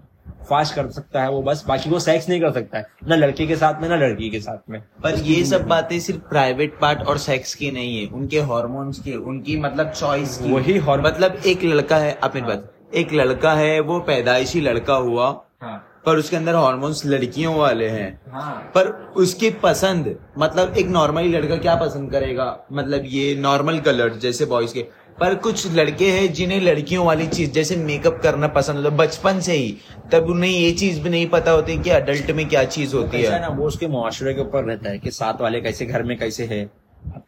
फास्ट 0.50 0.76
कर 0.76 0.90
सकता 0.92 1.22
है 1.24 1.30
वो 1.32 1.42
बस 1.42 1.64
बाकी 1.68 1.90
वो 1.90 2.00
सेक्स 2.00 2.30
नहीं 2.30 2.40
कर 2.42 2.52
सकता 2.52 2.78
है। 2.78 2.86
ना 3.08 3.16
लड़के 3.16 3.46
के 3.48 3.56
साथ 3.56 3.82
में 3.82 3.88
ना 3.90 3.96
लड़की 3.96 4.30
के 4.30 4.40
साथ 4.40 4.70
में। 4.70 4.80
पर 5.04 5.20
ये 5.22 5.44
सब 5.46 5.66
बातें 5.68 6.00
सिर्फ़ 6.00 6.22
प्राइवेट 6.30 6.78
पार्ट 6.82 7.02
और 7.02 7.18
सेक्स 7.18 7.54
की 7.56 7.72
नहीं 7.72 7.98
है 7.98 8.08
उनके 8.10 8.40
हॉर्मोन्स 8.42 9.00
की 9.00 9.16
उनकी 9.16 9.58
मतलब 9.58 9.92
चॉइस 9.92 10.38
की 10.38 10.52
वही 10.52 10.80
मतलब 10.80 11.42
एक 11.46 11.64
लड़का 11.64 11.98
है 11.98 12.18
अपने 12.24 12.42
पास 12.42 12.96
एक 12.96 13.14
लड़का 13.14 13.54
है 13.54 13.80
वो 13.82 14.00
पैदाइशी 14.00 14.62
लड़का 14.62 14.96
हुआ। 14.96 15.28
हाँ। 15.62 15.86
पर 16.10 16.18
उसके 16.18 16.36
अंदर 16.36 16.56
हॉर्मोन्स 16.56 17.06
लड़कियों 17.06 17.56
वाले 17.56 17.88
हैं। 17.90 18.20
हाँ। 18.32 18.72
पर 18.76 18.88
उसकी 19.16 19.50
पसंद 19.64 20.16
मतलब 20.38 20.78
एक 20.78 20.88
नॉर्मली 20.88 21.30
लड़का 21.30 21.56
क्या 21.58 21.76
पसंद 21.76 22.12
करेगा? 22.12 22.48
मतलब 22.72 23.04
ये 23.06 23.36
नॉर्मल 23.36 23.80
कलर 23.80 24.14
जैसे 24.16 24.46
बॉयज़ 24.46 24.74
के। 24.74 24.82
पर 25.20 25.36
कुछ 25.36 25.76
लड़के 25.76 26.06
हैं 26.06 26.34
जिन्हें 26.34 26.60
लड़कियों 26.62 27.06
वाली 27.06 27.28
चीज़ 27.28 27.52
जैसे 27.52 27.76
मेकअप 27.76 28.20
करना 28.24 28.48
पसंद 28.48 28.78
होता 28.78 28.90
है। 28.90 28.98
बचपन 28.98 29.40
से 29.40 29.54
ही 29.54 29.78
तब 30.12 30.30
उन्हें 30.30 30.52
ये 30.52 30.72
चीज़ 30.72 31.00
भी 31.02 31.10
नहीं 31.10 31.28
पता 31.28 31.52
होती 31.52 31.78
कि 31.78 31.90
अडल्ट 31.90 32.32
में 32.32 32.48
क्या 32.50 32.64
चीज़ 32.64 32.96
होती 32.96 33.22
है। 33.22 33.32
है 33.32 33.42
ना 33.42 33.48
वो 33.48 33.68
उसके 33.68 33.88
मुआशरे 33.88 34.34
के 34.34 34.42
ऊपर 34.42 34.64
रहता 34.64 34.90
है 34.90 35.00
कि 35.00 35.12
साथ 35.12 35.42
वाले 35.42 35.62
कैसे 35.62 35.86
घर 35.86 36.04
में 36.04 36.18
कैसे 36.20 36.46
है। 36.46 36.70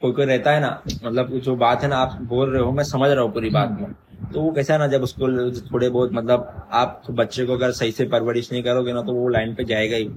कोई 0.01 0.11
कोई 0.11 0.25
रहता 0.25 0.51
है 0.51 0.59
ना 0.59 0.69
मतलब 1.05 1.29
जो 1.39 1.55
बात 1.55 1.83
है 1.83 1.89
ना 1.89 1.97
आप 1.97 2.17
बोल 2.23 2.49
रहे 2.49 2.61
हो 2.63 2.71
मैं 2.71 2.83
समझ 2.83 3.09
रहा 3.09 3.23
हूँ 3.23 3.31
पूरी 3.33 3.49
बात 3.49 3.77
में 3.81 3.93
तो 4.33 4.41
वो 4.41 4.51
कैसा 4.51 4.73
है 4.73 4.79
ना 4.79 4.87
जब 4.87 5.01
उसको 5.03 5.27
थोड़े 5.73 5.89
बहुत 5.89 6.11
मतलब 6.13 6.69
आप 6.71 7.01
तो 7.07 7.13
बच्चे 7.13 7.45
को 7.45 7.53
अगर 7.53 7.71
सही 7.71 7.91
से 7.91 8.05
परवरिश 8.05 8.51
नहीं 8.51 8.63
करोगे 8.63 8.93
ना 8.93 9.01
तो 9.01 9.13
वो 9.13 9.27
लाइन 9.29 9.53
पे 9.55 9.63
जाएगा 9.63 9.97
ही। 9.97 10.09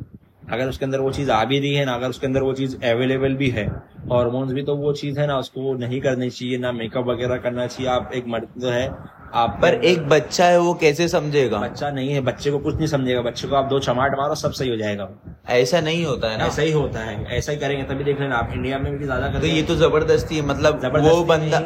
अगर 0.52 0.68
उसके 0.68 0.84
अंदर 0.84 1.00
वो 1.00 1.10
चीज़ 1.12 1.30
आ 1.30 1.44
भी 1.44 1.58
रही 1.58 1.74
है 1.74 1.84
ना 1.84 1.94
अगर 1.94 2.08
उसके 2.08 2.26
अंदर 2.26 2.42
वो 2.42 2.52
चीज़ 2.52 2.76
अवेलेबल 2.84 3.34
भी 3.34 3.48
है 3.50 3.66
हॉर्मोन्स 4.10 4.52
भी 4.52 4.62
तो 4.62 4.76
वो 4.76 4.92
चीज़ 4.92 5.20
है 5.20 5.26
ना 5.26 5.38
उसको 5.38 5.74
नहीं 5.74 6.00
करनी 6.00 6.30
चाहिए 6.30 6.58
ना 6.58 6.72
मेकअप 6.72 7.06
वगैरह 7.06 7.36
करना 7.36 7.66
चाहिए। 7.66 7.90
आप 7.90 8.10
एक 8.14 8.26
मर्द 8.28 8.48
जो 8.58 8.70
है 8.70 8.86
आप 9.34 9.58
पर 9.62 9.74
एक 9.84 10.08
बच्चा 10.08 10.46
है 10.46 10.58
वो 10.60 10.74
कैसे 10.74 11.08
समझेगा? 11.08 11.58
बच्चा 11.58 11.90
नहीं 11.90 12.10
है 12.10 12.20
बच्चे 12.20 12.50
को 12.50 12.58
कुछ 12.58 12.76
नहीं 12.76 12.86
समझेगा। 12.86 13.22
बच्चे 13.22 13.48
को 13.48 13.56
आप 13.56 13.64
दो 13.64 13.78
चमाट 13.80 14.18
मारो 14.18 14.34
सब 14.34 14.52
सही 14.52 14.70
हो 14.70 14.76
जाएगा। 14.76 15.08
ऐसा 15.44 15.80
नहीं 15.80 16.04
होता 16.04 16.30
है 16.30 16.38
ना। 16.38 16.44
ऐसा 16.46 16.62
ही 16.62 16.70
होता 16.72 17.00
है 17.00 17.37
ऐसा 17.37 17.52
ही 17.52 17.59
करेंगे 17.59 17.83
तभी 17.85 18.04
देख 18.04 18.20
लेना। 18.20 18.37
आप 18.37 18.52
इंडिया 18.54 18.78
में 18.78 18.96
भी 18.98 19.04
ज़्यादा 19.04 19.28
तो 19.30 19.46
ये 19.46 19.62
तो 19.62 19.74
ज़बरदस्ती 19.76 20.37
है 20.37 20.42
मतलब 20.44 20.80
ज़बरदस्ती 20.80 21.11
वो 21.11 21.24
बंदा 21.24 21.59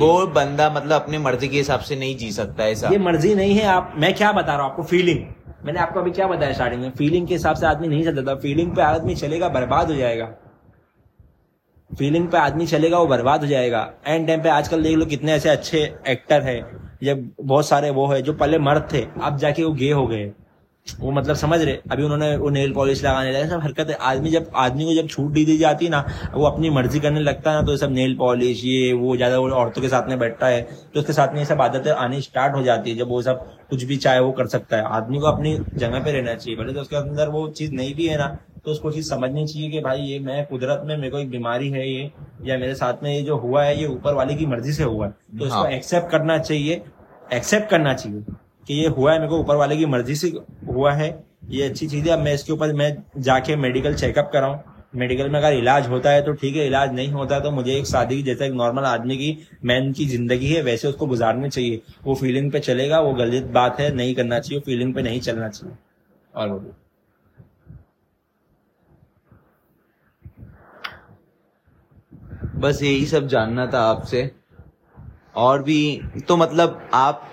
वो 0.00 0.26
बंदा 0.34 0.68
मतलब 0.70 0.92
अपने 0.92 1.18
मर्ज़ी 1.20 1.48
के 1.48 1.56
हिसाब 1.56 1.80
से 1.82 1.96
नहीं 1.96 2.16
जी 2.16 2.30
सकता 2.32 2.66
ऐसा। 2.66 2.88
ये 2.88 2.98
मर्ज़ी 3.00 3.34
नहीं 3.34 3.54
है 3.54 3.66
आप 3.68 3.94
मैं 3.96 4.12
क्या 4.14 4.32
बता 4.32 4.54
रहा 4.54 4.62
हूँ 4.62 4.70
आपको 4.70 4.82
फीलिंग 4.84 5.24
मैंने 5.64 5.80
आपको 5.80 6.00
अभी 6.00 6.10
क्या 6.10 6.26
बताया 6.28 6.52
स्टार्टिंग 6.52 6.82
में? 6.82 6.90
फीलिंग 6.92 7.26
के 7.26 7.34
हिसाब 7.34 7.56
से 7.56 7.66
आदमी 7.66 7.88
नहीं 7.88 8.04
चलता 8.04 8.34
फीलिंग 8.36 8.74
पे 8.76 8.82
आदमी 8.82 9.14
चलेगा 9.16 9.48
बर्बाद 9.50 9.90
हो 9.90 9.96
जाएगा। 9.96 10.28
फीलिंग 11.90 12.28
पे 12.28 12.38
आदमी 12.38 12.66
चलेगा 12.66 12.98
वो 12.98 13.06
बर्बाद 13.06 13.40
हो 13.40 13.46
जाएगा। 13.46 13.88
एंड 14.06 14.26
टाइम 14.26 14.42
पे 14.42 14.48
आजकल 14.50 14.82
देख 14.82 14.96
लो 14.96 15.06
कितने 15.06 15.32
ऐसे 15.32 15.48
अच्छे 15.48 15.78
एक्टर 16.08 16.42
है 16.42 16.60
जब 17.02 17.28
बहुत 17.42 17.66
सारे 17.68 17.90
वो 17.92 18.06
है 18.06 18.20
जो 18.22 18.32
पहले 18.34 18.58
मर्द 18.60 18.88
थे 18.92 19.06
अब 19.22 19.36
जाके 19.38 19.64
वो 19.64 19.72
गे 19.74 19.90
हो 19.92 20.06
गए। 20.06 20.30
वो 20.86 21.10
मतलब 21.12 21.36
समझ 21.36 21.60
रहे 21.60 21.78
अभी 21.90 22.02
उन्होंने 22.02 22.36
वो 22.36 22.48
नेल 22.50 22.72
पॉलिश 22.72 23.02
लगाने 23.04 23.32
लगे 23.32 23.48
सब 23.48 23.60
हरकत 23.62 23.88
है। 23.88 23.94
आदमी 24.02 24.30
जब 24.30 24.50
आदमी 24.56 24.84
को 24.84 24.94
जब 24.94 25.08
छूट 25.08 25.30
दी 25.32 25.44
दी 25.44 25.56
जाती 25.58 25.84
है 25.84 25.90
ना 25.90 26.04
वो 26.34 26.44
अपनी 26.46 26.70
मर्ज़ी 26.70 27.00
करने 27.00 27.20
लगता 27.20 27.50
है 27.50 27.56
ना 27.56 27.66
तो 27.66 27.72
ये 27.72 27.78
सब 27.78 27.90
नेल 27.92 28.14
पॉलिश 28.16 28.64
ये 28.64 28.92
वो 28.92 29.16
ज़्यादा 29.16 29.38
वो 29.38 29.48
औरतों 29.50 29.82
के 29.82 29.88
साथ 29.88 30.08
में 30.08 30.18
बैठता 30.18 30.46
है 30.46 30.60
तो 30.94 31.00
उसके 31.00 31.12
साथ 31.12 31.32
में 31.32 31.38
ये 31.38 31.44
सब 31.46 31.60
आदतें 31.62 31.90
आनी 31.92 32.20
स्टार्ट 32.22 32.54
हो 32.54 32.62
जाती 32.62 32.90
है 32.90 32.96
जब 32.96 33.08
वो 33.08 33.22
सब 33.22 33.46
कुछ 33.70 33.84
भी 33.84 33.96
चाहे 33.96 34.20
वो 34.20 34.32
कर 34.32 34.46
सकता 34.46 34.76
है। 34.76 34.82
आदमी 34.92 35.18
को 35.18 35.26
अपनी 35.26 35.56
जगह 35.74 36.04
पे 36.04 36.12
रहना 36.12 36.34
चाहिए 36.34 36.58
भले 36.58 36.72
तो 36.72 36.80
उसके 36.80 36.96
अंदर 36.96 37.28
वो 37.28 37.48
चीज़ 37.50 37.72
नहीं 37.72 37.94
भी 37.94 38.06
है 38.06 38.18
ना 38.18 38.26
तो 38.64 38.70
उसको 38.70 38.90
चीज़ 38.90 39.08
समझनी 39.08 39.46
चाहिए 39.46 39.70
कि 39.70 39.80
भाई 39.80 40.00
ये 40.00 40.18
मैं 40.20 40.44
कुदरत 40.46 40.82
में 40.86 40.96
मेरे 40.96 41.10
को 41.10 41.18
एक 41.18 41.30
बीमारी 41.30 41.70
है 41.70 41.88
ये 41.88 42.10
या 42.44 42.58
मेरे 42.58 42.74
साथ 42.74 43.02
में 43.02 43.12
ये 43.14 43.22
जो 43.22 43.36
हुआ 43.38 43.64
है 43.64 43.80
ये 43.80 43.86
ऊपर 43.86 44.14
वाले 44.14 44.34
की 44.34 44.46
मर्ज़ी 44.46 44.72
से 44.72 44.84
हुआ 44.84 45.06
है। 45.06 45.12
तो 45.38 45.44
इसको 45.44 45.56
हाँ। 45.56 45.70
एक्सेप्ट 45.70 46.10
करना 46.10 46.38
चाहिए 46.38 46.82
एक्सेप्ट 47.32 47.68
करना 47.70 47.94
चाहिए। 47.94 48.24
कि 48.66 48.74
ये 48.74 48.88
हुआ 48.88 49.12
है 49.12 49.18
मेरे 49.18 49.30
को 49.30 49.38
ऊपर 49.38 49.56
वाले 49.56 49.76
की 49.76 49.86
मर्ज़ी 49.86 50.14
से 50.16 50.32
हुआ 50.66 50.92
है 50.94 51.08
ये 51.50 51.62
अच्छी 51.62 51.86
चीज़ 51.86 52.04
है। 52.04 52.10
अब 52.10 52.18
मैं 52.20 52.34
इसके 52.34 52.52
ऊपर 52.52 52.72
मैं 52.74 52.96
जाके 53.20 53.56
मेडिकल 53.58 53.94
चेकअप 53.94 54.30
कराऊं। 54.32 54.58
मेडिकल 54.96 55.28
में 55.28 55.38
अगर 55.38 55.52
इलाज 55.54 55.88
होता 55.88 56.10
है 56.10 56.22
तो 56.22 56.32
ठीक 56.32 56.56
है 56.56 56.66
इलाज 56.66 56.92
नहीं 56.94 57.10
होता 57.10 57.38
तो 57.40 57.50
मुझे 57.50 57.72
एक 57.72 57.86
शादी 57.86 58.16
की 58.16 58.22
जैसे 58.22 58.46
एक 58.46 58.52
नॉर्मल 58.52 58.84
आदमी 58.84 59.16
की 59.16 59.36
मैन 59.64 59.92
की 59.92 60.06
ज़िंदगी 60.06 60.52
है 60.52 60.62
वैसे 60.62 60.88
उसको 60.88 61.06
गुजारनी 61.06 61.48
चाहिए। 61.48 61.80
वो 62.04 62.14
फीलिंग 62.14 62.50
पे 62.52 62.60
चलेगा 62.60 63.00
वो 63.00 63.12
गलत 63.14 63.50
बात 63.52 63.80
है 63.80 63.94
नहीं 63.94 64.14
करना 64.14 64.38
चाहिए 64.40 64.60
फीलिंग 64.62 64.94
पे 64.94 65.02
नहीं 65.02 65.20
चलना 65.20 65.48
चाहिए। 65.48 65.76
और 66.34 66.48
बोलिए। 66.48 66.72
बस 72.60 72.82
यही 72.82 73.06
सब 73.06 73.26
जानना 73.28 73.66
था 73.66 73.80
आपसे। 73.82 74.30
और 75.36 75.62
भी 75.62 76.00
तो 76.28 76.36
मतलब 76.36 76.88
आप 76.94 77.28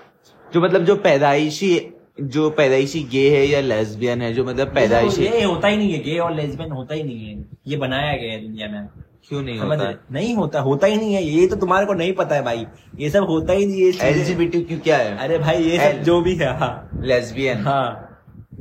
जो 0.54 0.62
मतलब 0.62 0.86
जो 0.86 0.96
पैदाइशी 0.96 1.80
जो 2.22 2.50
पैदाइशी 2.50 3.04
गे 3.04 3.30
है 3.30 3.46
या 3.48 3.60
लेस्बियन 3.62 4.22
है 4.22 4.34
जो 4.34 4.44
मतलब 4.46 4.74
पैदाइशी 4.74 5.24
ये 5.24 5.44
होता 5.44 5.68
ही 5.68 5.78
नहीं 5.78 5.92
है 5.94 6.00
गे 6.00 6.18
और 6.18 6.34
लेस्बियन 6.36 6.72
होता 6.72 6.96
ही 6.96 7.04
नहीं 7.04 7.26
है। 7.26 7.46
ये 7.68 7.78
बनाया 7.78 8.16
गया 8.18 8.32
है 8.32 8.42
दुनिया 8.42 8.68
में। 8.68 8.88
क्यों 9.30 9.42
नहीं 9.42 9.60
होता? 9.60 9.84
रहे? 9.84 9.94
नहीं 10.12 10.36
होता 10.36 10.60
होता 10.60 10.88
ही 10.88 10.96
नहीं 10.98 11.14
है। 11.14 11.24
ये 11.24 11.48
तो 11.48 11.56
तुम्हारे 11.56 11.86
को 11.86 11.94
नहीं 11.94 12.14
पता 12.14 12.36
है 12.36 12.44
भाई। 12.44 12.66
ये 13.00 13.10
सब 13.10 13.24
होता 13.24 13.54
ही 13.54 13.66
नहीं 13.66 13.82
है। 13.82 14.08
एलजीबीटी 14.10 14.62
क्यों 14.62 14.80
क्या 14.80 14.98
है? 14.98 15.18
अरे 15.18 15.38
भाई 15.38 15.64
ये 15.64 15.78
सब 15.78 16.04
जो 16.04 16.22
भी 16.22 16.36
है 16.36 16.58
हाँ। 16.60 16.90
लेस्बियन 17.04 17.58
हाँ। 17.58 18.06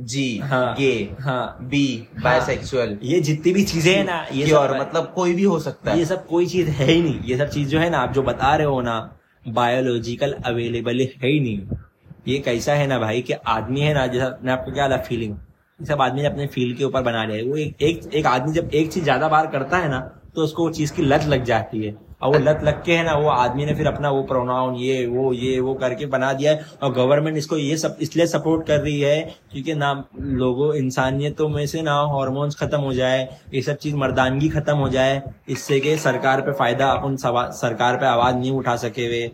जी 0.01 0.37
हाँ। 0.39 0.75
गे 0.75 1.09
हाँ। 1.19 1.57
बी 1.61 2.07
बाइसेक्सुअल 2.23 2.97
ये 3.03 3.19
जितनी 3.19 3.53
भी 3.53 3.63
चीज़ें 3.63 3.93
है 3.95 4.03
ना 4.03 4.25
ये 4.33 4.51
और 4.51 4.79
मतलब 4.79 5.11
कोई 5.15 5.33
भी 5.33 5.43
हो 5.43 5.59
सकता 5.59 5.91
है। 5.91 5.99
ये 5.99 6.05
सब 6.05 6.25
कोई 6.27 6.45
चीज़ 6.45 6.69
है 6.69 6.91
ही 6.91 7.01
नहीं। 7.01 7.19
ये 7.23 7.37
सब 7.37 7.49
चीज़ 7.49 7.69
जो 7.69 7.79
है 7.79 7.89
ना 7.89 7.97
आप 7.97 8.13
जो 8.13 8.23
बता 8.23 8.55
रहे 8.55 8.67
हो 8.67 8.81
ना 8.81 8.99
बायोलॉजिकल 9.53 10.33
अवेलेबल 10.45 10.99
है 11.01 11.29
ही 11.29 11.39
नहीं। 11.39 11.77
ये 12.27 12.37
कैसा 12.39 12.73
है 12.73 12.87
ना 12.87 12.99
भाई 12.99 13.21
कि 13.21 13.33
आदमी 13.49 13.81
है 13.81 13.93
ना 13.93 14.05
जैसा 14.07 14.37
मैं 14.43 14.53
आपको 14.53 14.71
क्या 14.71 14.87
लगा 14.87 15.03
फीलिंग 15.03 15.35
सब 15.79 16.01
आदमी 16.01 16.21
ने 16.21 16.27
अपने 16.27 16.47
फ़ील्ड 16.47 16.77
के 16.77 16.83
ऊपर 16.83 17.01
बना 17.01 17.23
लिया 17.25 17.37
है 17.37 17.43
वो 17.43 17.55
एक, 17.57 17.81
एक 17.81 18.13
एक 18.13 18.25
आदमी 18.27 18.53
जब 18.53 18.69
एक 18.73 18.91
चीज़ 18.91 19.03
ज़्यादा 19.03 19.27
बार 19.27 19.47
करता 19.47 19.77
है 19.77 19.89
ना 19.89 19.99
तो 20.35 20.43
उसको 20.43 20.63
वो 20.63 20.69
चीज़ 20.71 20.93
की 20.93 21.01
लत 21.01 21.25
लग 21.27 21.43
जाती 21.45 21.85
है। 21.85 21.95
और 22.21 22.33
वो 22.33 22.39
लत 22.39 22.59
लग 22.63 22.83
के 22.85 22.93
है 22.93 23.03
ना, 23.05 23.13
वो 23.13 23.27
आदमी 23.29 23.65
ने 23.65 23.73
फिर 23.75 23.87
अपना 23.87 24.09
वो 24.09 24.21
प्रोनाउन 24.23 24.75
ये, 24.75 25.05
वो 25.07 25.31
ये, 25.33 25.59
वो 25.59 25.73
करके 25.73 26.05
बना 26.07 26.31
दिया 26.33 26.51
है 26.51 26.65
और 26.83 26.93
गवर्नमेंट 26.93 27.37
इसको 27.37 27.57
ये 27.57 27.77
सब, 27.77 27.97
इसलिए 28.01 28.25
सपोर्ट 28.27 28.65
कर 28.67 28.79
रही 28.79 28.99
है 29.01 29.21
क्योंकि 29.51 29.73
ना, 29.73 29.91
लोगों, 30.19 30.73
इंसानियतों 30.75 31.49
में 31.49 31.65
से 31.67 31.81
ना 31.81 31.93
हॉर्मोन्स 32.11 32.55
खत्म 32.55 32.79
हो 32.79 32.93
जाए, 32.93 33.27
ये 33.53 33.61
सब 33.61 33.77
चीज़ 33.77 33.95
मर्दानगी 33.95 34.49
खत्म 34.49 34.75
हो 34.77 34.89
जाए, 34.89 35.21
इससे 35.49 35.79
कि 35.79 35.97
सरकार 35.97 36.41
पे 36.41 36.53
फ़ायदा, 36.53 36.89
अपन 36.89 37.15
सरकार 37.53 37.97
पे 37.97 38.05
आवाज़ 38.05 38.35
नहीं 38.35 38.51
उठा 38.51 38.75
सके 38.77 39.07
वे 39.07 39.31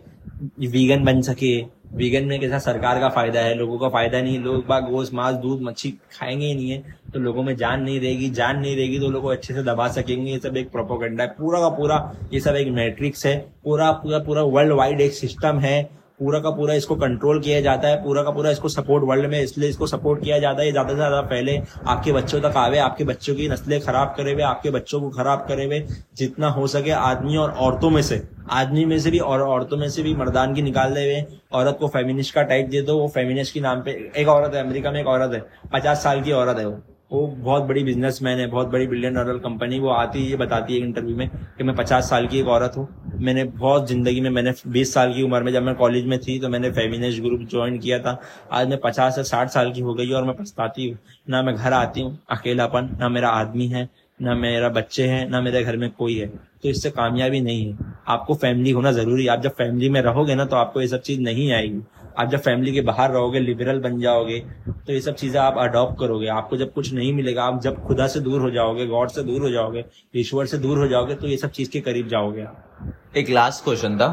वीगन 0.60 1.04
बन 1.04 1.20
सके। 1.22 1.75
वीगन 1.94 2.24
में 2.24 2.38
कैसा 2.40 2.58
सरकार 2.58 2.98
का 3.00 3.08
फ़ायदा 3.08 3.40
है, 3.40 3.54
लोगों 3.54 3.78
का 3.78 3.88
फ़ायदा 3.88 4.20
नहीं 4.22 4.38
लोग 4.38 4.66
बाग 4.66 4.90
गोश्त, 4.90 5.12
मांस, 5.14 5.36
दूध, 5.36 5.60
मच्छी 5.62 5.90
खाएँगे 6.12 6.46
ही 6.46 6.54
नहीं 6.54 6.70
है 6.70 6.96
तो 7.12 7.20
लोगों 7.20 7.42
में 7.42 7.54
जान 7.56 7.82
नहीं 7.82 8.00
रहेगी, 8.00 8.30
जान 8.30 8.58
नहीं 8.60 8.76
रहेगी 8.76 8.98
तो 8.98 9.08
लोगों 9.08 9.22
को 9.22 9.28
अच्छे 9.28 9.54
से 9.54 9.62
दबा 9.62 9.88
सकेंगे, 9.88 10.30
ये 10.32 10.38
सब 10.38 10.56
एक 10.56 10.70
प्रोपोगंडा 10.70 11.24
है। 11.24 11.30
पूरा 11.30 11.60
का 11.60 11.68
पूरा 11.76 11.96
ये 12.32 12.40
सब 12.40 12.56
एक 12.56 12.68
मैट्रिक्स 12.74 13.26
है, 13.26 13.36
पूरा 13.64 13.90
पूरा 13.92 14.18
पूरा 14.18 14.42
वर्ल्ड 14.42 14.72
वाइड 14.72 15.00
एक 15.00 15.12
सिस्टम 15.12 15.58
है 15.58 15.82
पूरा 16.20 16.38
का 16.40 16.50
पूरा 16.50 16.74
इसको 16.74 16.94
कंट्रोल 16.96 17.40
किया 17.40 17.60
जाता 17.60 17.88
है, 17.88 18.02
पूरा 18.04 18.22
का 18.22 18.30
पूरा 18.30 18.50
इसको 18.50 18.68
सपोर्ट 18.68 19.04
वर्ल्ड 19.04 19.26
में 19.26 19.40
इसलिए 19.40 19.68
इसको 19.68 19.86
सपोर्ट 19.86 20.22
किया 20.22 20.38
जाता 20.38 20.62
है 20.62 20.70
ज़्यादा 20.70 20.88
से 20.88 20.96
ज़्यादा 20.96 21.20
पहले 21.22 21.60
आपके 21.86 22.12
बच्चों 22.12 22.40
तक 22.40 22.56
आवे, 22.56 22.78
आपके 22.78 23.04
बच्चों 23.04 23.34
की 23.34 23.48
नस्लें 23.48 23.80
खराब 23.80 24.14
करे 24.16 24.32
हुए, 24.32 24.42
आपके 24.42 24.70
बच्चों 24.70 25.00
को 25.00 25.10
खराब 25.10 25.44
करे 25.48 25.64
हुए, 25.64 25.84
जितना 26.16 26.48
हो 26.48 26.66
सके 26.66 26.90
आदमी 26.90 27.36
और 27.36 27.50
औरतों 27.50 27.90
में 27.90 28.02
से, 28.02 28.22
आदमी 28.50 28.84
में 28.84 28.98
से 28.98 29.10
भी 29.10 29.18
और 29.18 29.42
औरतों 29.42 29.76
में 29.76 29.88
से 29.90 30.02
भी 30.02 30.14
मर्दान 30.14 30.54
की 30.54 30.62
निकाल 30.62 30.94
दे 30.94 31.04
हुए, 31.04 31.24
औरत 31.52 31.76
को 31.80 31.88
फेमिनिस्ट 31.88 32.34
का 32.34 32.42
टाइप 32.44 32.68
दे 32.68 32.82
दो, 32.82 32.98
वो 32.98 33.08
फेमिनिस्ट 33.08 33.54
के 33.54 33.60
नाम 33.60 33.82
पे, 33.82 33.90
एक 34.16 34.28
औरत 34.28 34.54
है, 34.54 34.64
अमेरिका 34.64 34.90
में 34.90 35.00
एक 35.00 35.06
औरत 35.06 35.34
है, 35.34 35.44
पचास 35.72 36.02
साल 36.02 36.22
की 36.22 36.32
औरत 36.32 36.58
है 36.58 36.66
वो। 36.66 36.82
वो 37.10 37.26
बहुत 37.26 37.62
बड़ी 37.62 37.82
बिजनेसमैन 37.84 38.38
है, 38.38 38.46
बहुत 38.46 38.68
बड़ी 38.68 38.86
बिलियन 38.86 39.14
डॉलर 39.14 39.36
कंपनी 39.38 39.78
वो 39.80 39.88
आती 39.88 40.22
है, 40.22 40.30
ये 40.30 40.36
बताती 40.36 40.74
है 40.74 40.80
इंटरव्यू 40.80 41.16
में 41.16 41.28
कि 41.58 41.64
मैं 41.64 41.74
पचास 41.76 42.08
साल 42.10 42.26
की 42.26 42.38
एक 42.38 42.46
औरत 42.48 42.72
हूँ। 42.76 42.86
मैंने 43.16 43.44
बहुत 43.44 43.88
ज़िंदगी 43.88 44.20
में, 44.20 44.30
मैंने 44.30 44.52
बीस 44.68 44.92
साल 44.94 45.12
की 45.14 45.22
उम्र 45.22 45.42
में 45.42 45.52
जब 45.52 45.62
मैं 45.62 45.74
कॉलेज 45.74 46.06
में 46.06 46.18
थी 46.18 46.38
तो 46.40 46.48
मैंने 46.48 46.70
फेमिनिस्ट 46.70 47.22
ग्रुप 47.22 47.40
ज्वाइन 47.50 47.78
किया 47.78 47.98
था। 47.98 48.18
आज 48.52 48.68
मैं 48.68 48.78
पचास 48.80 49.14
से 49.14 49.24
साठ 49.24 49.50
साल 49.50 49.72
की 49.72 49.80
हो 49.80 49.94
गई 49.94 50.10
और 50.10 50.24
मैं 50.24 50.34
पछताती 50.36 50.88
हूँ। 50.88 50.98
ना 51.30 51.42
मैं 51.42 51.54
घर 51.54 51.72
आती 51.72 52.00
हूँ, 52.00 52.18
अकेलापन, 52.30 52.96
ना 53.00 53.08
मेरा 53.08 53.28
आदमी 53.30 53.66
है, 53.66 53.88
ना 54.20 54.34
मेरा 54.34 54.68
बच्चे 54.70 55.06
हैं, 55.06 55.28
ना 55.30 55.40
मेरे 55.40 55.62
घर 55.64 55.76
में 55.76 55.90
कोई 55.90 56.18
है। 56.18 56.26
तो 56.26 56.68
इससे 56.68 56.90
कामयाबी 56.90 57.40
नहीं 57.40 57.66
है। 57.66 57.94
आपको 58.08 58.34
फैमिली 58.34 58.70
होना 58.70 58.92
ज़रूरी 58.92 59.24
है। 59.24 59.30
आप 59.30 59.42
जब 59.42 59.50
फैमिली 59.50 59.88
में 59.88 60.00
रहोगे 60.02 60.34
ना 60.34 60.44
तो 60.44 60.56
आपको 60.56 60.80
ये 60.80 60.88
सब 60.88 61.00
चीज़ 61.00 61.20
नहीं 61.20 61.52
आएगी। 61.52 61.82
आप 62.18 62.28
जब 62.30 62.38
फैमिली 62.40 62.72
के 62.72 62.80
बाहर 62.80 63.10
रहोगे 63.10 63.40
लिबरल 63.40 63.78
बन 63.80 63.98
जाओगे 64.00 64.38
तो 64.68 64.92
ये 64.92 65.00
सब 65.00 65.14
चीज़ें 65.14 65.40
आप 65.40 65.58
अडॉप्ट 65.58 65.98
करोगे। 66.00 66.26
आपको 66.28 66.56
जब 66.56 66.72
कुछ 66.72 66.92
नहीं 66.94 67.12
मिलेगा 67.12 67.44
आप 67.44 67.60
जब 67.62 67.82
खुदा 67.86 68.06
से 68.06 68.20
दूर 68.20 68.40
हो 68.40 68.50
जाओगे 68.50 68.86
गॉड 68.86 69.08
से 69.08 69.22
दूर 69.22 69.42
हो 69.42 69.50
जाओगे 69.50 69.84
ईश्वर 70.16 70.46
से 70.46 70.58
दूर 70.58 70.78
हो 70.78 70.88
जाओगे 70.88 71.14
तो 71.14 71.26
ये 71.26 71.36
सब 71.36 71.50
चीज़ 71.50 71.70
के 71.70 71.80
करीब 71.80 72.08
जाओगे 72.08 72.42
आप। 72.42 73.16
एक 73.16 73.30
लास्ट 73.30 73.64
क्वेश्चन 73.64 73.98
था। 73.98 74.08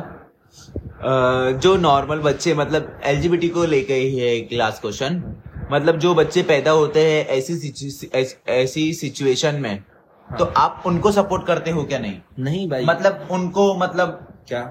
जो 1.55 1.75
नॉर्मल 1.77 2.19
बच्चे 2.21 2.53
मतलब 2.53 2.99
एलजीबीटी 3.03 3.49
को 3.49 3.63
लेके 3.65 3.93
ही 3.93 4.17
है 4.19 4.35
एक 4.35 4.49
लास्ट 4.53 4.81
क्वेश्चन 4.81 5.23
मतलब 5.71 5.97
जो 5.99 6.13
बच्चे 6.15 6.43
पैदा 6.43 6.71
होते 6.71 6.99
हैं 7.01 7.25
ऐसी 7.27 8.09
ऐसी 8.51 8.93
सिचुएशन 8.93 9.55
में 9.55 9.83
तो 10.29 10.45
आप 10.57 10.83
उनको 10.85 11.11
सपोर्ट 11.11 11.45
करते 11.45 11.71
हो 11.71 11.83
क्या 11.83 11.99
नहीं? 11.99 12.19
नहीं 12.39 12.69
भाई। 12.69 12.85
मतलब 12.85 13.27
उनको 13.31 13.73
मतलब 13.75 14.27
क्या? 14.47 14.61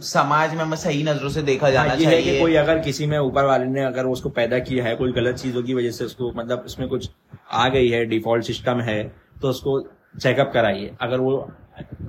समाज 0.00 0.54
में 0.54 0.62
हमें 0.62 0.76
सही 0.76 1.02
नज़रों 1.02 1.28
से 1.28 1.42
देखा 1.42 1.70
जाना 1.70 1.90
हाँ, 1.90 1.98
ये 1.98 2.06
है 2.06 2.22
कि 2.22 2.40
कोई 2.40 2.54
अगर 2.54 2.78
किसी 2.78 3.06
में 3.06 3.18
ऊपर 3.18 3.44
वाले 3.44 3.64
ने 3.64 3.84
अगर 3.84 4.04
उसको 4.04 4.28
पैदा 4.28 4.58
किया 4.58 4.84
है 4.84 4.96
कोई 4.96 5.12
गलत 5.12 5.34
चीज़ों 5.34 5.62
की 5.62 5.74
वजह 5.74 5.90
से 5.90 6.04
उसको 6.04 6.32
मतलब 6.36 6.58
उसमें 6.66 6.88
कुछ 6.88 7.10
आ 7.52 7.68
गई 7.68 7.88
है 7.88 8.06
डिफ़ॉल्ट 8.06 8.44
सिस्टम 8.44 8.80
है 8.80 9.12
तो 9.42 9.48
उसको 9.48 9.80
चेकअप 10.20 10.50
कराइए। 10.54 10.96
अगर 11.00 11.20
वो 11.20 11.50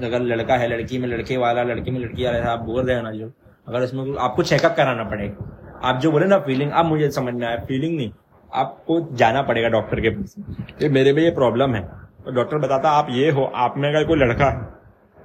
अगर 0.03 0.21
लड़का 0.21 0.57
है 0.57 0.67
लड़की 0.67 0.97
में 0.97 1.07
लड़के 1.07 1.37
वाला 1.37 1.63
लड़की 1.63 1.91
में 1.91 1.99
लड़की 1.99 2.25
वाला 2.25 2.37
है, 2.37 2.43
आप 2.43 2.59
बोल 2.59 2.85
रहे 2.85 2.95
हो 2.95 3.01
ना 3.01 3.11
जो 3.11 3.31
अगर 3.67 3.81
उसमें 3.81 4.05
कुछ- 4.05 4.17
आपको 4.17 4.43
चेकअप 4.43 4.75
कराना 4.77 5.03
पड़ेगा। 5.03 5.61
आप 5.83 5.99
जो 5.99 6.11
बोले 6.11 6.25
ना 6.25 6.37
फीलिंग 6.39 6.71
अब 6.71 6.85
मुझे 6.85 7.11
समझ 7.11 7.33
में 7.33 7.47
आया 7.47 7.57
फीलिंग 7.57 7.97
नहीं। 7.97 8.11
आपको 8.53 9.09
जाना 9.11 9.41
पड़ेगा 9.41 9.69
डॉक्टर 9.69 9.99
के 9.99 10.09
पास। 10.09 10.35
ये 10.81 10.89
मेरे 10.89 11.13
में 11.13 11.23
ये 11.23 11.29
प्रॉब्लम 11.29 11.75
है। 11.75 11.81
तो 12.25 12.31
डॉक्टर 12.31 12.57
बताता 12.57 12.89
आप 12.89 13.07
ये 13.09 13.31
हो 13.31 13.51
आप 13.55 13.73
में 13.77 13.89
अगर 13.89 14.03
कोई 14.03 14.19
लड़का 14.19 14.45
है 14.45 14.76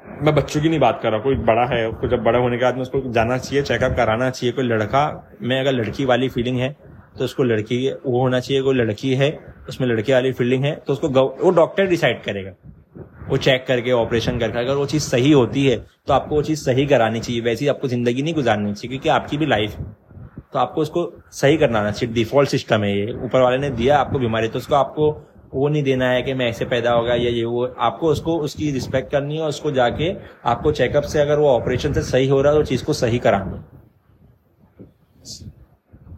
मैं 0.05 0.35
बच्चों 0.35 0.61
की 0.61 0.69
नहीं 0.69 0.79
बात 0.81 1.01
कर 1.03 1.11
रहा 1.11 1.21
कोई 1.21 1.35
बड़ा 1.45 1.65
है 1.67 1.87
उसको 1.89 2.09
जब 2.09 2.23
बड़ा 2.25 2.39
होने 2.39 2.57
के 2.59 2.65
बाद 2.65 2.75
में 2.75 2.83
उसको 2.83 3.01
जाना 3.13 3.37
चाहिए 3.39 3.63
चेकअप 3.65 3.97
कराना 3.97 4.29
चाहिए, 4.31 4.53
कोई 4.53 4.65
लड़का, 4.65 5.03
में 5.43 5.59
अगर 5.61 5.73
लड़की 5.73 6.05
वाली 6.05 6.29
फीलिंग 6.29 6.59
है 6.59 6.77
तो 7.19 7.25
उसको 7.25 7.43
लड़की, 7.45 7.89
वो 8.07 8.21
होना 8.21 8.41
चाहिए, 8.41 8.63
कोई 8.63 8.75
लड़की 8.75 9.15
है, 9.15 9.31
उसमें 9.69 9.87
लड़के 9.89 10.13
वाली 10.13 10.33
फीलिंग 10.33 10.65
है 10.65 10.75
तो 10.87 10.93
उसको 10.93 11.09
वो 11.09 11.51
डॉक्टर 11.53 11.87
डिसाइड 11.87 12.23
करेगा। 12.25 12.53
वो 13.29 13.37
चेक 13.39 13.65
करके 13.69 13.93
ऑपरेशन 13.93 14.39
करके, 14.39 14.59
अगर 14.59 14.75
वो 14.75 14.87
चीज़ 14.87 15.03
सही 15.05 15.33
होती 15.33 15.67
है 15.67 15.77
तो 16.07 16.15
आपको 16.15 16.35
वो 16.35 16.43
चीज़ 16.43 16.61
सही 16.61 16.87
करानी 16.87 17.21
चाहिए, 17.21 17.41
वैसी 17.41 17.69
आपको 17.69 17.89
ज़िंदगी 17.89 18.23
नहीं 18.23 18.35
गुजारनी 18.35 18.73
चाहिए, 18.75 18.89
क्योंकि 18.89 19.09
आपकी 19.11 19.37
भी 19.39 19.47
लाइफ 19.47 19.77
है। 19.79 19.85
तो 20.53 20.59
आपको 20.59 20.81
उसको 20.81 21.11
सही 21.33 21.57
करना 21.59 21.91
चाहिए 21.91 22.15
डिफ़ॉल्ट 22.15 22.49
सिस्टम 22.51 22.83
है 22.85 22.97
ये, 22.97 23.13
ऊपर 23.25 23.41
वाले 23.41 23.59
ने 23.59 23.71
दिया 23.73 23.99
आपको 23.99 24.19
बीमारी 24.19 24.49
तो 24.49 24.59
उसको 24.59 24.75
आपको 24.75 25.11
वो 25.55 25.69
नहीं 25.69 25.83
देना 25.83 26.09
है 26.11 26.23
कि 26.23 26.35
मैं 26.35 26.49
ऐसे 26.49 26.65
पैदा 26.65 26.93
होगा 26.93 27.15
या 27.15 27.31
ये 27.31 27.45
वो। 27.45 27.65
आपको 27.79 28.09
उसको, 28.09 28.39
उसकी 28.39 28.71
रिस्पेक्ट 28.71 29.11
करनी 29.13 29.39
है 29.39 29.47
उसको 29.47 29.71
जाके 29.71 30.15
आपको 30.45 30.73
चेकअप 30.73 31.03
से 31.03 31.21
अगर 31.21 31.39
वो 31.39 31.49
ऑपरेशन 31.49 31.93
से 31.93 32.03
सही 32.03 32.29
हो 32.29 32.43
रहा 32.43 32.53
है 32.53 32.59
तो 32.59 32.65
चीज़ 32.65 32.85
को 32.85 32.93
सही 32.93 33.19
कराना। 33.19 33.65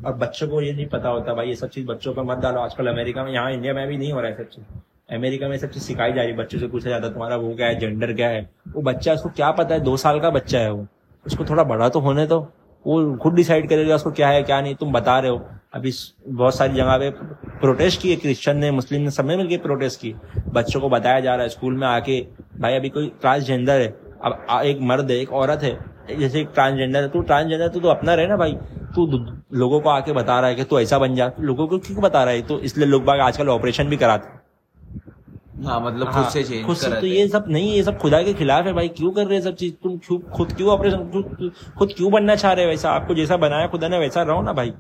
और 0.07 0.13
बच्चों 0.13 0.49
को 0.49 0.61
ये 0.61 0.73
नहीं 0.73 0.87
पता 0.87 1.09
होता 1.09 1.35
भाई, 1.35 1.49
ये 1.49 1.55
सब 1.55 1.69
चीज़ 1.69 1.87
बच्चों 1.87 2.15
पर 2.15 2.23
मत 2.23 2.39
डालो। 2.39 2.61
आजकल 2.61 2.87
अमेरिका 2.87 3.25
में, 3.25 3.33
यहाँ 3.33 3.53
इंडिया 3.53 3.75
में 3.75 3.87
भी 3.89 3.99
नहीं 3.99 4.13
हो 4.13 4.21
रहा 4.21 4.31
है 4.31 4.37
सब 4.37 4.49
चीज़। 4.49 4.65
अमेरिका 5.15 5.49
में 5.49 5.59
सब 5.59 5.71
चीज़ 5.71 5.85
सिखाई 5.85 6.13
जा 6.13 6.23
रही 6.23 6.31
है, 6.31 6.37
बच्चों 6.37 6.59
से 6.59 6.67
पूछा 6.67 6.91
जाता 6.91 7.07
है, 7.07 7.13
तुम्हारा 7.13 7.37
वो 7.37 7.55
क्या 7.55 7.67
है 7.67 7.79
जेंडर 7.79 8.13
क्या 8.13 8.29
है? 8.29 8.51
वो 8.69 8.83
बच्चा, 8.83 9.13
उसको 9.13 9.29
क्या 9.29 9.51
पता 9.51 9.75
है? 9.75 9.81
दो 9.81 9.97
साल 9.97 10.21
का 10.21 10.31
बच्चा 10.31 10.59
है 10.59 10.73
वो। 10.73 10.87
उसको 11.27 11.45
थोड़ा 11.45 11.65
बड़ा 11.65 11.89
तो 11.89 12.01
होने 12.01 12.27
दो। 12.27 12.49
वो 12.87 13.17
खुद 13.17 13.35
डिसाइड 13.35 13.69
करेगा 13.69 13.95
उसको 13.95 14.11
क्या 14.11 14.29
है, 14.29 14.43
क्या 14.43 14.61
नहीं, 14.61 14.75
तुम 14.75 14.93
बता 14.93 15.19
रहे 15.19 15.31
हो। 15.31 15.45
अभी 15.75 15.93
बहुत 16.29 16.57
सारी 16.57 16.75
जगह 16.75 16.99
पे 16.99 17.11
प्रोटेस्ट 17.61 18.01
किए 18.03 18.17
क्रिश्चियन 18.17 18.57
ने, 18.57 18.71
मुस्लिम 18.71 19.03
ने, 19.03 19.11
सबने 19.11 19.37
मिलकर 19.37 19.63
प्रोटेस्ट 19.63 20.01
की 20.01 20.15
बच्चों 20.49 20.81
को 20.81 20.89
बताया 20.89 21.21
जा 21.21 21.35
रहा 21.35 21.43
है 21.43 21.49
स्कूल 21.49 21.75
में 21.75 21.87
आके, 21.87 22.21
भाई 22.61 22.75
अभी 22.75 22.89
कोई 22.89 23.13
ट्रांसजेंडर 23.21 23.81
है, 23.81 23.89
अब 24.25 24.63
एक 24.65 24.79
मर्द 24.83 25.11
है, 25.11 25.17
एक 25.17 25.33
औरत 25.33 25.63
है, 25.63 25.79
जैसे 26.19 26.41
एक 26.41 26.49
ट्रांसजेंडर 26.55 27.03
है, 27.03 27.09
तू 27.09 27.21
ट्रांसजेंडर 27.23 27.69
तो 27.69 27.81
तू 27.81 27.89
अपना 27.89 28.15
रहे 28.15 28.27
ना 28.27 28.37
भाई। 28.37 28.57
तू 28.95 29.07
लोगों 29.55 29.81
को 29.81 29.89
आके 29.91 30.13
बता 30.13 30.39
रहा 30.41 30.51
है 30.51 30.55
कि 30.55 30.65
तू 30.65 30.79
ऐसा 30.81 30.99
बन 30.99 31.15
जा, 31.15 31.31
लोगों 31.41 31.67
को 31.67 31.79
क्यों 31.79 32.03
बता 32.03 32.25
रहा 32.25 32.35
है? 32.35 32.43
तो 32.43 32.59
इसलिए 32.61 32.87
लोग 32.87 33.05
बाग 33.05 33.21
आजकल 33.21 33.49
ऑपरेशन 33.49 33.89
भी 33.89 33.97
कराते 33.97 34.44
हैं 35.57 35.81
मतलब 35.81 36.07
खुद 36.07 36.15
हाँ, 36.15 36.31
से 36.31 36.43
चेंज 36.43 36.65
खुद 36.67 36.77
से 36.77 36.91
तो 36.91 37.07
ये 37.07 37.27
सब 37.29 37.45
नहीं 37.49 37.73
ये 37.73 37.83
सब 37.83 37.99
खुदा 37.99 38.23
के 38.23 38.33
खिलाफ 38.35 38.67
है 38.67 38.73
भाई। 38.73 38.89
क्यों 38.91 39.11
कर 39.13 39.27
रहे 39.27 39.39
हैं 39.39 39.45
सब 39.45 39.55
चीज़? 39.57 39.73
तुम 39.83 39.97
क्यों 39.99 40.19
खुद 40.31 40.53
क्यों 40.53 40.69
ऑपरेशन 40.71 41.53
खुद 41.79 41.93
क्यों 41.97 42.11
बनना 42.13 42.35
चाह 42.37 42.53
रहे 42.53 42.65
हो 42.65 42.71
वैसा? 42.71 42.91
आपको 42.91 43.15
जैसा 43.15 43.37
बनाया 43.39 43.67
खुदा 43.67 43.89
ने 43.89 43.99
वैसा 43.99 44.23
रहो 44.23 44.43
ना 44.43 44.53
भाई। 44.53 44.73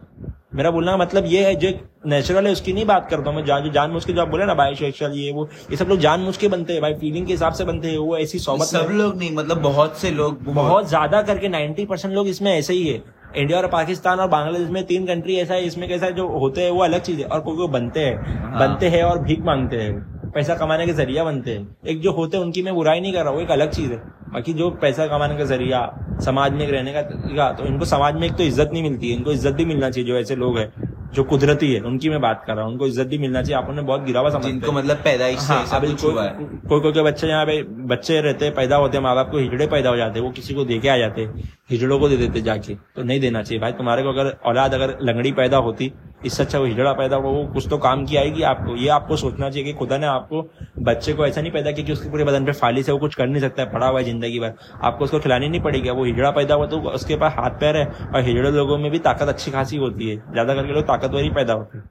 मेरा 0.54 0.70
बोलने 0.70 0.90
का 0.90 0.96
मतलब 0.96 1.24
ये 1.26 1.44
है 1.44 1.54
जो 1.54 1.68
नेचुरल 2.06 2.46
है 2.46 2.52
उसकी 2.52 2.72
नहीं 2.72 2.84
बात 2.86 3.08
करता 3.10 3.30
हूँ 3.30 3.36
मैं। 3.36 3.44
जान 3.44 3.62
जो 3.62 3.70
जानबूझ 3.72 4.04
के 4.04 4.12
जो 4.12 4.20
आप 4.22 4.28
बोले 4.28 4.44
ना 4.44 4.54
बायोसेक्सुअल 4.54 5.12
ये 5.12 5.32
वो 5.32 5.48
ये 5.70 5.76
सब 5.76 5.88
लोग 5.88 5.98
जान 5.98 6.20
मुझ 6.20 6.36
के 6.36 6.48
बनते 6.48 6.72
हैं 6.72 6.82
भाई। 6.82 6.94
फीलिंग 6.94 7.26
के 7.26 7.32
हिसाब 7.32 7.52
से 7.52 7.64
बनते 7.64 7.90
हैं 7.90 7.98
वो 7.98 8.16
ऐसी 8.18 8.38
सोबत 8.38 8.66
सब 8.66 8.88
लोग 8.92 9.16
नहीं 9.18 9.30
मतलब 9.36 9.62
बहुत 9.62 9.98
से 9.98 10.10
लोग 10.10 10.42
बहुत 10.44 10.88
ज़्यादा 10.88 11.22
करके 11.22 11.48
90 11.48 11.86
परसेंट 11.86 12.14
लोग 12.14 12.28
इसमें 12.28 12.52
ऐसे 12.52 12.74
ही 12.74 12.86
है। 12.86 13.02
इंडिया 13.36 13.58
और 13.58 13.66
पाकिस्तान 13.68 14.20
और 14.20 14.28
बांग्लादेश 14.28 14.68
में 14.70 14.84
तीन 14.86 15.06
कंट्री 15.06 15.36
ऐसा 15.36 15.54
है 15.54 15.64
इसमें 15.66 15.88
कैसा 15.88 16.06
है, 16.06 16.12
जो 16.12 16.26
होते 16.28 16.62
हैं 16.62 16.70
वो 16.70 16.82
अलग 16.82 17.00
चीज़ 17.00 17.20
है 17.20 17.24
और 17.24 17.40
कोई 17.40 17.56
कोई 17.56 17.68
बनते 17.68 18.00
हैं। 18.00 18.42
हाँ। 18.42 18.58
बनते 18.60 18.88
हैं 18.88 19.02
और 19.04 19.18
भीख 19.18 19.40
मांगते 19.44 19.76
हैं। 19.76 20.13
पैसा 20.34 20.54
कमाने 20.56 20.86
के 20.86 20.92
ज़रिया 20.94 21.24
बनते 21.24 21.50
हैं। 21.50 21.76
एक 21.86 22.00
जो 22.00 22.12
होते 22.12 22.36
हैं 22.36 22.44
उनकी 22.44 22.62
मैं 22.62 22.74
बुराई 22.74 23.00
नहीं 23.00 23.12
कर 23.12 23.24
रहा 23.24 23.32
हूँ 23.32 23.42
एक 23.42 23.50
अलग 23.50 23.70
चीज़ 23.72 23.92
है। 23.92 23.98
बाकी 24.32 24.52
जो 24.54 24.70
पैसा 24.82 25.06
कमाने 25.08 25.36
का 25.38 25.44
ज़रिया 25.46 25.80
समाज 26.24 26.52
में 26.52 26.64
एक 26.66 26.70
रहने 26.70 26.92
का 26.92 27.02
तरीका 27.04 27.50
तो 27.52 27.64
इनको 27.66 27.84
समाज 27.86 28.14
में 28.14 28.26
एक 28.26 28.36
तो 28.36 28.42
इज़्ज़त 28.44 28.70
नहीं 28.72 28.82
मिलती 28.82 29.10
है। 29.10 29.16
इनको 29.16 29.32
इज़्ज़त 29.32 29.54
भी 29.54 29.64
मिलना 29.64 29.90
चाहिए 29.90 30.08
जो 30.08 30.18
ऐसे 30.18 30.36
लोग 30.36 30.58
हैं 30.58 30.72
जो 31.14 31.22
कुदरती 31.24 31.72
है 31.72 31.80
उनकी 31.82 32.08
मैं 32.08 32.20
बात 32.20 32.42
कर 32.46 32.54
रहा 32.54 32.64
हूँ। 32.64 32.72
उनको 32.72 32.86
इज़्ज़त 32.86 33.06
भी 33.06 33.18
मिलना 33.18 33.42
चाहिए। 33.42 33.56
आप 33.56 33.68
उन्हें 33.70 33.84
बहुत 33.86 34.02
गिरावा 34.04 34.30
समझते 34.30 34.50
जिनको 34.50 34.66
हैं। 34.66 34.78
मतलब 34.78 34.96
पैदाइश 35.04 35.38
से 35.38 35.52
हाँ 35.52 35.62
ऐसा 35.62 35.76
अभी 35.76 35.92
कोई 35.94 36.14
कोई 36.14 36.80
कोई 36.80 36.92
कोई 36.92 37.02
बच्चे 37.02 37.28
यहाँ 37.28 37.44
पे 37.46 37.62
बच्चे 37.88 38.20
रहते 38.20 38.44
हैं 38.44 38.54
पैदा 38.54 38.76
होते 38.76 38.96
हैं 38.96 39.02
माँ 39.04 39.14
बाप 39.14 39.30
को 39.30 39.38
हिजड़े 39.38 39.66
पैदा 39.66 39.90
हो 39.90 39.96
जाते 39.96 40.18
हैं 40.18 40.26
वो 40.26 40.32
किसी 40.32 40.54
को 40.54 40.64
दे 40.64 40.78
के 40.78 40.88
आ 40.88 40.96
जाते 40.98 41.22
हैं 41.22 41.50
हिजड़ों 41.70 41.98
को 41.98 42.08
दे 42.08 42.16
देते 42.16 42.40
जाके। 42.42 42.74
तो 42.74 43.02
नहीं 43.02 43.20
देना 43.20 43.42
चाहिए। 43.42 43.60
भाई 43.60 43.72
तुम्हारे 43.74 44.02
को 44.02 44.08
अगर 44.08 44.34
औलाद 44.46 44.74
अगर 44.74 44.96
लंगड़ी 45.02 45.32
पैदा 45.34 45.56
होती 45.58 45.92
इससे 46.24 46.42
अच्छा 46.42 46.58
वो 46.58 46.64
हिजड़ा 46.64 46.92
पैदा 46.92 47.16
हुआ, 47.16 47.30
वो 47.30 47.44
कुछ 47.54 47.68
तो 47.70 47.78
काम 47.78 48.04
की 48.06 48.16
आएगी। 48.16 48.42
आपको 48.44 48.76
ये 48.76 48.88
आपको 48.90 49.16
सोचना 49.16 49.50
चाहिए 49.50 49.64
कि 49.64 49.78
खुदा 49.78 49.98
ने 49.98 50.06
आपको, 50.06 50.42
बच्चे 50.80 51.12
को 51.12 51.26
ऐसा 51.26 51.40
नहीं 51.40 51.52
पैदा 51.52 51.72
किया 51.72 51.86
कि 51.86 51.92
उसके 51.92 52.10
पूरे 52.10 52.24
बदन 52.24 52.44
पे 52.44 52.52
फालिस 52.54 52.88
है 52.88 52.92
वो 52.94 53.00
कुछ 53.00 53.14
कर 53.14 53.26
नहीं 53.26 53.40
सकता 53.40 53.62
है 53.62 53.70
पड़ा 53.72 53.86
हुआ 53.86 53.98
है 53.98 54.04
ज़िंदगी 54.04 54.38
भर। 54.40 54.54
आपको 54.82 55.04
उसको 55.04 55.18
खिलानी 55.20 55.48
नहीं 55.48 55.60
पड़ेगी। 55.60 55.90
वो 55.90 56.04
हिजड़ा 56.04 56.30
पैदा 56.32 56.54
हुआ 56.54 56.66
तो 56.66 56.80
उसके 56.92 57.16
पास 57.16 57.34
हाथ 57.38 57.60
पैर 57.60 57.76
है 57.76 57.86
और 57.86 58.20
हिजड़े 58.22 58.50
लोगों 58.50 58.78
में 58.78 58.90
भी 58.90 58.98
ताकत 59.00 59.28
अच्छी 59.28 59.50
खासी 59.50 59.76
होती 59.78 60.10
है। 60.10 60.16
ज़्यादा 60.32 60.54
करके 60.54 60.72
लोग 60.72 60.84
ताकतवर 60.84 61.22
ही 61.22 61.30
पैदा 61.32 61.52
होते 61.52 61.78
हैं। 61.78 61.90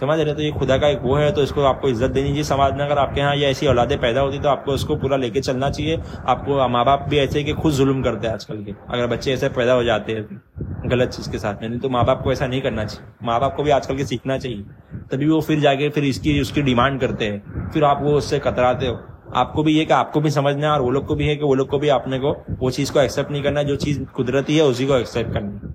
समझ 0.00 0.18
रहे 0.18 0.34
तो 0.34 0.42
ये 0.42 0.50
खुदा 0.50 0.76
का 0.78 0.88
एक 0.88 1.00
वो 1.02 1.14
है 1.14 1.30
तो 1.32 1.42
इसको 1.42 1.62
आपको 1.64 1.88
इज़्ज़त 1.88 2.10
देनी 2.10 2.28
चाहिए 2.28 2.44
समाज 2.44 2.72
में। 2.72 2.84
अगर 2.84 2.98
आपके 2.98 3.20
यहाँ 3.20 3.34
ये 3.36 3.46
ऐसी 3.46 3.66
औलादे 3.66 3.96
पैदा 3.96 4.20
होती 4.20 4.38
तो 4.38 4.48
आपको 4.48 4.74
इसको 4.74 4.96
पूरा 4.96 5.16
लेके 5.16 5.40
चलना 5.40 5.70
चाहिए। 5.70 6.00
आपको 6.26 6.68
माँ 6.68 6.84
बाप 6.84 7.06
भी 7.10 7.18
ऐसे 7.18 7.42
कि 7.44 7.52
खुद 7.54 7.72
जुल्म 7.72 8.02
करते 8.02 8.26
हैं 8.26 8.34
आजकल 8.34 8.62
के। 8.64 8.74
अगर 8.88 9.06
बच्चे 9.06 9.32
ऐसे 9.32 9.48
पैदा 9.50 9.72
हो 9.72 9.84
जाते 9.84 10.12
हैं, 10.12 10.42
गलत 10.86 11.08
चीज़ 11.08 11.30
के 11.30 11.38
साथ 11.38 11.62
में, 11.62 11.68
नहीं 11.68 11.80
तो 11.80 11.88
माँ 11.88 12.04
बाप 12.04 12.22
को 12.22 12.32
ऐसा 12.32 12.46
नहीं 12.46 12.60
करना 12.62 12.84
चाहिए। 12.84 13.12
माँ 13.22 13.40
बाप 13.40 13.56
को 13.56 13.62
भी 13.62 13.70
आजकल 13.70 13.96
के 13.96 14.04
सीखना 14.06 14.38
चाहिए। 14.38 14.64
तभी 15.10 15.28
वो 15.28 15.40
फिर 15.40 15.60
जाके 15.60 15.88
फिर 15.88 16.04
इसकी, 16.04 16.40
उसकी 16.40 16.62
डिमांड 16.62 17.00
करते 17.00 17.24
हैं। 17.24 17.70
फिर 17.70 17.84
आप 17.84 18.02
वो 18.02 18.12
उससे 18.14 18.38
कतराते 18.38 18.86
हो। 18.86 18.98
आपको 19.34 19.62
भी 19.62 19.72
ये 19.72 19.84
कि 19.84 19.92
आपको 19.92 20.20
भी 20.20 20.30
समझना 20.30 20.66
है 20.66 20.72
और 20.72 20.80
वो 20.80 20.90
लोग 20.90 21.06
को 21.06 21.14
भी 21.14 21.26
है 21.26 21.36
कि 21.36 21.44
वो 21.44 21.54
लोग 21.54 21.68
को 21.68 21.78
भी 21.78 21.88
आपने 21.90 22.18
को 22.18 22.36
वो 22.58 22.70
चीज़ 22.70 22.92
को 22.92 23.00
एक्सेप्ट 23.00 23.30
नहीं 23.30 23.42
करना 23.42 23.62
जो 23.62 23.76
चीज़ 23.76 24.02
कुदरती 24.14 24.56
है, 24.56 24.64
उसी 24.64 24.86
को 24.86 24.96
एक्सेप्ट 24.96 25.32
करना 25.32 25.72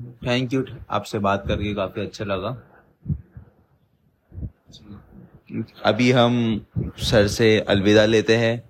थैंक 0.00 0.52
यू 0.52 0.64
आपसे 0.90 1.18
बात 1.18 1.44
करके 1.48 1.74
काफ़ी 1.74 2.02
अच्छा 2.02 2.24
लगा। 2.24 2.62
अभी 5.84 6.10
हम 6.12 6.66
सर 6.98 7.28
से 7.28 7.60
अलविदा 7.60 8.04
लेते 8.04 8.36
हैं। 8.36 8.62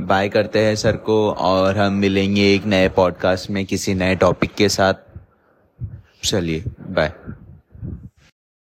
बाय 0.00 0.28
करते 0.28 0.58
हैं 0.58 0.76
सर 0.76 0.96
को 0.96 1.32
और 1.32 1.78
हम 1.78 1.92
मिलेंगे 1.92 2.54
एक 2.54 2.64
नए 2.64 2.88
पॉडकास्ट 2.88 3.50
में 3.50 3.66
किसी 3.66 3.94
नए 3.94 4.14
टॉपिक 4.16 4.54
के 4.54 4.68
साथ। 4.68 4.94
चलिए 6.24 6.64
बाय 6.80 7.12